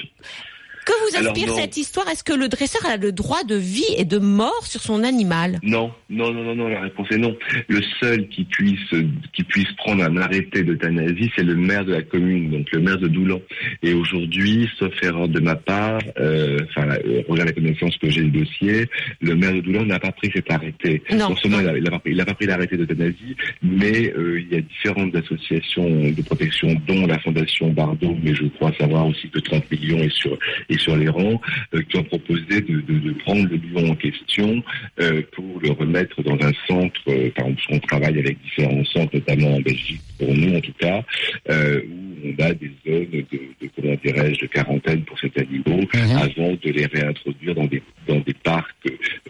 Que 0.84 0.92
vous 1.02 1.26
inspire 1.26 1.48
non. 1.48 1.56
cette 1.56 1.76
histoire? 1.76 2.08
Est-ce 2.08 2.24
que 2.24 2.32
le 2.32 2.48
dresseur 2.48 2.84
a 2.86 2.96
le 2.96 3.12
droit 3.12 3.44
de 3.44 3.56
vie 3.56 3.94
et 3.96 4.04
de 4.04 4.18
mort 4.18 4.66
sur 4.66 4.80
son 4.80 5.04
animal? 5.04 5.58
Non, 5.62 5.92
non, 6.10 6.32
non, 6.32 6.44
non, 6.44 6.54
non, 6.54 6.68
la 6.68 6.80
réponse 6.80 7.08
est 7.10 7.18
non. 7.18 7.36
Le 7.68 7.80
seul 8.00 8.28
qui 8.28 8.44
puisse, 8.44 8.94
qui 9.32 9.44
puisse 9.44 9.72
prendre 9.76 10.04
un 10.04 10.16
arrêté 10.16 10.62
d'euthanasie, 10.62 11.30
c'est 11.36 11.44
le 11.44 11.56
maire 11.56 11.84
de 11.84 11.92
la 11.92 12.02
commune, 12.02 12.50
donc 12.50 12.70
le 12.72 12.80
maire 12.80 12.98
de 12.98 13.08
Doulan. 13.08 13.40
Et 13.82 13.94
aujourd'hui, 13.94 14.68
sauf 14.78 14.92
erreur 15.02 15.28
de 15.28 15.40
ma 15.40 15.56
part, 15.56 16.00
euh, 16.18 16.58
enfin, 16.68 16.88
euh, 17.06 17.22
regarde 17.28 17.48
la 17.48 17.54
connaissance 17.54 17.96
que 17.98 18.10
j'ai 18.10 18.22
le 18.22 18.30
dossier, 18.30 18.88
le 19.20 19.34
maire 19.34 19.52
de 19.52 19.60
Doulan 19.60 19.84
n'a 19.84 19.98
pas 19.98 20.12
pris 20.12 20.30
cet 20.34 20.50
arrêté. 20.50 21.02
Non. 21.12 21.34
seulement 21.36 21.60
il 21.60 21.82
n'a 21.82 21.90
pas 21.90 21.98
pris, 21.98 22.12
il 22.12 22.20
a 22.20 22.24
pas 22.24 22.34
pris 22.34 22.46
l'arrêté 22.46 22.76
d'euthanasie, 22.76 23.36
mais 23.62 24.12
euh, 24.16 24.40
il 24.40 24.54
y 24.54 24.58
a 24.58 24.60
différentes 24.60 25.14
associations 25.14 26.10
de 26.10 26.22
protection, 26.22 26.74
dont 26.86 27.06
la 27.06 27.18
Fondation 27.18 27.70
Bardot, 27.70 28.16
mais 28.22 28.34
je 28.34 28.44
crois 28.46 28.72
savoir 28.78 29.06
aussi 29.06 29.28
que 29.28 29.38
30 29.38 29.70
millions 29.70 29.98
est 29.98 30.12
sur 30.14 30.36
et 30.72 30.78
sur 30.78 30.96
les 30.96 31.08
rangs, 31.08 31.40
euh, 31.74 31.82
qui 31.88 31.98
ont 31.98 32.04
proposé 32.04 32.60
de, 32.60 33.12
prendre 33.24 33.46
le 33.48 33.56
lion 33.56 33.90
en 33.90 33.94
question 33.94 34.62
euh, 35.00 35.22
pour 35.32 35.60
le 35.60 35.70
remettre 35.72 36.22
dans 36.22 36.34
un 36.34 36.52
centre, 36.66 37.00
euh, 37.08 37.30
par 37.36 37.46
exemple, 37.46 37.62
on 37.70 37.78
travaille 37.80 38.18
avec 38.18 38.40
différents 38.42 38.84
centres, 38.86 39.14
notamment 39.14 39.56
en 39.56 39.60
Belgique, 39.60 40.00
pour 40.24 40.34
nous 40.34 40.56
en 40.56 40.60
tout 40.60 40.72
cas, 40.78 41.02
euh, 41.50 41.80
où 41.88 42.28
on 42.38 42.42
a 42.44 42.54
des 42.54 42.70
zones 42.86 43.06
de, 43.10 43.20
de 43.60 43.70
comment 43.74 43.96
dirais-je, 44.04 44.40
de 44.40 44.46
quarantaine 44.46 45.02
pour 45.02 45.18
ces 45.18 45.30
animaux, 45.36 45.80
Mhm. 45.94 46.16
avant 46.16 46.52
de 46.52 46.70
les 46.70 46.86
réintroduire 46.86 47.54
dans 47.54 47.66
des 47.66 47.82
dans 48.06 48.20
des 48.20 48.34
parcs, 48.34 48.74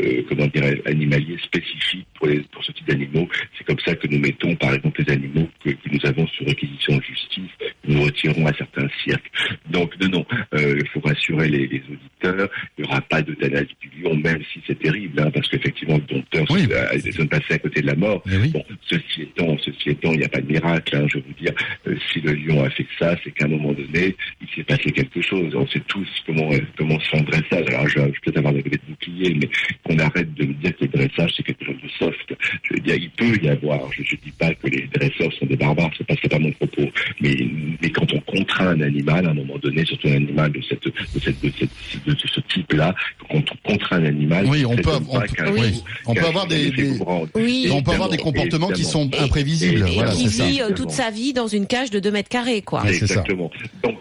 euh, 0.01 0.23
comment 0.29 0.47
animaliers 0.87 1.37
spécifiques 1.43 2.07
pour 2.15 2.27
les 2.27 2.41
pour 2.53 2.63
ce 2.65 2.73
type 2.73 2.87
d'animaux. 2.89 3.29
C'est 3.57 3.65
comme 3.65 3.79
ça 3.85 3.95
que 3.95 4.07
nous 4.09 4.19
mettons, 4.19 4.55
par 4.57 4.75
exemple, 4.75 5.03
les 5.07 5.13
animaux 5.13 5.49
que, 5.65 5.71
que 5.71 5.89
nous 5.91 6.05
avons 6.05 6.27
sur 6.29 6.47
réquisition 6.47 6.97
de 6.99 7.03
justice, 7.03 7.51
que 7.61 7.91
nous 7.93 8.03
retirons 8.03 8.47
à 8.47 8.53
certains 8.55 8.89
cirques. 9.05 9.31
Donc 9.71 9.95
non, 10.01 10.09
non, 10.09 10.27
euh, 10.55 10.79
il 10.81 10.89
faut 10.89 11.01
rassurer 11.01 11.49
les, 11.49 11.67
les 11.67 11.83
auditeurs, 11.91 12.49
il 12.79 12.85
n'y 12.85 12.89
aura 12.91 13.01
pas 13.03 13.23
d'euthanasie 13.23 13.77
du 13.81 14.03
lion, 14.03 14.15
même 14.17 14.43
si 14.53 14.61
c'est 14.67 14.79
terrible, 14.79 15.21
hein, 15.21 15.31
parce 15.33 15.49
qu'effectivement, 15.49 15.97
le 15.97 16.15
dompteur 16.15 16.45
Oui. 16.51 16.67
euh, 16.71 16.99
se 16.99 17.23
passer 17.23 17.55
à 17.55 17.59
côté 17.59 17.81
de 17.83 17.87
la 17.87 17.95
mort. 17.97 18.23
Oui. 18.27 18.49
Bon, 18.51 18.65
ceci 18.91 19.23
étant, 19.23 19.57
ceci 19.59 19.91
étant, 19.91 20.13
il 20.13 20.19
n'y 20.21 20.25
a 20.25 20.29
pas 20.29 20.41
de 20.41 20.51
miracle. 20.51 20.82
Hein, 20.93 21.07
je 21.09 21.19
veux 21.19 21.25
dire, 21.41 21.53
euh, 21.87 21.95
si 22.13 22.21
le 22.21 22.33
lion 22.35 22.65
a 22.65 22.71
fait 22.71 22.87
ça, 22.99 23.17
c'est 23.23 23.31
qu'à 23.33 23.47
un 23.47 23.49
moment 23.49 23.73
donné, 23.73 24.15
il 24.41 24.49
s'est 24.55 24.65
passé 24.65 24.91
quelque 24.91 25.21
chose. 25.23 25.55
On 25.55 25.67
sait 25.69 25.81
tous 25.89 26.07
comment 26.27 26.51
euh, 26.53 26.59
comment 26.77 26.99
se 27.01 27.09
fait 27.11 27.19
un 27.19 27.23
dressage. 27.23 27.67
Alors, 27.69 27.89
je, 27.89 27.95
je 27.99 28.01
vais 28.01 28.13
peut-être 28.25 28.37
avoir 28.39 28.53
des 28.55 28.63
de 28.63 28.79
bouclier, 28.89 29.35
mais 29.41 29.49
qu'on 29.85 29.99
arrête 29.99 30.33
de 30.35 30.45
me 30.47 30.55
dire 30.55 30.77
que 30.77 30.85
le 30.85 30.89
dressage 30.89 31.33
c'est 31.37 31.43
quelque 31.43 31.65
chose 31.65 31.77
de 31.83 31.89
soft. 31.99 32.35
Je 32.65 32.75
veux 32.75 32.81
dire, 32.81 32.95
il 32.97 33.11
peut 33.11 33.37
y 33.43 33.49
avoir. 33.49 33.81
Je 33.93 34.01
ne 34.03 34.07
dis 34.07 34.33
pas 34.39 34.53
que 34.55 34.67
les 34.69 34.89
dresseurs 34.95 35.33
sont 35.35 35.47
des 35.47 35.57
barbares. 35.57 35.91
C'est 35.99 36.07
pas 36.07 36.17
pas 36.29 36.39
mon 36.39 36.53
propos. 36.53 36.89
Mais 37.21 37.35
mais 37.81 37.91
quand 37.91 38.11
on 38.13 38.21
contraint 38.21 38.69
un 38.69 38.81
animal, 38.81 39.27
à 39.27 39.31
un 39.31 39.35
moment 39.35 39.59
donné, 39.59 39.85
surtout 39.85 40.09
un 40.09 40.17
animal 40.17 40.53
de 40.53 40.63
cette 40.63 40.85
de 40.85 40.93
cette 41.21 41.41
de, 41.43 41.53
cette, 41.59 42.05
de 42.07 42.17
ce 42.27 42.41
type-là, 42.41 42.95
quand 43.31 43.43
on 43.53 43.71
contraint 43.71 43.97
un 43.99 44.07
animal, 44.07 44.47
Oui, 44.47 44.65
on 44.65 44.77
peut, 44.77 44.91
on 45.09 45.21
oui. 45.53 45.83
On 46.07 46.15
avoir 46.15 46.47
des-. 46.47 46.73
Oui. 47.35 47.69
on 47.71 47.83
peut 47.83 47.93
avoir 47.93 48.09
des 48.09 48.15
Évidemment, 48.15 48.33
comportements 48.33 48.69
qui 48.69 48.85
sont 48.85 49.11
imprévisibles. 49.19 49.87
Et- 49.89 49.93
Et 49.93 49.95
voilà, 49.95 50.13
qui 50.13 50.29
c'est 50.29 50.29
ça. 50.29 50.45
Euh, 50.63 50.75
toute 50.75 50.91
sa 50.91 51.11
vie 51.11 51.33
dans 51.33 51.49
une 51.49 51.67
cage 51.67 51.91
de 51.91 52.01
2 52.01 52.11
mètres 52.11 52.29
carrés, 52.29 52.63
quoi. 52.63 52.83
Ouais, 52.83 52.93
c'est 52.93 53.07
ça. 53.07 53.15
Exactement. 53.15 53.51
Donc, 53.83 53.99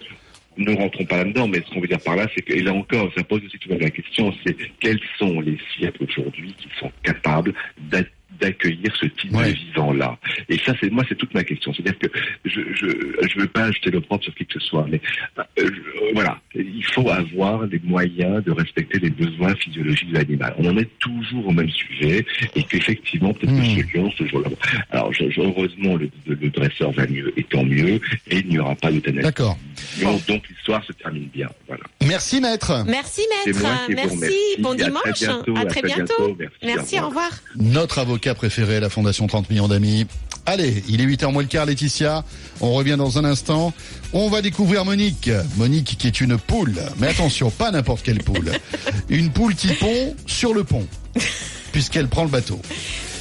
ne 0.57 0.75
rentrons 0.75 1.05
pas 1.05 1.17
là-dedans, 1.17 1.47
mais 1.47 1.63
ce 1.65 1.73
qu'on 1.73 1.81
veut 1.81 1.87
dire 1.87 1.99
par 1.99 2.15
là, 2.15 2.27
c'est 2.35 2.41
que, 2.41 2.53
et 2.53 2.61
là 2.61 2.73
encore, 2.73 3.09
ça 3.15 3.23
pose 3.23 3.41
aussi 3.45 3.57
tout 3.57 3.69
la 3.69 3.89
question, 3.89 4.33
c'est 4.45 4.55
quels 4.79 4.99
sont 5.17 5.39
les 5.39 5.57
siècles 5.75 6.03
aujourd'hui 6.03 6.53
qui 6.57 6.67
sont 6.79 6.91
capables 7.03 7.53
d'être 7.77 8.11
d'accueillir 8.41 8.93
ce 8.99 9.05
type 9.05 9.33
Ouais. 9.35 9.51
de 9.53 9.57
vivant-là. 9.57 10.17
Et 10.49 10.57
ça, 10.65 10.73
c'est 10.81 10.91
moi, 10.91 11.03
c'est 11.07 11.15
toute 11.17 11.33
ma 11.33 11.43
question. 11.43 11.73
C'est-à-dire 11.73 11.97
que 11.99 12.07
je 12.45 12.59
je 12.73 12.87
je 13.29 13.39
veux 13.39 13.47
pas 13.47 13.71
jeter 13.71 13.91
l'opprobre 13.91 14.23
sur 14.23 14.33
qui 14.35 14.45
que 14.45 14.59
ce 14.59 14.67
soit, 14.67 14.85
mais 14.89 14.99
euh, 15.39 15.43
euh, 15.59 15.69
voilà, 16.13 16.39
il 16.55 16.83
faut 16.93 17.09
avoir 17.09 17.65
les 17.67 17.79
moyens 17.83 18.43
de 18.43 18.51
respecter 18.51 18.99
les 18.99 19.09
besoins 19.09 19.55
physiologiques 19.55 20.09
de 20.11 20.15
l'animal. 20.17 20.53
On 20.57 20.65
en 20.69 20.77
est 20.77 20.89
toujours 20.99 21.47
au 21.47 21.51
même 21.51 21.69
sujet, 21.69 22.25
et 22.55 22.63
qu'effectivement, 22.63 23.33
peut-être 23.33 23.51
Hmm. 23.53 23.61
que 23.75 23.81
ce 23.91 23.97
lion, 23.97 24.11
ce 24.17 24.25
jour-là. 24.27 24.49
Alors, 24.91 25.13
je- 25.13 25.29
je- 25.29 25.41
heureusement, 25.41 25.95
le, 25.95 26.09
le- 26.27 26.35
le 26.35 26.49
dresseur 26.49 26.91
va 26.91 27.05
mieux, 27.07 27.31
et 27.37 27.43
tant 27.43 27.63
mieux, 27.63 27.99
et 28.29 28.37
il 28.39 28.47
n'y 28.47 28.59
aura 28.59 28.75
pas 28.75 28.91
d'euthanasie. 28.91 29.23
D'accord. 29.23 29.57
Donc, 30.01 30.25
donc 30.27 30.47
l'histoire 30.49 30.83
se 30.85 30.91
termine 30.93 31.27
bien. 31.33 31.49
Voilà. 31.67 31.83
Merci 32.07 32.41
maître. 32.41 32.83
Merci 32.87 33.21
C'est 33.43 33.51
maître, 33.53 33.61
moi 33.61 33.77
qui 33.85 33.93
vous 33.93 34.19
merci, 34.19 34.35
bon 34.59 34.71
À 34.71 34.75
très 34.75 34.85
dimanche, 34.85 35.19
bientôt, 35.19 35.55
à 35.55 35.59
à 35.59 35.65
très 35.65 35.81
bientôt. 35.81 36.03
bientôt. 36.17 36.37
Merci, 36.39 36.57
Merci, 36.63 36.99
au 36.99 37.03
au 37.03 37.07
revoir. 37.07 37.31
Notre 37.57 37.99
avocat 37.99 38.30
préféré, 38.35 38.79
la 38.79 38.89
Fondation 38.89 39.27
30 39.27 39.49
millions 39.49 39.67
d'amis. 39.67 40.05
Allez, 40.45 40.83
il 40.89 41.01
est 41.01 41.05
8h 41.05 41.31
moins 41.31 41.43
le 41.43 41.47
quart, 41.47 41.65
Laetitia. 41.65 42.23
On 42.61 42.73
revient 42.73 42.95
dans 42.97 43.17
un 43.19 43.25
instant. 43.25 43.73
On 44.13 44.29
va 44.29 44.41
découvrir 44.41 44.85
Monique. 44.85 45.29
Monique 45.57 45.97
qui 45.99 46.07
est 46.07 46.19
une 46.21 46.37
poule. 46.37 46.75
Mais 46.99 47.07
attention, 47.07 47.51
pas 47.51 47.71
n'importe 47.71 48.01
quelle 48.03 48.23
poule. 48.23 48.51
Une 49.09 49.29
poule 49.29 49.55
qui 49.55 49.67
pond 49.73 50.15
sur 50.25 50.53
le 50.53 50.63
pont. 50.63 50.87
Puisqu'elle 51.71 52.07
prend 52.07 52.23
le 52.23 52.29
bateau. 52.29 52.59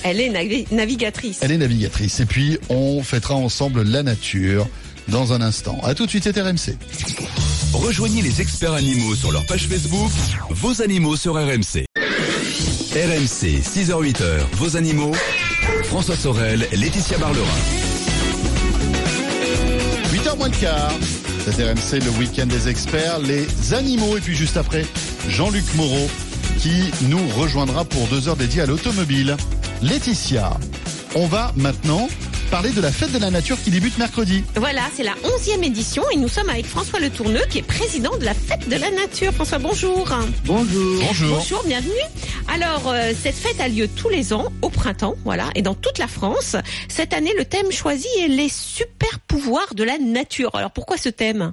Elle 0.03 0.21
est 0.21 0.31
navi- 0.31 0.67
navigatrice. 0.73 1.39
Elle 1.43 1.53
est 1.53 1.59
navigatrice. 1.59 2.21
Et 2.21 2.27
puis, 2.27 2.59
on 2.71 3.03
fêtera 3.03 3.35
ensemble 3.35 3.83
la 3.83 4.03
nature 4.03 4.67
dans 5.09 5.33
un 5.35 5.43
instant. 5.43 5.79
À 5.85 5.95
tout 5.95 6.07
de 6.07 6.11
suite, 6.11 6.25
c'est 6.25 6.41
RMC. 6.41 6.77
Rejoignez 7.75 8.23
les 8.23 8.41
experts 8.41 8.73
animaux 8.73 9.15
sur 9.15 9.31
leur 9.31 9.45
page 9.47 9.67
Facebook, 9.69 10.11
vos 10.51 10.81
animaux 10.83 11.17
sur 11.17 11.35
RMC. 11.35 11.85
RMC, 12.93 13.63
6h-8h, 13.63 14.41
vos 14.55 14.77
animaux. 14.77 15.13
François 15.85 16.17
Sorel, 16.17 16.67
Laetitia 16.73 17.19
Barlerin. 17.19 17.47
8h 20.13 20.37
moins 20.37 20.49
le 20.49 20.57
quart. 20.57 20.93
C'est 21.45 21.63
RMC, 21.63 22.05
le 22.05 22.11
week-end 22.19 22.47
des 22.47 22.69
experts, 22.69 23.21
les 23.21 23.47
animaux. 23.75 24.17
Et 24.17 24.21
puis 24.21 24.35
juste 24.35 24.57
après, 24.57 24.85
Jean-Luc 25.29 25.73
Moreau 25.77 26.11
qui 26.59 26.91
nous 27.03 27.29
rejoindra 27.39 27.85
pour 27.85 28.09
deux 28.09 28.29
heures 28.29 28.35
dédiées 28.35 28.63
à 28.63 28.67
l'automobile. 28.67 29.37
Laetitia, 29.83 30.51
on 31.15 31.29
va 31.29 31.53
maintenant 31.55 32.09
parler 32.51 32.71
de 32.71 32.81
la 32.81 32.91
fête 32.91 33.13
de 33.13 33.19
la 33.19 33.31
nature 33.31 33.57
qui 33.63 33.71
débute 33.71 33.97
mercredi. 33.97 34.43
Voilà, 34.57 34.83
c'est 34.93 35.05
la 35.05 35.15
11e 35.15 35.65
édition 35.65 36.03
et 36.13 36.17
nous 36.17 36.27
sommes 36.27 36.49
avec 36.49 36.67
François 36.67 36.99
Le 36.99 37.09
Tourneux 37.09 37.45
qui 37.49 37.59
est 37.59 37.63
président 37.63 38.17
de 38.19 38.25
la 38.25 38.35
Fête 38.35 38.69
de 38.69 38.77
la 38.77 38.91
Nature. 38.91 39.33
François, 39.33 39.59
bonjour. 39.59 40.09
Bonjour. 40.45 41.01
Bonjour. 41.01 41.37
Bonjour, 41.37 41.63
bienvenue. 41.65 41.93
Alors, 42.49 42.89
euh, 42.89 43.13
cette 43.15 43.37
fête 43.37 43.61
a 43.61 43.69
lieu 43.69 43.87
tous 43.89 44.09
les 44.09 44.33
ans, 44.33 44.47
au 44.63 44.69
printemps, 44.69 45.15
voilà, 45.25 45.51
et 45.55 45.63
dans 45.63 45.75
toute 45.75 45.99
la 45.99 46.09
France. 46.09 46.57
Cette 46.89 47.15
année, 47.15 47.33
le 47.39 47.45
thème 47.45 47.71
choisi 47.71 48.09
est 48.19 48.29
les 48.29 48.49
super 48.49 49.21
pouvoirs 49.29 49.75
de 49.77 49.85
la 49.85 49.99
nature. 49.99 50.51
Alors, 50.55 50.73
pourquoi 50.73 50.97
ce 50.97 51.09
thème? 51.09 51.53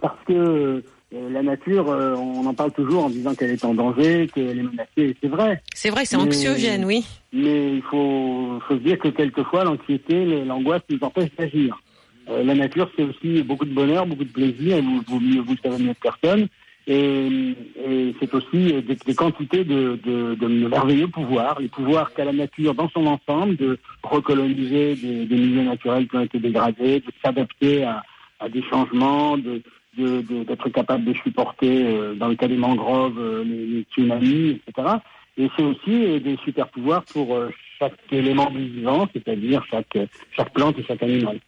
Parce 0.00 0.18
que 0.28 0.84
euh, 1.14 1.30
la 1.30 1.42
nature, 1.42 1.88
euh, 1.90 2.14
on 2.16 2.44
en 2.46 2.54
parle 2.54 2.72
toujours 2.72 3.04
en 3.04 3.10
disant 3.10 3.34
qu'elle 3.34 3.50
est 3.50 3.64
en 3.64 3.74
danger, 3.74 4.28
qu'elle 4.34 4.58
est 4.58 4.62
menacée, 4.62 4.88
et 4.98 5.16
c'est 5.22 5.28
vrai. 5.28 5.62
C'est 5.74 5.90
vrai 5.90 6.04
c'est 6.04 6.16
anxiogène, 6.16 6.84
oui. 6.84 7.06
Mais 7.32 7.76
il 7.76 7.82
faut, 7.82 8.58
faut 8.68 8.74
se 8.74 8.80
dire 8.80 8.98
que 8.98 9.08
quelquefois, 9.08 9.64
l'anxiété, 9.64 10.24
l'angoisse 10.44 10.82
nous 10.90 10.98
empêche 11.02 11.30
d'agir. 11.38 11.80
Euh, 12.28 12.42
la 12.44 12.54
nature, 12.54 12.90
c'est 12.96 13.04
aussi 13.04 13.42
beaucoup 13.42 13.64
de 13.64 13.72
bonheur, 13.72 14.06
beaucoup 14.06 14.24
de 14.24 14.32
plaisir, 14.32 14.76
et 14.76 14.82
vous, 14.82 15.00
vous, 15.06 15.18
vous 15.18 15.52
le 15.52 15.70
savez 15.70 15.82
mieux 15.82 15.94
que 15.94 16.00
personne. 16.10 16.48
Et, 16.90 17.54
et 17.86 18.14
c'est 18.18 18.32
aussi 18.34 18.72
des, 18.82 18.94
des 18.94 19.14
quantités 19.14 19.62
de, 19.62 19.98
de, 20.04 20.34
de 20.36 20.46
merveilleux 20.46 21.08
pouvoirs, 21.08 21.60
les 21.60 21.68
pouvoirs 21.68 22.12
qu'a 22.14 22.24
la 22.24 22.32
nature 22.32 22.74
dans 22.74 22.88
son 22.88 23.06
ensemble, 23.06 23.56
de 23.56 23.78
recoloniser 24.02 24.94
des, 24.94 25.26
des 25.26 25.36
milieux 25.36 25.64
naturels 25.64 26.08
qui 26.08 26.16
ont 26.16 26.22
été 26.22 26.38
dégradés, 26.38 27.00
de 27.00 27.12
s'adapter 27.22 27.84
à, 27.84 28.02
à 28.40 28.48
des 28.48 28.62
changements, 28.70 29.36
de- 29.36 29.62
d'être 29.98 30.68
capable 30.70 31.04
de 31.04 31.14
supporter, 31.14 31.84
euh, 31.84 32.14
dans 32.14 32.28
le 32.28 32.36
cas 32.36 32.48
des 32.48 32.56
mangroves, 32.56 33.18
euh, 33.18 33.44
les, 33.44 33.84
tsunamis, 33.90 34.60
etc. 34.66 34.88
Et 35.36 35.48
c'est 35.56 35.62
aussi 35.62 35.88
euh, 35.88 36.20
des 36.20 36.36
super 36.44 36.68
pouvoirs 36.68 37.04
pour 37.04 37.38
chaque 37.78 37.94
élément 38.10 38.50
vivant, 38.50 39.08
c'est-à-dire 39.12 39.64
chaque, 39.70 39.98
chaque 40.36 40.52
plante 40.52 40.78
et 40.78 40.84
chaque 40.84 41.02
animal. 41.02 41.38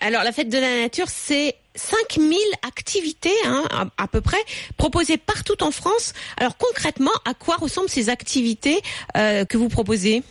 Alors, 0.00 0.22
la 0.22 0.32
Fête 0.32 0.48
de 0.48 0.58
la 0.58 0.82
Nature, 0.82 1.08
c'est 1.08 1.54
5000 1.74 2.38
activités, 2.66 3.30
hein, 3.44 3.64
à, 3.96 4.06
peu 4.08 4.20
près, 4.20 4.38
proposées 4.76 5.16
partout 5.16 5.62
en 5.62 5.70
France. 5.70 6.14
Alors, 6.36 6.56
concrètement, 6.56 7.12
à 7.24 7.34
quoi 7.34 7.56
ressemblent 7.56 7.88
ces 7.88 8.10
activités 8.10 8.80
que 9.14 9.56
vous 9.56 9.68
proposez? 9.68 10.22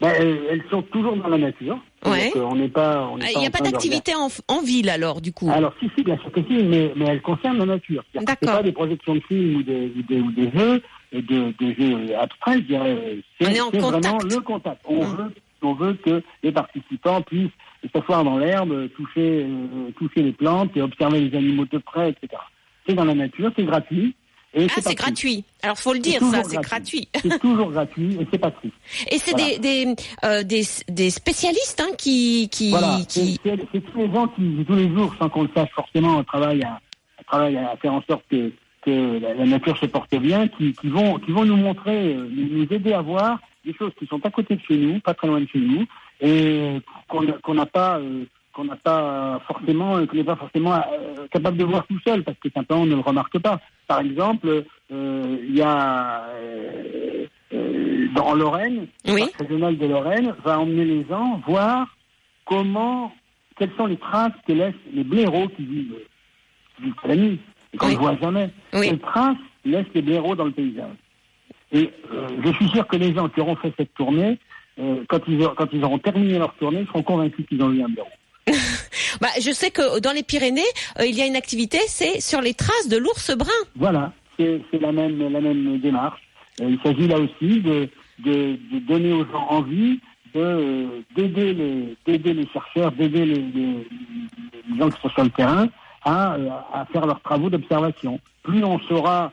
Ben, 0.00 0.12
elles, 0.16 0.38
elles 0.50 0.64
sont 0.70 0.82
toujours 0.82 1.16
dans 1.16 1.28
la 1.28 1.38
nature. 1.38 1.76
Ouais. 2.06 2.26
Donc, 2.26 2.36
euh, 2.36 2.46
on 2.50 2.54
n'est 2.54 2.68
pas. 2.68 3.10
Ah, 3.20 3.26
Il 3.34 3.40
n'y 3.40 3.46
a 3.46 3.50
pas 3.50 3.58
de 3.58 3.70
d'activité 3.70 4.12
en, 4.14 4.28
en 4.46 4.62
ville, 4.62 4.88
alors, 4.90 5.20
du 5.20 5.32
coup 5.32 5.50
Alors, 5.50 5.74
si, 5.80 5.90
si, 5.96 6.04
bien 6.04 6.16
sûr 6.18 6.30
que 6.30 6.40
si, 6.42 6.62
mais, 6.62 6.92
mais 6.94 7.06
elles 7.06 7.20
concernent 7.22 7.58
la 7.58 7.66
nature. 7.66 8.04
Que 8.12 8.20
C'est 8.20 8.24
D'accord. 8.24 8.58
pas 8.58 8.62
des 8.62 8.70
projections 8.72 9.16
de 9.16 9.20
films 9.20 9.56
ou 9.56 9.62
des, 9.64 9.92
ou 9.96 10.02
des, 10.02 10.20
ou 10.20 10.30
des 10.30 10.50
jeux, 10.56 10.82
de, 11.12 11.52
des 11.58 11.74
jeux 11.74 12.16
abstraits, 12.16 12.58
je 12.62 12.66
dirais. 12.66 13.18
C'est 13.40 13.48
On 13.48 13.50
est 13.50 13.60
en 13.60 13.70
c'est 13.72 13.78
vraiment 13.80 14.12
contact. 14.18 14.32
le 14.34 14.40
contact. 14.40 14.80
On, 14.86 15.04
Mm. 15.04 15.16
veut, 15.16 15.32
on 15.62 15.74
veut 15.74 15.94
que 15.94 16.22
les 16.44 16.52
participants 16.52 17.20
puissent 17.22 17.50
s'asseoir 17.92 18.22
dans 18.22 18.38
l'herbe, 18.38 18.88
toucher, 18.94 19.44
euh, 19.48 19.90
toucher 19.98 20.22
les 20.22 20.32
plantes 20.32 20.76
et 20.76 20.82
observer 20.82 21.20
les 21.22 21.36
animaux 21.36 21.64
de 21.70 21.78
près, 21.78 22.10
etc. 22.10 22.40
C'est 22.86 22.94
dans 22.94 23.04
la 23.04 23.14
nature, 23.14 23.50
c'est 23.56 23.64
gratuit. 23.64 24.14
Et 24.54 24.66
Ah, 24.74 24.80
c'est 24.80 24.94
gratuit. 24.94 25.44
Alors, 25.62 25.78
faut 25.78 25.92
le 25.92 25.98
dire, 25.98 26.20
ça, 26.22 26.42
c'est 26.42 26.56
gratuit. 26.62 27.06
C'est 27.22 27.38
toujours 27.40 27.70
gratuit 27.70 28.16
et 28.20 28.26
c'est 28.30 28.38
pas 28.38 28.50
pris. 28.50 28.72
Et 29.10 29.18
c'est 29.18 29.32
Voilà. 29.32 29.46
des, 29.58 29.58
des, 29.58 29.94
euh, 30.24 30.42
des, 30.42 30.62
des 30.88 31.10
spécialistes 31.10 31.80
hein, 31.80 31.94
qui, 31.98 32.48
qui, 32.50 32.70
Voilà, 32.70 32.98
c'est 32.98 33.06
qui... 33.20 33.40
c'est- 33.44 33.58
c'est 33.72 33.80
tous 33.92 33.98
les 33.98 34.12
gens 34.12 34.26
qui, 34.28 34.64
tous 34.66 34.74
les 34.74 34.88
jours, 34.88 35.14
sans 35.18 35.28
qu'on 35.28 35.42
le 35.42 35.50
sache 35.54 35.70
forcément, 35.74 36.24
travaillent 36.24 36.62
à, 36.64 36.80
travaillent 37.26 37.58
à 37.58 37.76
faire 37.76 37.92
en 37.92 38.02
sorte 38.08 38.24
que, 38.30 38.50
que 38.82 39.18
la, 39.20 39.34
la 39.34 39.44
nature 39.44 39.76
se 39.76 39.86
porte 39.86 40.14
bien, 40.16 40.48
qui, 40.48 40.72
qui, 40.72 40.88
vont, 40.88 41.18
qui 41.18 41.30
vont 41.30 41.44
nous 41.44 41.56
montrer, 41.56 42.14
euh, 42.14 42.28
nous 42.32 42.66
aider 42.70 42.94
à 42.94 43.02
voir 43.02 43.38
des 43.66 43.74
choses 43.74 43.92
qui 43.98 44.06
sont 44.06 44.24
à 44.24 44.30
côté 44.30 44.56
de 44.56 44.62
chez 44.66 44.78
nous, 44.78 44.98
pas 45.00 45.12
très 45.12 45.26
loin 45.28 45.40
de 45.40 45.46
chez 45.52 45.58
nous, 45.58 45.84
et 46.22 46.78
qu'on 47.06 47.26
qu'on 47.42 47.54
n'a 47.54 47.66
pas, 47.66 47.98
euh, 47.98 48.24
qu'on 48.58 48.64
n'a 48.64 48.74
pas 48.76 49.40
forcément, 49.46 49.96
euh, 49.98 50.06
qu'on 50.06 50.16
n'est 50.16 50.24
pas 50.24 50.34
forcément 50.34 50.74
euh, 50.74 51.28
capable 51.30 51.56
de 51.58 51.64
voir 51.64 51.86
tout 51.86 51.98
seul, 52.04 52.24
parce 52.24 52.36
que 52.38 52.50
simplement 52.50 52.82
on 52.82 52.86
ne 52.86 52.96
le 52.96 53.00
remarque 53.00 53.38
pas. 53.38 53.60
Par 53.86 54.00
exemple, 54.00 54.64
euh, 54.90 55.36
il 55.48 55.54
y 55.56 55.62
a 55.62 56.24
euh, 56.30 57.26
euh, 57.54 58.08
dans 58.16 58.34
Lorraine, 58.34 58.88
Oui. 59.06 59.22
le 59.38 59.44
régional 59.44 59.78
de 59.78 59.86
Lorraine 59.86 60.34
va 60.44 60.58
emmener 60.58 60.84
les 60.84 61.06
gens 61.08 61.40
voir 61.46 61.86
comment, 62.44 63.12
quelles 63.56 63.70
sont 63.76 63.86
les 63.86 63.96
traces 63.96 64.32
que 64.46 64.52
laissent 64.52 64.74
les 64.92 65.04
blaireaux 65.04 65.46
qui 65.56 65.64
vivent, 65.64 65.94
qui 66.76 66.82
vivent 66.82 66.94
la 67.04 67.14
nuit, 67.16 67.38
et 67.72 67.76
qu'on 67.78 67.86
Oui. 67.86 67.94
ne 67.94 67.98
voit 68.00 68.16
jamais. 68.20 68.50
Oui. 68.72 68.88
Quelles 68.88 68.98
traces 68.98 69.36
laissent 69.64 69.86
les 69.94 70.02
blaireaux 70.02 70.34
dans 70.34 70.46
le 70.46 70.50
paysage 70.52 70.96
Et 71.70 71.92
euh, 72.12 72.26
je 72.44 72.52
suis 72.54 72.68
sûr 72.70 72.88
que 72.88 72.96
les 72.96 73.14
gens 73.14 73.28
qui 73.28 73.40
auront 73.40 73.54
fait 73.56 73.72
cette 73.78 73.94
tournée, 73.94 74.36
euh, 74.80 75.04
quand, 75.08 75.20
ils, 75.28 75.40
auront- 75.44 75.54
quand 75.54 75.68
ils 75.72 75.84
auront 75.84 75.98
terminé 75.98 76.38
leur 76.38 76.54
tournée, 76.54 76.84
seront 76.86 77.02
convaincus 77.04 77.46
qu'ils 77.46 77.62
ont 77.62 77.70
eu 77.72 77.82
un 77.84 77.88
blaireau. 77.88 78.08
Bah, 79.20 79.28
je 79.40 79.50
sais 79.50 79.70
que 79.70 80.00
dans 80.00 80.12
les 80.12 80.22
Pyrénées, 80.22 80.60
euh, 80.98 81.06
il 81.06 81.16
y 81.16 81.22
a 81.22 81.26
une 81.26 81.36
activité, 81.36 81.78
c'est 81.88 82.20
sur 82.20 82.40
les 82.40 82.54
traces 82.54 82.88
de 82.88 82.96
l'ours 82.96 83.36
brun. 83.36 83.50
Voilà, 83.76 84.12
c'est 84.36 84.60
la 84.80 84.92
même, 84.92 85.78
démarche. 85.78 86.20
Euh, 86.60 86.70
il 86.70 86.78
s'agit 86.82 87.08
là 87.08 87.18
aussi 87.18 87.60
de, 87.60 87.88
donner 88.86 89.12
aux 89.12 89.24
gens 89.24 89.46
envie 89.48 90.00
euh, 90.36 91.00
d'aider 91.16 91.54
les, 92.04 92.46
chercheurs, 92.52 92.92
d'aider 92.92 93.24
les, 93.24 93.86
gens 94.78 94.90
qui 94.90 95.00
sont 95.00 95.08
sur 95.08 95.24
le 95.24 95.30
terrain 95.30 95.68
à, 96.04 96.36
faire 96.92 97.06
leurs 97.06 97.20
travaux 97.20 97.50
d'observation. 97.50 98.20
Plus 98.42 98.62
on 98.64 98.78
saura, 98.80 99.32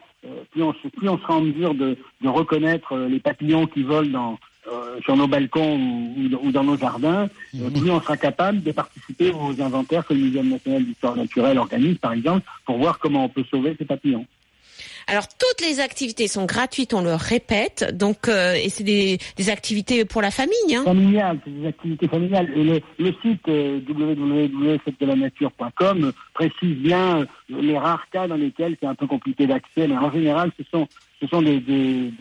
plus 0.51 0.63
on, 0.63 0.73
sera 0.73 1.35
en 1.35 1.41
mesure 1.41 1.75
de, 1.75 1.97
reconnaître 2.23 2.97
les 2.97 3.19
papillons 3.19 3.67
qui 3.67 3.83
volent 3.83 4.09
dans, 4.09 4.39
euh, 4.71 4.99
sur 5.03 5.15
nos 5.15 5.27
balcons 5.27 5.77
ou, 5.77 6.47
ou 6.47 6.51
dans- 6.51 6.63
nos 6.63 6.77
jardins, 6.77 7.27
plus 7.51 7.89
on 7.91 8.01
sera 8.01 8.17
capable 8.17 8.63
de 8.63 8.71
participer 8.71 9.31
aux 9.31 9.61
inventaires 9.61 10.05
que 10.05 10.13
le 10.13 10.19
Muséum 10.21 10.49
national 10.49 10.83
d'histoire 10.85 11.15
naturelle 11.15 11.57
organise, 11.57 11.97
par 11.99 12.13
exemple, 12.13 12.45
pour 12.65 12.77
voir 12.77 12.97
comment 12.99 13.25
on 13.25 13.29
peut 13.29 13.43
sauver 13.51 13.75
ces 13.77 13.85
papillons. 13.85 14.25
Alors 15.07 15.27
toutes 15.27 15.61
les 15.67 15.79
activités 15.81 16.27
sont 16.27 16.45
gratuites, 16.45 16.93
on 16.93 17.01
le 17.01 17.13
répète, 17.13 17.95
donc 17.95 18.27
euh, 18.27 18.53
et 18.55 18.69
c'est 18.69 18.83
des, 18.83 19.19
des 19.37 19.49
activités 19.51 20.03
pour 20.03 20.21
la 20.23 20.31
famille. 20.31 20.55
Hein. 20.75 20.83
familiales, 20.83 21.39
c'est 21.45 21.51
des 21.51 21.67
activités 21.67 22.07
familiales. 22.07 22.49
Et 22.55 22.63
le, 22.63 22.79
le 22.97 23.13
site 23.21 23.47
euh, 23.47 23.79
précise 26.33 26.75
bien 26.77 27.19
euh, 27.19 27.25
les 27.49 27.77
rares 27.77 28.07
cas 28.11 28.27
dans 28.27 28.35
lesquels 28.35 28.75
c'est 28.79 28.87
un 28.87 28.95
peu 28.95 29.07
compliqué 29.07 29.45
d'accès, 29.47 29.87
mais 29.87 29.97
en 29.97 30.11
général, 30.11 30.51
ce 30.57 30.63
sont, 30.71 30.87
ce 31.21 31.27
sont 31.27 31.41
des, 31.41 31.59
des, 31.59 32.11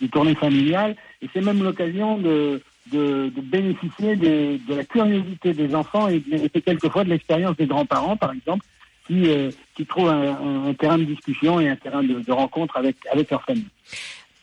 des- 0.00 0.08
tournées 0.08 0.34
familiales. 0.34 0.96
Et 1.22 1.28
c'est 1.32 1.40
même 1.40 1.62
l'occasion 1.62 2.18
de, 2.18 2.60
de, 2.92 3.30
de 3.34 3.40
bénéficier 3.40 4.16
des- 4.16 4.58
de 4.68 4.74
la 4.74 4.84
curiosité 4.84 5.52
des 5.52 5.74
enfants 5.74 6.08
et, 6.08 6.22
et 6.32 6.60
quelquefois 6.60 7.04
de 7.04 7.10
l'expérience 7.10 7.56
des 7.56 7.66
grands-parents, 7.66 8.16
par 8.16 8.32
exemple, 8.32 8.64
qui, 9.12 9.28
euh, 9.28 9.50
qui 9.76 9.84
trouvent 9.84 10.08
un, 10.08 10.72
terrain 10.74 10.98
de 10.98 11.04
discussion 11.04 11.60
et 11.60 11.68
un 11.68 11.76
terrain 11.76 12.02
de, 12.02 12.20
de 12.20 12.32
rencontre 12.32 12.76
avec, 12.76 12.96
avec 13.10 13.30
leur 13.30 13.42
famille. 13.42 13.68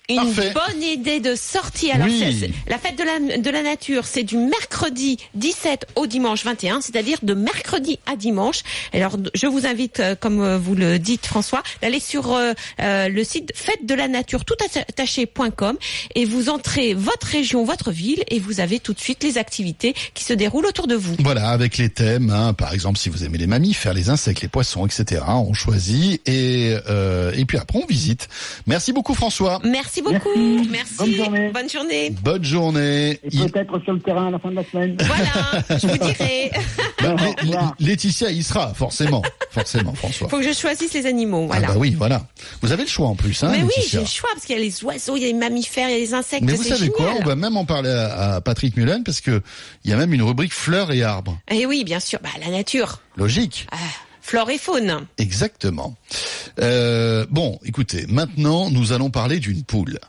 Une 0.10 0.16
Parfait. 0.16 0.54
bonne 0.54 0.82
idée 0.82 1.20
de 1.20 1.36
sortie. 1.36 1.92
Alors, 1.92 2.08
Oui. 2.08 2.52
la 2.68 2.78
fête 2.80 2.98
de 2.98 3.04
la, 3.04 3.38
de 3.38 3.50
la 3.50 3.62
nature, 3.62 4.06
c'est 4.06 4.24
du 4.24 4.38
mercredi 4.38 5.18
17 5.36 5.86
au 5.96 6.08
dimanche 6.08 6.44
21, 6.44 6.82
c'est-à-dire 6.82 7.20
de 7.22 7.34
mercredi 7.36 8.00
à 8.12 8.16
dimanche. 8.16 8.62
Alors, 8.92 9.18
je 9.36 9.46
vous 9.46 9.68
invite, 9.68 10.00
euh, 10.00 10.16
comme 10.16 10.42
euh, 10.42 10.58
vous 10.58 10.74
le 10.74 10.98
dites, 10.98 11.28
François, 11.28 11.62
d'aller 11.82 12.00
sur 12.00 12.34
euh, 12.34 12.54
euh, 12.82 13.08
le 13.08 13.24
site 13.24 13.52
fête 13.56 13.86
de 13.86 13.94
la 13.94 14.08
nature 14.08 14.46
tout 14.46 14.56
attaché.com 14.66 15.78
et 16.16 16.26
vous 16.26 16.50
entrez 16.50 16.94
votre 16.96 17.28
région, 17.28 17.64
votre 17.64 17.92
ville 17.92 18.24
et 18.30 18.40
vous 18.40 18.60
avez 18.60 18.80
tout 18.80 18.94
de 18.94 19.00
suite 19.00 19.24
les 19.24 19.38
activités 19.38 19.94
qui 20.14 20.24
se 20.24 20.34
déroulent 20.34 20.66
autour 20.66 20.88
de 20.88 20.96
vous. 20.96 21.16
Voilà, 21.20 21.50
avec 21.50 21.78
les 21.78 21.90
thèmes, 21.90 22.32
hein, 22.32 22.54
par 22.54 22.74
exemple, 22.74 22.98
si 22.98 23.10
vous 23.10 23.24
aimez 23.24 23.38
les 23.38 23.48
mammifères, 23.48 23.94
les 23.94 24.10
insectes, 24.10 24.42
les 24.42 24.48
poissons, 24.48 24.86
etc. 24.88 25.22
On 25.28 25.54
choisit 25.54 26.22
et 26.28 26.76
euh, 26.88 27.32
et 27.36 27.46
puis 27.46 27.58
après 27.58 27.80
on 27.80 27.86
visite. 27.86 28.28
Merci 28.66 28.92
beaucoup 28.94 29.14
François. 29.14 29.60
Merci 29.64 29.99
beaucoup. 30.02 30.30
Merci. 30.36 30.70
Merci. 30.70 30.96
Bonne 30.98 31.14
journée. 31.16 31.50
Bonne 31.54 31.70
journée. 31.70 32.10
Bonne 32.24 32.44
journée. 32.44 33.10
Et 33.12 33.20
Il- 33.32 33.52
peut-être 33.52 33.80
sur 33.84 33.94
le 33.94 34.00
terrain 34.00 34.28
à 34.28 34.32
la 34.32 34.40
fin 34.40 34.50
de 34.52 34.56
la 34.56 34.64
semaine. 34.64 34.98
Voilà, 35.00 35.64
je 35.80 35.88
vous 35.88 35.98
dirai. 36.06 36.52
Lé- 37.44 37.56
Laetitia 37.80 38.30
y 38.32 38.44
sera 38.44 38.74
forcément, 38.74 39.22
forcément 39.52 39.94
François. 39.94 40.30
Faut 40.30 40.38
que 40.38 40.44
je 40.44 40.54
choisisse 40.54 40.94
les 40.94 41.06
animaux. 41.06 41.48
Voilà. 41.48 41.68
Ah 41.70 41.74
bah 41.74 41.78
oui, 41.80 41.96
voilà. 41.98 42.24
Vous 42.62 42.72
avez 42.72 42.84
le 42.84 42.90
choix 42.90 43.08
en 43.08 43.16
plus, 43.16 43.42
hein, 43.44 43.50
Mais 43.52 43.64
oui, 43.64 43.72
j'ai 43.90 44.00
le 44.00 44.06
choix 44.06 44.30
parce 44.34 44.46
qu'il 44.46 44.56
y 44.56 44.60
a 44.60 44.62
les 44.62 44.84
oiseaux, 44.84 45.16
il 45.18 45.22
y 45.22 45.26
a 45.26 45.28
les 45.28 45.34
mammifères, 45.34 45.90
il 45.90 45.94
y 45.94 45.96
a 45.96 46.00
les 46.00 46.14
insectes. 46.14 46.44
Mais 46.44 46.54
vous 46.54 46.64
savez 46.64 46.90
quoi. 46.90 47.14
On 47.20 47.24
va 47.24 47.36
même 47.36 47.58
en 47.58 47.66
parler 47.66 47.90
à, 47.90 48.36
à 48.36 48.42
Patrick 48.42 48.76
Mullen 48.78 49.04
parce 49.04 49.22
que 49.22 49.42
il 49.84 49.92
y 49.92 49.94
a 49.94 49.98
même 49.98 50.14
une 50.14 50.24
rubrique 50.24 50.54
fleurs 50.54 50.92
et 50.92 51.04
arbres. 51.04 51.38
Et 51.52 51.66
oui, 51.66 51.84
bien 51.84 52.00
sûr, 52.00 52.20
bah, 52.22 52.30
la 52.44 52.52
nature, 52.52 53.02
Logique. 53.18 53.68
Ah, 53.72 53.76
flore 54.30 54.50
et 54.52 54.58
faune. 54.60 55.06
Exactement. 55.18 55.96
Euh, 56.62 57.26
bon, 57.30 57.60
écoutez, 57.66 58.06
maintenant 58.08 58.70
nous 58.70 58.92
allons 58.92 59.10
parler 59.10 59.40
d'une 59.40 59.64
poule. 59.64 60.00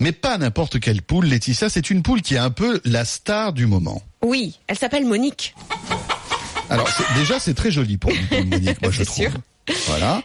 Mais 0.00 0.10
pas 0.12 0.36
n'importe 0.38 0.80
quelle 0.80 1.02
poule, 1.02 1.26
Laetitia, 1.26 1.68
c'est 1.68 1.88
une 1.90 2.02
poule 2.02 2.22
qui 2.22 2.34
est 2.34 2.38
un 2.38 2.50
peu 2.50 2.80
la 2.84 3.04
star 3.04 3.52
du 3.52 3.66
moment. 3.66 4.02
Oui, 4.22 4.58
elle 4.66 4.78
s'appelle 4.78 5.04
Monique. 5.06 5.54
Alors 6.70 6.88
déjà 7.16 7.38
c'est 7.38 7.54
très 7.54 7.70
joli 7.70 7.98
pour 7.98 8.10
une 8.10 8.26
poule, 8.26 8.44
Monique, 8.46 8.82
moi 8.82 8.90
je 8.90 8.98
C'est 8.98 9.04
trouve. 9.04 9.16
sûr. 9.16 9.32
Voilà. 9.86 10.22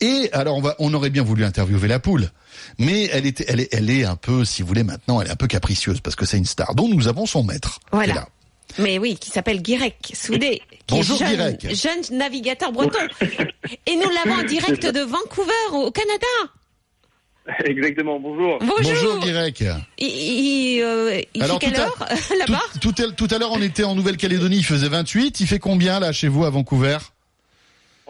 Et 0.00 0.28
alors 0.32 0.56
on 0.56 0.60
va, 0.60 0.74
on 0.80 0.92
aurait 0.94 1.10
bien 1.10 1.22
voulu 1.22 1.44
interviewer 1.44 1.86
la 1.86 2.00
poule, 2.00 2.30
mais 2.78 3.04
elle 3.12 3.26
était, 3.26 3.44
elle 3.46 3.60
est, 3.60 3.68
elle 3.72 3.90
est 3.90 4.04
un 4.04 4.16
peu, 4.16 4.44
si 4.44 4.62
vous 4.62 4.68
voulez 4.68 4.82
maintenant, 4.82 5.20
elle 5.20 5.28
est 5.28 5.32
un 5.32 5.36
peu 5.36 5.46
capricieuse 5.46 6.00
parce 6.00 6.16
que 6.16 6.26
c'est 6.26 6.38
une 6.38 6.46
star 6.46 6.74
dont 6.74 6.88
nous 6.88 7.06
avons 7.06 7.26
son 7.26 7.44
maître. 7.44 7.78
Voilà. 7.92 8.26
Mais 8.78 8.98
oui, 8.98 9.16
qui 9.16 9.30
s'appelle 9.30 9.60
Guirec 9.62 9.96
Soudé. 10.14 10.62
qui 10.86 10.94
Bonjour, 10.96 11.20
est 11.22 11.36
jeune, 11.36 11.56
Guirec. 11.56 11.76
jeune 11.76 12.18
navigateur 12.18 12.72
breton. 12.72 12.98
Et 13.86 13.96
nous 13.96 14.08
l'avons 14.24 14.40
en 14.40 14.44
direct 14.44 14.84
de 14.86 15.00
Vancouver, 15.00 15.52
au 15.72 15.90
Canada. 15.90 16.26
Exactement, 17.64 18.20
bonjour. 18.20 18.58
Bonjour. 18.60 18.76
Bonjour 18.92 19.18
Guirec. 19.18 19.64
Il, 19.98 20.06
il, 20.06 20.80
euh, 20.82 21.20
il 21.34 21.42
Alors, 21.42 21.58
fait 21.58 21.66
quelle 21.66 21.74
tout 21.74 21.80
à- 21.80 21.84
heure 21.84 22.08
là-bas? 22.38 22.60
Tout, 22.80 22.92
tout 22.92 23.02
à, 23.02 23.10
tout 23.10 23.28
à 23.34 23.38
l'heure 23.38 23.50
on 23.52 23.60
était 23.60 23.82
en 23.84 23.96
Nouvelle-Calédonie, 23.96 24.58
il 24.58 24.64
faisait 24.64 24.88
28. 24.88 25.40
Il 25.40 25.46
fait 25.48 25.58
combien 25.58 25.98
là 25.98 26.12
chez 26.12 26.28
vous 26.28 26.44
à 26.44 26.50
Vancouver? 26.50 26.98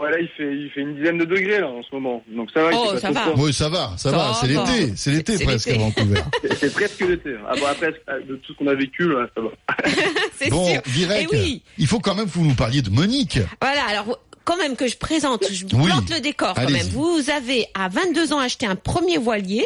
Voilà, 0.02 0.18
il 0.18 0.26
fait, 0.36 0.52
il 0.52 0.68
fait 0.74 0.80
une 0.80 0.96
dizaine 0.96 1.18
de 1.18 1.24
degrés 1.24 1.60
là 1.60 1.68
en 1.68 1.80
ce 1.84 1.94
moment. 1.94 2.24
Donc 2.26 2.50
ça 2.52 2.60
va, 2.64 2.72
il 2.72 2.76
Oh, 2.76 2.90
fait 2.94 2.98
ça 2.98 3.12
trop 3.12 3.36
va. 3.36 3.42
Oui, 3.42 3.52
ça 3.52 3.68
va, 3.68 3.92
ça, 3.96 4.10
Ça 4.10 4.10
va. 4.10 4.34
C'est 4.34 4.48
l'été, 4.48 4.96
c'est 4.96 5.10
l'été 5.12 5.38
presque 5.44 5.68
à. 5.68 5.74
Vancouver. 5.78 6.20
C'est- 6.58 6.72
presque 6.74 7.00
l'été. 7.02 7.36
Ah 7.48 7.52
bon, 7.56 7.66
après, 7.66 7.92
de 8.28 8.34
tout 8.34 8.52
ce 8.52 8.58
qu'on 8.58 8.66
a 8.66 8.74
vécu, 8.74 9.08
là, 9.08 9.28
ça 9.32 9.40
va. 9.40 9.50
C'est 10.34 10.50
bon, 10.50 10.66
sûr. 10.66 10.82
Eh 11.16 11.26
oui. 11.30 11.62
il 11.78 11.86
faut 11.86 12.00
quand 12.00 12.16
même 12.16 12.24
que 12.26 12.32
vous 12.32 12.44
nous 12.44 12.54
parliez 12.56 12.82
de 12.82 12.90
Monique. 12.90 13.38
Voilà, 13.60 13.84
alors 13.90 14.18
quand 14.44 14.56
même 14.56 14.74
que 14.74 14.88
je 14.88 14.96
présente, 14.96 15.44
je 15.52 15.66
Oui. 15.76 15.86
plante 15.86 16.10
le 16.10 16.18
décor 16.20 16.54
quand 16.54 16.68
même. 16.68 16.84
Vous 16.88 17.30
avez 17.30 17.66
à 17.74 17.88
22 17.88 18.32
ans 18.32 18.40
acheté 18.40 18.66
un 18.66 18.74
premier 18.74 19.18
voilier 19.18 19.64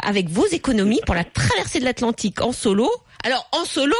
avec 0.00 0.28
vos 0.28 0.46
économies 0.46 1.00
pour 1.06 1.16
la 1.16 1.24
traversée 1.24 1.80
de 1.80 1.84
l'Atlantique 1.84 2.40
en 2.40 2.52
solo. 2.52 2.88
Alors 3.24 3.48
en 3.50 3.64
solo 3.64 3.96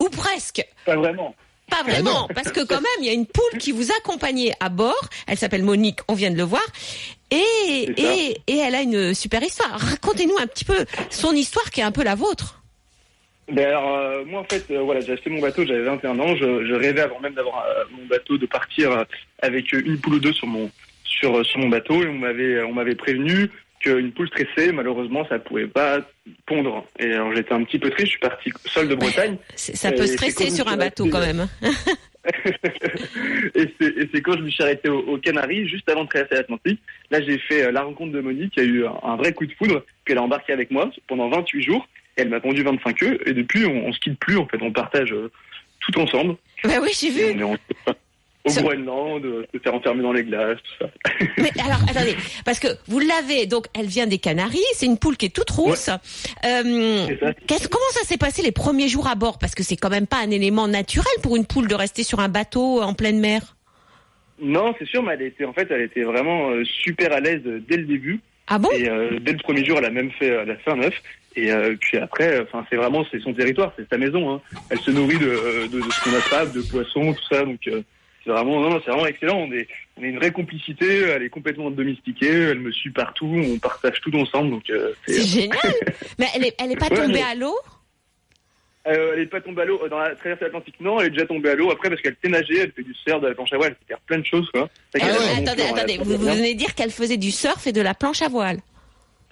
ou 0.00 0.10
presque? 0.10 0.62
Pas 0.84 0.96
vraiment. 0.96 1.34
Pas 1.74 1.84
Eh 1.86 1.90
vraiment, 1.90 2.28
parce 2.34 2.52
que 2.52 2.64
quand 2.64 2.80
même, 2.80 3.00
il 3.00 3.06
y 3.06 3.10
a 3.10 3.12
une 3.12 3.26
poule 3.26 3.58
qui 3.58 3.72
vous 3.72 3.90
accompagnait 3.92 4.52
à 4.60 4.68
bord. 4.68 5.08
Elle 5.26 5.36
s'appelle 5.36 5.62
Monique, 5.62 6.00
on 6.08 6.14
vient 6.14 6.30
de 6.30 6.36
le 6.36 6.42
voir. 6.42 6.64
Et, 7.30 7.90
et, 7.96 8.38
et 8.46 8.58
elle 8.58 8.74
a 8.74 8.82
une 8.82 9.14
super 9.14 9.42
histoire. 9.42 9.78
Racontez-nous 9.78 10.36
un 10.38 10.46
petit 10.46 10.64
peu 10.64 10.84
son 11.10 11.32
histoire 11.32 11.70
qui 11.70 11.80
est 11.80 11.84
un 11.84 11.92
peu 11.92 12.04
la 12.04 12.14
vôtre. 12.14 12.60
Ben 13.50 13.66
alors, 13.66 13.94
euh, 13.96 14.24
moi 14.24 14.40
en 14.40 14.44
fait, 14.44 14.64
euh, 14.70 14.80
voilà, 14.80 15.00
j'ai 15.00 15.12
acheté 15.12 15.28
mon 15.28 15.40
bateau, 15.40 15.66
j'avais 15.66 15.82
21 15.82 16.18
ans, 16.18 16.34
je, 16.34 16.66
je 16.66 16.74
rêvais 16.74 17.02
avant 17.02 17.20
même 17.20 17.34
d'avoir 17.34 17.66
euh, 17.66 17.84
mon 17.90 18.06
bateau 18.06 18.38
de 18.38 18.46
partir 18.46 19.04
avec 19.42 19.72
une 19.72 20.00
poule 20.00 20.14
ou 20.14 20.20
deux 20.20 20.32
sur 20.32 20.46
mon 20.46 20.70
sur 21.04 21.44
sur 21.44 21.60
mon 21.60 21.68
bateau 21.68 22.02
et 22.02 22.08
on 22.08 22.14
m'avait 22.14 22.62
on 22.62 22.72
m'avait 22.72 22.94
prévenu 22.94 23.50
qu'une 23.84 24.12
poule 24.12 24.28
stressée, 24.28 24.72
malheureusement, 24.72 25.26
ça 25.28 25.38
pouvait 25.38 25.66
pas 25.66 26.00
pondre. 26.46 26.86
Et 26.98 27.12
alors 27.12 27.34
j'étais 27.34 27.52
un 27.52 27.62
petit 27.64 27.78
peu 27.78 27.90
triste, 27.90 28.06
je 28.06 28.10
suis 28.12 28.18
parti 28.20 28.50
seul 28.66 28.88
de 28.88 28.94
Bretagne. 28.94 29.36
Ça 29.56 29.92
peut 29.92 30.06
stresser 30.06 30.50
sur 30.50 30.68
un 30.68 30.76
bateau 30.76 31.06
quand 31.08 31.20
même. 31.20 31.46
et 33.54 33.74
c'est 33.78 33.86
et 33.98 34.08
c'est 34.12 34.22
quand 34.22 34.32
je 34.32 34.42
me 34.42 34.48
suis 34.48 34.62
arrêté 34.62 34.88
aux 34.88 35.00
au 35.00 35.18
Canaries, 35.18 35.68
juste 35.68 35.86
avant 35.90 36.04
de 36.04 36.08
traverser 36.08 36.36
l'Atlantique. 36.36 36.80
Là, 37.10 37.20
j'ai 37.20 37.38
fait 37.38 37.64
euh, 37.64 37.70
la 37.70 37.82
rencontre 37.82 38.12
de 38.12 38.20
Monique, 38.22 38.54
qui 38.54 38.60
a 38.60 38.62
eu 38.62 38.86
un, 38.86 38.94
un 39.02 39.16
vrai 39.16 39.34
coup 39.34 39.44
de 39.44 39.52
foudre, 39.52 39.84
puis 40.04 40.12
elle 40.12 40.18
a 40.18 40.22
embarqué 40.22 40.54
avec 40.54 40.70
moi 40.70 40.90
pendant 41.06 41.28
28 41.28 41.62
jours. 41.62 41.86
Et 42.16 42.22
elle 42.22 42.30
m'a 42.30 42.40
pondu 42.40 42.62
25 42.62 43.02
œufs, 43.02 43.18
et 43.26 43.34
depuis, 43.34 43.66
on, 43.66 43.88
on 43.88 43.92
se 43.92 43.98
quitte 43.98 44.18
plus, 44.18 44.38
en 44.38 44.46
fait, 44.46 44.56
on 44.62 44.72
partage 44.72 45.12
euh, 45.12 45.30
tout 45.80 45.98
ensemble. 46.00 46.36
Bah 46.62 46.78
oui, 46.80 46.90
j'ai 46.98 47.10
vu. 47.10 47.34
on 47.34 47.38
est 47.38 47.42
en- 47.42 47.56
au 48.44 48.50
Ça- 48.50 48.60
Groenland, 48.62 49.24
euh, 49.24 49.46
se 49.54 49.58
faire 49.58 49.74
enfermer 49.74 50.02
dans 50.02 50.12
les 50.12 50.22
glaces, 50.24 50.58
tout 50.62 50.84
ça. 50.84 50.90
Mais 51.38 51.50
alors, 51.64 51.80
attendez, 51.88 52.14
parce 52.44 52.60
que 52.60 52.68
vous 52.88 52.98
l'avez, 53.00 53.46
donc 53.46 53.66
elle 53.78 53.86
vient 53.86 54.06
des 54.06 54.18
Canaries, 54.18 54.58
c'est 54.74 54.86
une 54.86 54.98
poule 54.98 55.16
qui 55.16 55.26
est 55.26 55.34
toute 55.34 55.50
rousse. 55.50 55.88
Euh, 55.88 57.06
C'est 57.08 57.20
ça. 57.20 57.68
comment 57.70 57.90
ça 57.92 58.04
s'est 58.04 58.18
passé 58.18 58.42
les 58.42 58.52
premiers 58.52 58.88
jours 58.88 59.06
à 59.08 59.14
bord? 59.14 59.38
Parce 59.38 59.54
que 59.54 59.62
c'est 59.62 59.76
quand 59.76 59.90
même 59.90 60.06
pas 60.06 60.18
un 60.18 60.30
élément 60.30 60.68
naturel 60.68 61.06
pour 61.22 61.36
une 61.36 61.46
poule 61.46 61.68
de 61.68 61.74
rester 61.74 62.02
sur 62.02 62.20
un 62.20 62.28
bateau 62.28 62.82
en 62.82 62.92
pleine 62.94 63.18
mer. 63.20 63.56
Non, 64.40 64.74
c'est 64.78 64.86
sûr, 64.88 65.02
mais 65.02 65.14
elle 65.14 65.22
était, 65.22 65.44
en 65.44 65.52
fait, 65.52 65.68
elle 65.70 65.82
était 65.82 66.02
vraiment 66.02 66.50
euh, 66.50 66.64
super 66.64 67.12
à 67.12 67.20
l'aise 67.20 67.42
euh, 67.46 67.62
dès 67.68 67.76
le 67.76 67.84
début. 67.84 68.20
Ah 68.48 68.58
bon? 68.58 68.68
Et 68.72 68.88
euh, 68.90 69.18
dès 69.20 69.32
le 69.32 69.38
premier 69.38 69.64
jour, 69.64 69.78
elle 69.78 69.84
a 69.86 69.90
même 69.90 70.10
fait, 70.10 70.26
elle 70.26 70.50
a 70.50 70.56
fait 70.56 70.70
un 70.70 70.82
œuf. 70.82 70.94
Et 71.36 71.50
euh, 71.50 71.74
puis 71.80 71.98
après, 71.98 72.40
enfin, 72.42 72.66
c'est 72.68 72.76
vraiment, 72.76 73.04
c'est 73.10 73.20
son 73.20 73.32
territoire, 73.32 73.72
c'est 73.78 73.88
sa 73.88 73.96
maison. 73.96 74.34
Hein. 74.34 74.40
Elle 74.70 74.80
se 74.80 74.90
nourrit 74.90 75.18
de, 75.18 75.26
euh, 75.28 75.68
de, 75.68 75.80
de 75.80 75.90
ce 75.90 76.04
qu'on 76.04 76.14
attrape, 76.16 76.52
de 76.52 76.60
poissons, 76.62 77.14
tout 77.14 77.24
ça. 77.34 77.42
Donc, 77.44 77.60
euh, 77.68 77.82
c'est 78.24 78.30
vraiment, 78.30 78.60
non, 78.60 78.80
c'est 78.84 78.90
vraiment 78.90 79.06
excellent. 79.06 79.38
On 79.48 79.52
est, 79.52 79.68
on 79.98 80.02
est 80.02 80.08
une 80.08 80.18
vraie 80.18 80.32
complicité. 80.32 81.00
Elle 81.02 81.22
est 81.22 81.28
complètement 81.28 81.70
domestiquée. 81.70 82.26
Elle 82.50 82.60
me 82.60 82.72
suit 82.72 82.90
partout. 82.90 83.26
On 83.26 83.58
partage 83.58 84.00
tout 84.00 84.14
ensemble. 84.16 84.50
Donc, 84.50 84.70
euh, 84.70 84.92
c'est- 85.06 85.14
C'est 85.14 85.40
génial 85.42 85.58
Mais 86.18 86.26
elle 86.34 86.46
est, 86.46 86.54
elle 86.60 86.72
est 86.72 86.76
pas 86.76 86.88
Ouais, 86.88 86.96
tombée 86.96 87.12
mais- 87.14 87.22
à 87.22 87.34
l'eau? 87.34 87.56
Euh, 88.86 89.12
elle 89.14 89.20
est 89.22 89.26
pas 89.26 89.40
tombée 89.40 89.62
à 89.62 89.64
l'eau 89.64 89.80
euh, 89.82 89.88
dans 89.88 89.98
la 89.98 90.14
traversée 90.14 90.44
atlantique. 90.44 90.74
Non, 90.78 91.00
elle 91.00 91.06
est 91.06 91.10
déjà 91.10 91.24
tombée 91.24 91.48
à 91.48 91.54
l'eau 91.54 91.70
après 91.70 91.88
parce 91.88 92.02
qu'elle 92.02 92.16
sait 92.22 92.28
nager. 92.30 92.58
Elle 92.58 92.72
fait 92.72 92.82
du 92.82 92.92
surf, 92.94 93.18
de 93.20 93.28
la 93.28 93.34
planche 93.34 93.52
à 93.54 93.56
voile. 93.56 93.70
Elle 93.70 93.76
fait 93.86 93.94
faire 93.94 94.00
plein 94.00 94.18
de 94.18 94.26
choses, 94.26 94.50
quoi. 94.50 94.68
Ah 95.00 95.06
ouais. 95.06 95.12
Attendez, 95.42 95.62
attendez, 95.62 95.98
vous, 96.02 96.18
venez 96.18 96.54
dire 96.54 96.74
qu'elle 96.74 96.90
faisait 96.90 97.16
du 97.16 97.30
surf 97.30 97.66
et 97.66 97.72
de 97.72 97.80
la 97.80 97.94
planche 97.94 98.20
à 98.20 98.28
voile. 98.28 98.58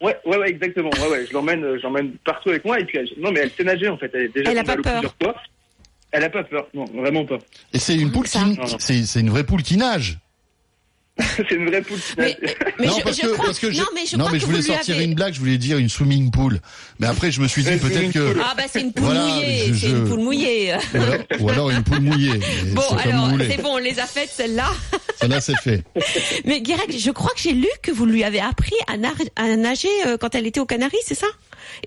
Ouais, 0.00 0.16
ouais, 0.24 0.38
ouais, 0.38 0.48
exactement. 0.48 0.88
Ouais, 1.02 1.08
ouais. 1.10 1.26
Je 1.28 1.34
l'emmène, 1.34 1.62
euh, 1.64 1.76
je 1.76 1.82
l'emmène 1.82 2.12
partout 2.24 2.48
avec 2.48 2.64
moi. 2.64 2.80
Et 2.80 2.84
puis, 2.84 2.96
elle- 2.98 3.08
non, 3.18 3.30
mais 3.30 3.40
elle 3.40 3.50
sait 3.50 3.62
nager 3.62 3.88
en 3.88 3.98
fait. 3.98 4.10
Elle 4.14 4.22
est 4.22 4.34
déjà 4.34 4.50
Elle 4.52 4.58
a 4.58 4.64
pas 4.64 4.76
peur. 4.76 5.00
plusieurs 5.00 5.14
fois. 5.22 5.34
Elle 6.12 6.24
a 6.24 6.30
pas 6.30 6.44
peur. 6.44 6.66
Non, 6.74 6.84
vraiment 6.94 7.24
pas. 7.24 7.38
Et 7.72 7.78
c'est 7.78 7.94
une 7.96 8.12
poule 8.12 8.28
qui, 8.28 8.38
c'est, 8.78 9.20
une 9.20 9.30
vraie 9.30 9.44
poule 9.44 9.62
qui 9.62 9.76
nage. 9.76 10.18
c'est 11.36 11.50
une 11.50 11.66
vraie 11.68 11.82
poule 11.82 11.98
qui 12.00 12.14
Mais, 12.16 12.36
nage. 12.40 12.54
mais 12.78 12.86
non, 12.86 12.96
je, 12.98 13.02
parce 13.02 13.16
je 13.16 13.22
que, 13.22 13.26
crois, 13.32 13.44
parce 13.46 13.58
que 13.58 13.70
je, 13.70 13.78
non, 13.80 13.86
mais 13.94 14.06
je 14.06 14.16
non, 14.16 14.20
crois 14.24 14.32
mais 14.32 14.38
que 14.38 14.42
je 14.42 14.46
voulais 14.50 14.62
sortir 14.62 14.94
avez- 14.96 15.04
une 15.04 15.14
blague, 15.14 15.34
je 15.34 15.40
voulais 15.40 15.58
dire 15.58 15.76
une 15.76 15.90
swimming 15.90 16.30
pool. 16.30 16.60
Mais 17.00 17.06
après, 17.06 17.30
je 17.30 17.40
me 17.42 17.48
suis 17.48 17.62
dit 17.62 17.70
peut-être 17.76 18.12
que. 18.12 18.34
Ah 18.42 18.54
bah 18.56 18.62
c'est 18.70 18.80
une 18.80 18.92
poule 18.94 19.04
Voilà, 19.04 19.26
mouillée, 19.26 19.66
c'est 19.68 19.74
je- 19.74 19.88
une 19.88 20.04
poule 20.08 20.20
mouillée. 20.20 20.74
ou 20.94 20.96
alors, 20.98 21.18
ou 21.40 21.48
alors 21.50 21.70
une 21.70 21.82
poule 21.82 22.00
mouillée. 22.00 22.40
Bon 22.72 22.82
alors 23.04 23.28
c'est 23.38 23.60
bon, 23.62 23.74
on 23.74 23.78
les 23.78 23.98
a 24.00 24.06
faites 24.06 24.30
celles-là. 24.30 24.70
Celle-là, 25.20 25.40
c'est 25.42 25.56
fait. 25.58 25.84
Mais 26.46 26.60
Guérec, 26.62 26.98
je 26.98 27.10
crois 27.10 27.30
que 27.34 27.40
j'ai 27.40 27.52
lu 27.52 27.68
que 27.82 27.90
vous 27.92 28.06
lui 28.06 28.24
avez 28.24 28.40
appris 28.40 28.74
à, 28.86 28.96
nager 29.56 29.88
euh, 30.06 30.16
quand 30.16 30.34
elle 30.34 30.46
était 30.46 30.60
aux 30.60 30.66
Canaries, 30.66 30.96
c'est 31.04 31.14
ça? 31.14 31.26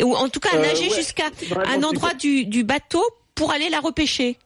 Ou 0.03 0.15
en 0.15 0.29
tout 0.29 0.39
cas 0.39 0.49
à 0.53 0.57
Euh, 0.57 0.61
nager 0.61 0.87
ouais. 0.89 0.95
jusqu'à 0.95 1.25
un 1.67 1.81
endroit 1.83 2.13
du, 2.13 2.45
du 2.45 2.63
bateau 2.63 3.03
pour 3.35 3.51
aller 3.51 3.69
la 3.69 3.79
repêcher. 3.79 4.37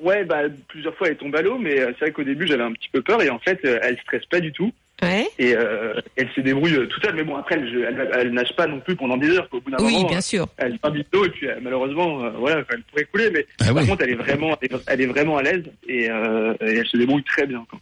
Ouais, 0.00 0.24
bah 0.24 0.42
plusieurs 0.68 0.94
fois 0.96 1.08
elle 1.08 1.14
est 1.14 1.16
tombée 1.16 1.38
à 1.38 1.42
l'eau, 1.42 1.58
mais 1.58 1.80
euh, 1.80 1.86
c'est 1.98 2.04
vrai 2.06 2.12
qu'au 2.12 2.22
début 2.22 2.46
j'avais 2.46 2.62
un 2.62 2.72
petit 2.72 2.88
peu 2.92 3.02
peur 3.02 3.20
et 3.20 3.30
en 3.30 3.38
fait 3.40 3.58
euh, 3.64 3.80
elle 3.82 3.98
stresse 4.02 4.24
pas 4.26 4.40
du 4.40 4.52
tout 4.52 4.72
Ouais. 5.00 5.28
et 5.38 5.54
euh, 5.56 5.94
elle 6.16 6.28
se 6.34 6.40
débrouille 6.40 6.74
toute 6.88 7.04
seule. 7.04 7.14
Mais 7.14 7.22
bon 7.22 7.36
après 7.36 7.54
elle, 7.54 7.84
elle, 7.88 8.10
elle 8.14 8.30
nage 8.32 8.54
pas 8.56 8.66
non 8.66 8.80
plus 8.80 8.96
pendant 8.96 9.16
des 9.16 9.30
heures. 9.30 9.48
Au 9.52 9.60
bout 9.60 9.70
d'un 9.70 9.76
Oui, 9.80 9.92
moment, 9.94 10.08
bien 10.08 10.20
sûr. 10.20 10.46
elle 10.56 10.76
un 10.82 10.90
bit 10.90 11.06
d'eau 11.12 11.24
et 11.24 11.30
puis 11.30 11.46
malheureusement 11.62 12.24
euh, 12.24 12.30
voilà 12.30 12.62
elle 12.70 12.82
pourrait 12.82 13.04
couler. 13.04 13.30
Mais 13.30 13.46
Ah 13.60 13.66
par 13.66 13.76
oui. 13.76 13.86
contre 13.88 14.02
elle 14.02 14.10
est 14.10 14.14
vraiment, 14.16 14.56
elle 14.60 14.72
est, 14.74 14.80
elle 14.88 15.00
est 15.00 15.06
vraiment 15.06 15.36
à 15.38 15.42
l'aise 15.42 15.64
et, 15.88 16.10
euh, 16.10 16.52
et 16.60 16.78
elle 16.78 16.86
se 16.86 16.96
débrouille 16.96 17.22
très 17.24 17.46
bien. 17.46 17.64
Quoi. 17.70 17.78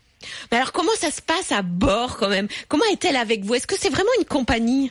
Mais 0.51 0.59
alors 0.59 0.73
comment 0.73 0.93
ça 0.95 1.11
se 1.11 1.21
passe 1.23 1.53
à 1.53 1.63
bord 1.63 2.17
quand 2.19 2.29
même? 2.29 2.49
Comment 2.69 2.85
est-elle 2.93 3.17
avec 3.17 3.45
vous? 3.45 3.55
Est-ce 3.55 3.67
que 3.67 3.77
c'est 3.79 3.91
vraiment 3.91 4.11
une 4.19 4.27
compagnie? 4.27 4.91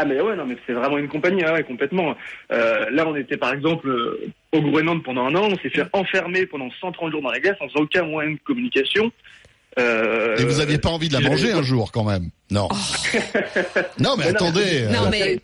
Ah 0.00 0.04
mais 0.04 0.20
ouais 0.20 0.36
non 0.36 0.46
mais 0.46 0.56
c'est 0.66 0.72
vraiment 0.74 0.96
une 0.98 1.08
compagnie 1.08 1.42
hein, 1.44 1.52
ouais, 1.54 1.64
complètement. 1.64 2.14
Euh, 2.52 2.86
là 2.90 3.04
on 3.08 3.16
était 3.16 3.36
par 3.36 3.52
exemple 3.52 3.88
euh, 3.88 4.30
au 4.52 4.60
Groenland 4.60 5.02
pendant 5.02 5.26
un 5.26 5.34
an, 5.34 5.48
on 5.50 5.56
s'est 5.56 5.70
fait 5.70 5.84
enfermer 5.92 6.46
pendant 6.46 6.68
130 6.80 7.10
jours 7.10 7.22
dans 7.22 7.30
la 7.30 7.40
glace 7.40 7.56
sans 7.58 7.80
aucun 7.80 8.04
moyen 8.04 8.30
de 8.32 8.38
communication. 8.44 9.10
Euh, 9.78 10.36
Et 10.36 10.44
vous 10.44 10.60
aviez 10.60 10.78
pas 10.78 10.88
envie 10.88 11.08
de 11.08 11.14
la 11.14 11.20
manger 11.20 11.52
un 11.52 11.62
jour 11.62 11.92
quand 11.92 12.04
même? 12.04 12.30
Non. 12.50 12.68
non, 14.00 14.14
mais 14.16 14.26
attendez. 14.28 14.86
Non, 14.90 15.04
euh, 15.04 15.08
mais- 15.10 15.38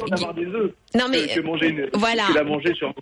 Non, 0.99 1.09
mais, 1.09 1.27
que, 1.29 1.41
que 1.41 1.47
manger 1.47 1.69
une, 1.69 1.89
voilà. 1.93 2.25
que 2.29 2.35
la 2.35 2.45
manger 2.45 2.75
sur 2.75 2.89
un 2.89 2.95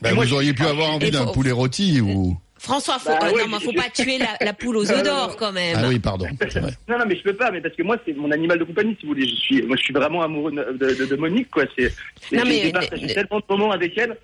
bah, 0.00 0.12
Moi, 0.14 0.24
vous 0.24 0.34
auriez 0.34 0.54
pu 0.54 0.64
avoir 0.64 0.90
envie 0.92 1.10
d'un 1.10 1.26
faut- 1.26 1.32
poulet 1.32 1.52
rôti 1.52 2.00
ou. 2.00 2.36
François, 2.62 2.98
faut, 3.00 3.08
Bah 3.10 3.18
euh, 3.22 3.32
ouais, 3.32 3.42
non, 3.42 3.48
mais 3.58 3.64
faut 3.64 3.72
pas 3.72 3.90
tuer 3.90 4.18
la, 4.18 4.36
la 4.40 4.52
poule 4.52 4.76
aux 4.76 4.84
Non, 4.84 4.90
œufs 4.92 4.98
non, 4.98 5.02
d'or 5.04 5.36
quand 5.36 5.50
même. 5.52 5.76
Ah 5.78 5.88
oui, 5.88 5.98
pardon. 5.98 6.26
Non, 6.88 6.96
non, 6.98 7.04
mais 7.08 7.16
je 7.16 7.22
peux 7.24 7.34
pas, 7.34 7.50
mais 7.50 7.60
parce 7.60 7.74
que 7.74 7.82
moi, 7.82 7.96
c'est 8.06 8.12
mon 8.14 8.30
animal 8.30 8.58
de 8.58 8.64
compagnie, 8.64 8.96
si 9.00 9.06
vous 9.06 9.14
voulez. 9.14 9.28
Je 9.28 9.34
suis, 9.34 9.62
moi, 9.62 9.76
je 9.76 9.82
suis 9.82 9.92
vraiment 9.92 10.22
amoureux 10.22 10.52
de, 10.52 10.94
de, 10.94 11.06
de 11.06 11.16
Monique, 11.16 11.50
quoi. 11.50 11.64
C'est, 11.76 11.92
c'est- 12.28 12.36
Non, 12.36 12.44
mais- 12.46 12.62
j'ai 12.62 12.72
partagé 12.72 13.06
ne- 13.06 13.12
tellement 13.14 13.38
de 13.40 13.44
moments 13.48 13.72
avec 13.72 13.98
elle 13.98 14.16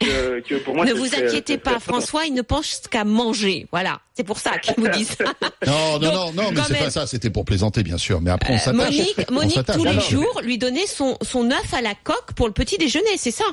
que, 0.00 0.40
que 0.40 0.54
pour 0.56 0.74
moi. 0.74 0.84
ne 0.86 0.94
vous 0.94 1.04
serait- 1.06 1.26
inquiétez 1.26 1.58
pas, 1.58 1.72
serait- 1.72 1.80
François, 1.80 2.24
il 2.24 2.32
ne 2.34 2.40
pense 2.42 2.80
qu'à 2.90 3.04
manger. 3.04 3.66
Voilà, 3.70 4.00
c'est 4.14 4.24
pour 4.24 4.38
ça 4.38 4.58
qu'il 4.58 4.74
vous 4.78 4.88
dit 4.88 5.04
ça. 5.04 5.24
Non, 5.66 5.98
non, 5.98 5.98
Donc, 5.98 6.34
non, 6.34 6.42
non, 6.44 6.50
mais 6.52 6.60
c'est 6.66 6.72
même. 6.72 6.84
pas 6.84 6.90
ça. 6.90 7.06
C'était 7.06 7.30
pour 7.30 7.44
plaisanter, 7.44 7.82
bien 7.82 7.98
sûr. 7.98 8.20
Mais 8.22 8.30
après, 8.30 8.54
on 8.54 8.58
s'attache. 8.58 8.74
Monique, 8.90 9.16
On 9.28 9.34
Monique 9.34 9.54
s'attache. 9.54 9.76
tous 9.76 9.86
Ah 9.86 9.92
les 9.92 10.00
jours, 10.00 10.40
lui 10.42 10.56
donnait 10.58 10.86
son, 10.86 11.18
son 11.22 11.50
œuf 11.50 11.74
à 11.74 11.82
la 11.82 11.94
coque 12.02 12.32
pour 12.36 12.46
le 12.46 12.52
petit 12.54 12.78
déjeuner, 12.78 13.16
c'est 13.18 13.30
ça? 13.30 13.44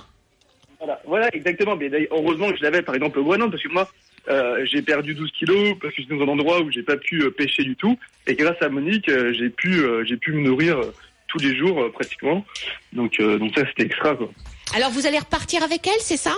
Voilà, 0.80 1.02
voilà, 1.06 1.28
exactement. 1.36 1.76
Mais 1.76 1.90
d'ailleurs, 1.90 2.08
heureusement 2.14 2.50
que 2.52 2.58
je 2.58 2.64
l'avais, 2.64 2.82
par 2.82 2.96
exemple, 2.96 3.20
au 3.20 3.24
Guanon, 3.26 3.50
parce 3.52 3.62
que 3.62 3.68
moi, 3.68 3.88
euh, 4.30 4.66
j'ai 4.66 4.82
perdu 4.82 5.14
12 5.14 5.32
kilos 5.32 5.76
parce 5.82 5.94
que 5.94 6.02
j'étais 6.02 6.16
dans 6.16 6.24
un 6.24 6.28
endroit 6.28 6.62
où 6.62 6.72
j'ai 6.72 6.84
pas 6.84 6.98
pu 6.98 7.24
euh, 7.24 7.32
pêcher 7.32 7.64
du 7.64 7.76
tout. 7.76 7.98
Et 8.28 8.36
grâce 8.36 8.62
à 8.62 8.70
Monique, 8.70 9.10
euh, 9.10 9.34
j'ai 9.34 9.50
pu, 9.50 9.80
euh, 9.80 10.04
j'ai 10.06 10.18
pu 10.18 10.34
me 10.34 10.42
nourrir 10.42 10.80
tous 11.28 11.40
les 11.40 11.56
jours 11.56 11.82
euh, 11.82 11.92
pratiquement. 11.92 12.46
Donc, 12.94 13.20
euh, 13.20 13.38
donc 13.38 13.54
ça, 13.58 13.64
c'était 13.68 13.84
extra, 13.84 14.16
quoi. 14.16 14.30
Alors 14.76 14.92
vous 14.92 15.08
allez 15.08 15.18
repartir 15.20 15.64
avec 15.64 15.88
elle, 15.88 16.00
c'est 16.00 16.18
ça? 16.18 16.36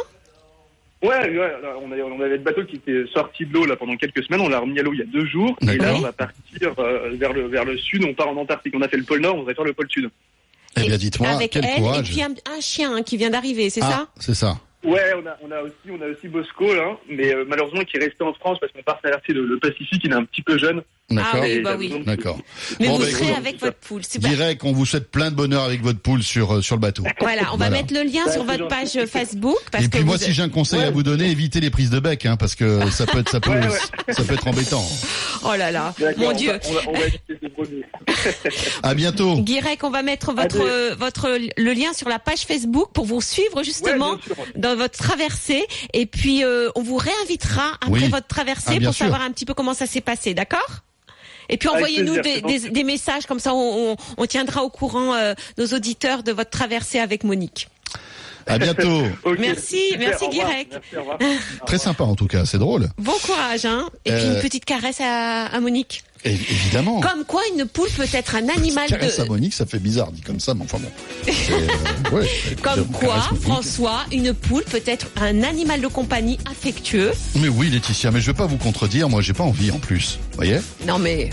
Ouais, 1.04 1.36
on, 1.82 1.92
avait, 1.92 2.04
on 2.04 2.22
avait 2.22 2.38
le 2.38 2.44
bateau 2.44 2.64
qui 2.64 2.76
était 2.76 3.06
sorti 3.12 3.46
de 3.46 3.54
l'eau 3.54 3.66
là 3.66 3.76
pendant 3.76 3.98
quelques 3.98 4.24
semaines. 4.24 4.42
On 4.42 4.50
l'a 4.50 4.60
remis 4.60 4.80
à 4.80 4.84
l'eau 4.84 4.94
il 4.94 5.00
y 5.00 5.02
a 5.02 5.06
deux 5.06 5.26
jours. 5.26 5.58
Et 5.64 5.78
là, 5.78 5.96
on 5.96 6.00
va 6.00 6.14
partir 6.14 6.74
euh, 6.78 7.10
vers 7.16 7.34
le 7.34 7.48
vers 7.48 7.66
le 7.66 7.76
sud. 7.78 8.06
On 8.06 8.14
part 8.14 8.30
en 8.30 8.38
Antarctique. 8.38 8.74
On 8.78 8.82
a 8.84 8.88
fait 8.88 8.98
le 8.98 9.04
pôle 9.04 9.20
Nord. 9.22 9.36
On 9.38 9.44
va 9.44 9.56
faire 9.56 9.66
le 9.66 9.74
pôle 9.74 9.89
Sud. 9.89 10.10
Eh 10.78 10.88
bien, 10.88 10.98
dites-moi, 10.98 11.30
Avec 11.30 11.52
quel 11.52 11.66
elle 11.66 11.72
et 11.72 11.80
courage. 11.80 12.08
puis 12.10 12.22
un, 12.22 12.30
un 12.56 12.62
chien 12.62 12.96
hein, 12.96 13.02
qui 13.02 13.18
vient 13.18 13.32
d'arriver, 13.32 13.72
c'est 13.72 13.82
ah, 13.84 13.89
ça? 13.89 14.08
c'est 14.20 14.36
ça. 14.36 14.58
Ouais, 14.84 15.14
on 15.16 15.26
a, 15.28 15.38
on 15.42 15.52
a 15.52 15.62
aussi, 15.62 15.92
on 15.92 16.02
a 16.02 16.08
aussi 16.08 16.28
Bosco 16.28 16.74
là, 16.74 16.98
mais 17.08 17.34
euh, 17.34 17.46
malheureusement 17.48 17.84
qui 17.84 17.98
est 17.98 18.04
resté 18.04 18.24
en 18.24 18.34
France 18.34 18.60
parce 18.60 18.72
qu'on 18.72 18.82
part 18.82 19.00
traverser 19.00 19.34
le, 19.34 19.46
le 19.46 19.60
Pacifique. 19.60 20.02
Il 20.04 20.12
est 20.12 20.16
un 20.16 20.26
petit 20.26 20.42
peu 20.42 20.58
jeune. 20.58 20.82
D'accord. 21.16 21.32
Ah 21.36 21.39
oui, 21.41 21.59
bah 21.62 21.76
oui. 21.78 21.93
D'accord. 22.05 22.39
Mais 22.80 22.88
Bon, 22.88 22.97
vous 22.97 23.03
bah, 23.03 23.09
serez 23.12 23.24
écoute, 23.26 23.38
avec 23.38 23.59
votre 23.59 23.78
poule. 23.78 24.05
Super. 24.05 24.30
Dirais 24.30 24.57
qu'on 24.57 24.72
vous 24.72 24.86
souhaite 24.86 25.09
plein 25.12 25.30
de 25.32 25.36
bonheur 25.36 25.64
avec 25.64 25.82
votre 25.82 25.99
poule 25.99 26.24
sur, 26.24 26.55
euh, 26.55 26.62
sur 26.62 26.76
le 26.76 26.82
bateau. 26.82 27.03
Voilà, 27.20 27.43
on 27.53 27.57
va 27.57 27.68
Voilà. 27.68 27.70
mettre 27.82 27.93
le 27.93 28.03
lien 28.03 28.30
sur 28.32 28.43
votre 28.43 28.68
page. 28.68 28.97
Facebook 29.07 29.57
parce 29.72 29.84
Et 29.86 29.89
que 29.89 29.97
puis 29.97 30.05
moi, 30.05 30.18
vous- 30.18 30.24
si 30.24 30.34
j'ai 30.34 30.41
un 30.43 30.49
conseil 30.49 30.82
à 30.82 30.91
vous 30.91 31.03
donner, 31.03 31.30
évitez 31.32 31.59
les 31.59 31.70
prises 31.70 31.89
de 31.89 31.99
bec, 31.99 32.26
hein, 32.26 32.36
parce 32.38 32.55
que 32.55 32.89
ça 32.91 33.05
peut 33.05 33.20
être, 33.20 33.30
ça 33.30 33.39
peut, 33.39 33.51
Ouais, 33.51 33.68
ouais. 33.68 34.14
ça 34.14 34.24
peut 34.24 34.34
être 34.34 34.47
embêtant. 34.47 34.86
Oh 35.43 35.55
là 35.55 35.72
là, 35.72 35.93
mon 36.18 36.28
on 36.28 36.32
Dieu. 36.34 36.51
va- 36.51 36.59
On 36.70 36.74
va, 36.74 36.80
on 36.88 36.91
va 36.93 36.99
éviter 37.07 37.38
ces 37.41 37.49
produits. 37.49 37.84
À 38.84 38.93
bientôt. 38.93 39.38
Guirec, 39.41 39.84
on 39.84 39.89
va 39.89 40.03
mettre 40.03 40.34
votre 40.34 40.59
euh, 40.62 40.93
votre 40.95 41.30
le 41.57 41.74
lien 41.74 41.93
sur 41.93 42.09
la 42.09 42.20
page 42.20 42.41
Facebook 42.41 42.91
pour 42.93 43.05
vous 43.05 43.22
suivre 43.22 43.64
justement 43.64 44.18
dans 44.55 44.76
votre 44.76 44.97
traversée 44.99 45.66
et 45.93 46.05
puis 46.05 46.43
euh, 46.43 46.70
on 46.76 46.84
vous 46.84 46.97
réinvitera 46.97 47.72
après 47.82 47.89
Oui. 48.03 48.07
votre 48.09 48.28
traversée 48.28 48.78
Ah, 48.78 48.84
pour 48.84 48.93
sûr. 48.93 49.05
savoir 49.05 49.22
un 49.22 49.32
petit 49.32 49.45
peu 49.45 49.53
comment 49.55 49.74
ça 49.74 49.88
s'est 49.88 50.01
passé, 50.01 50.34
d'accord? 50.36 50.70
Et 51.50 51.58
puis 51.58 51.70
envoyez-nous 51.70 52.22
des, 52.22 52.42
des, 52.42 52.70
des 52.70 52.84
messages 52.84 53.26
comme 53.26 53.39
ça 53.39 53.54
on, 53.54 53.92
on, 53.92 53.96
on 54.18 54.26
tiendra 54.26 54.64
au 54.64 54.70
courant 54.70 55.14
euh, 55.16 55.34
nos 55.58 55.68
auditeurs 55.68 56.24
de 56.24 56.32
votre 56.32 56.50
traversée 56.50 57.00
avec 57.00 57.24
Monique. 57.24 57.68
À 58.48 58.58
bientôt. 58.58 59.04
Merci, 59.39 59.89
super, 59.92 60.10
merci. 60.10 60.30
Guirec. 60.30 60.68
Très 61.68 61.78
sympa 61.78 62.04
en 62.04 62.16
tout 62.16 62.26
cas, 62.28 62.46
c'est 62.46 62.58
drôle. 62.58 62.89
Bon 62.98 63.14
courage 63.24 63.66
hein 63.66 63.88
et 64.06 64.12
puis 64.12 64.24
Euh, 64.24 64.34
une 64.36 64.42
petite 64.42 64.66
caresse 64.66 65.00
à, 65.00 65.46
à 65.46 65.60
Monique. 65.60 66.04
Évidemment. 66.24 66.99
Comme 66.99 67.26
quoi 67.26 67.41
une 67.55 67.65
poule 67.65 67.89
peut 67.89 68.05
être 68.13 68.36
un 68.36 68.47
animal 68.49 68.88
Caresse 68.88 69.19
de 69.19 69.24
Monique, 69.26 69.53
ça 69.53 69.65
fait 69.65 69.80
bizarre 69.80 70.11
dit 70.11 70.22
comme 70.22 70.39
ça, 70.39 70.53
mais 70.53 70.63
enfin 70.63 70.78
bon. 70.80 70.91
Euh, 71.51 72.15
ouais, 72.15 72.30
comme 72.61 72.86
quoi. 72.88 73.19
François 73.41 74.01
une 74.11 74.34
poule 74.34 74.63
peut 74.63 74.84
être 74.86 75.07
un 75.19 75.41
animal 75.43 75.82
de 75.82 75.88
compagnie 75.88 76.38
affectueux. 76.49 77.11
Mais 77.36 77.47
oui, 77.47 77.69
Laetitia, 77.69 78.11
mais 78.11 78.22
je 78.22 78.28
vais 78.28 78.38
pas 78.38 78.45
vous 78.45 78.57
contredire, 78.57 79.09
moi 79.09 79.22
j'ai 79.22 79.34
pas 79.34 79.43
envie 79.43 79.72
en 79.72 79.80
plus. 79.80 80.19
Vous 80.32 80.36
voyez? 80.38 80.59
Non 80.88 80.99
mais 80.99 81.32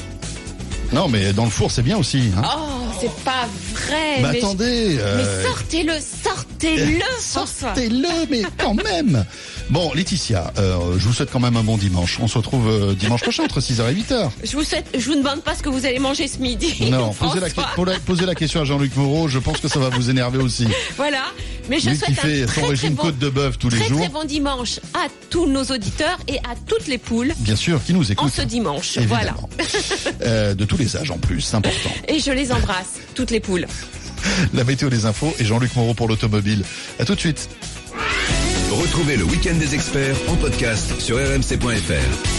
Non, 0.93 1.07
mais 1.09 1.33
dans 1.35 1.45
le 1.45 1.51
four 1.51 1.71
c'est 1.71 1.83
bien 1.83 1.99
aussi. 1.99 2.31
Hein. 2.39 2.43
Oh, 2.57 2.88
c'est 3.01 3.25
pas 3.25 3.49
vrai. 3.73 4.23
bah 4.23 4.31
mais, 4.33 4.39
attendez. 4.39 4.95
mais 4.97 5.03
euh, 5.03 5.45
sortez-le, 5.45 5.93
sortez-le. 6.25 6.99
Sortez-le, 7.21 8.27
mais 8.31 8.43
quand 8.57 8.75
même. 8.75 9.25
Bon, 9.71 9.93
Laetitia, 9.93 10.53
euh, 10.59 10.95
je 10.99 11.05
vous 11.07 11.13
souhaite 11.13 11.31
quand 11.31 11.41
même 11.41 11.57
un 11.57 11.63
bon 11.63 11.77
dimanche. 11.77 12.19
On 12.21 12.29
se 12.29 12.39
retrouve 12.39 12.69
euh, 12.69 12.95
dimanche 12.95 13.23
prochain 13.23 13.45
entre 13.45 13.61
6h 13.61 13.91
et 13.91 13.95
8h. 13.95 14.31
Je 14.45 14.57
vous 14.57 14.65
souhaite, 14.65 14.87
je 14.97 15.05
vous 15.05 15.17
demande 15.17 15.43
pas 15.43 15.55
ce 15.55 15.63
que 15.63 15.69
vous 15.69 15.85
allez 15.87 15.99
manger 15.99 16.27
ce 16.27 16.39
midi. 16.39 16.91
Non, 16.91 17.13
posez 17.13 17.41
la, 17.41 17.49
posez 18.07 18.35
question 18.35 18.61
à 18.61 18.65
Jean-Luc 18.65 18.97
Moreau, 18.97 19.29
je 19.29 19.39
pense 19.39 19.59
que 19.59 19.69
ça 19.69 19.79
va 19.79 19.89
vous 19.91 20.11
énerver 20.11 20.39
aussi. 20.39 20.67
Voilà. 20.97 21.23
Mais 21.69 21.79
je 21.81 21.91
Lui 21.91 21.97
souhaite 21.97 22.11
qui 22.11 22.15
fait 22.15 22.43
un 22.43 22.47
son 22.47 22.61
très, 22.61 22.67
régime 22.71 22.95
bon, 22.95 23.03
côte 23.03 23.19
de 23.19 23.29
bœuf 23.29 23.59
tous 23.59 23.69
les 23.69 23.79
très, 23.79 23.89
jours. 23.89 24.01
très 24.01 24.09
bon 24.09 24.25
dimanche 24.25 24.81
à 24.95 25.09
tous 25.29 25.47
nos 25.47 25.65
auditeurs 25.65 26.19
et 26.27 26.39
à 26.39 26.55
toutes 26.67 26.87
les 26.87 26.99
poules 26.99 27.35
Bien 27.41 27.57
sûr, 27.57 27.83
qui 27.85 27.93
nous 27.93 28.09
en 28.09 28.13
écoute. 28.13 28.33
ce 28.35 28.43
dimanche. 28.43 28.99
Voilà. 29.07 29.35
Euh, 30.23 30.55
de 30.55 30.65
tous 30.65 30.77
les 30.77 30.97
âges 30.97 31.11
en 31.11 31.19
plus, 31.19 31.41
c'est 31.41 31.57
important. 31.57 31.91
Et 32.09 32.19
je 32.19 32.31
les 32.31 32.51
embrasse, 32.53 32.88
toutes 33.15 33.31
les 33.31 33.41
poules. 33.41 33.67
La 34.55 34.65
météo 34.65 34.89
des 34.89 35.07
infos 35.07 35.35
et 35.39 35.45
Jean-Luc 35.45 35.75
Moreau 35.77 35.95
pour 35.95 36.09
l'automobile. 36.09 36.65
À 36.99 37.05
tout 37.05 37.15
de 37.15 37.21
suite. 37.21 37.49
Retrouvez 38.71 39.17
le 39.17 39.25
week-end 39.25 39.55
des 39.59 39.75
experts 39.75 40.17
en 40.29 40.37
podcast 40.37 41.01
sur 41.01 41.17
rmc.fr. 41.17 42.38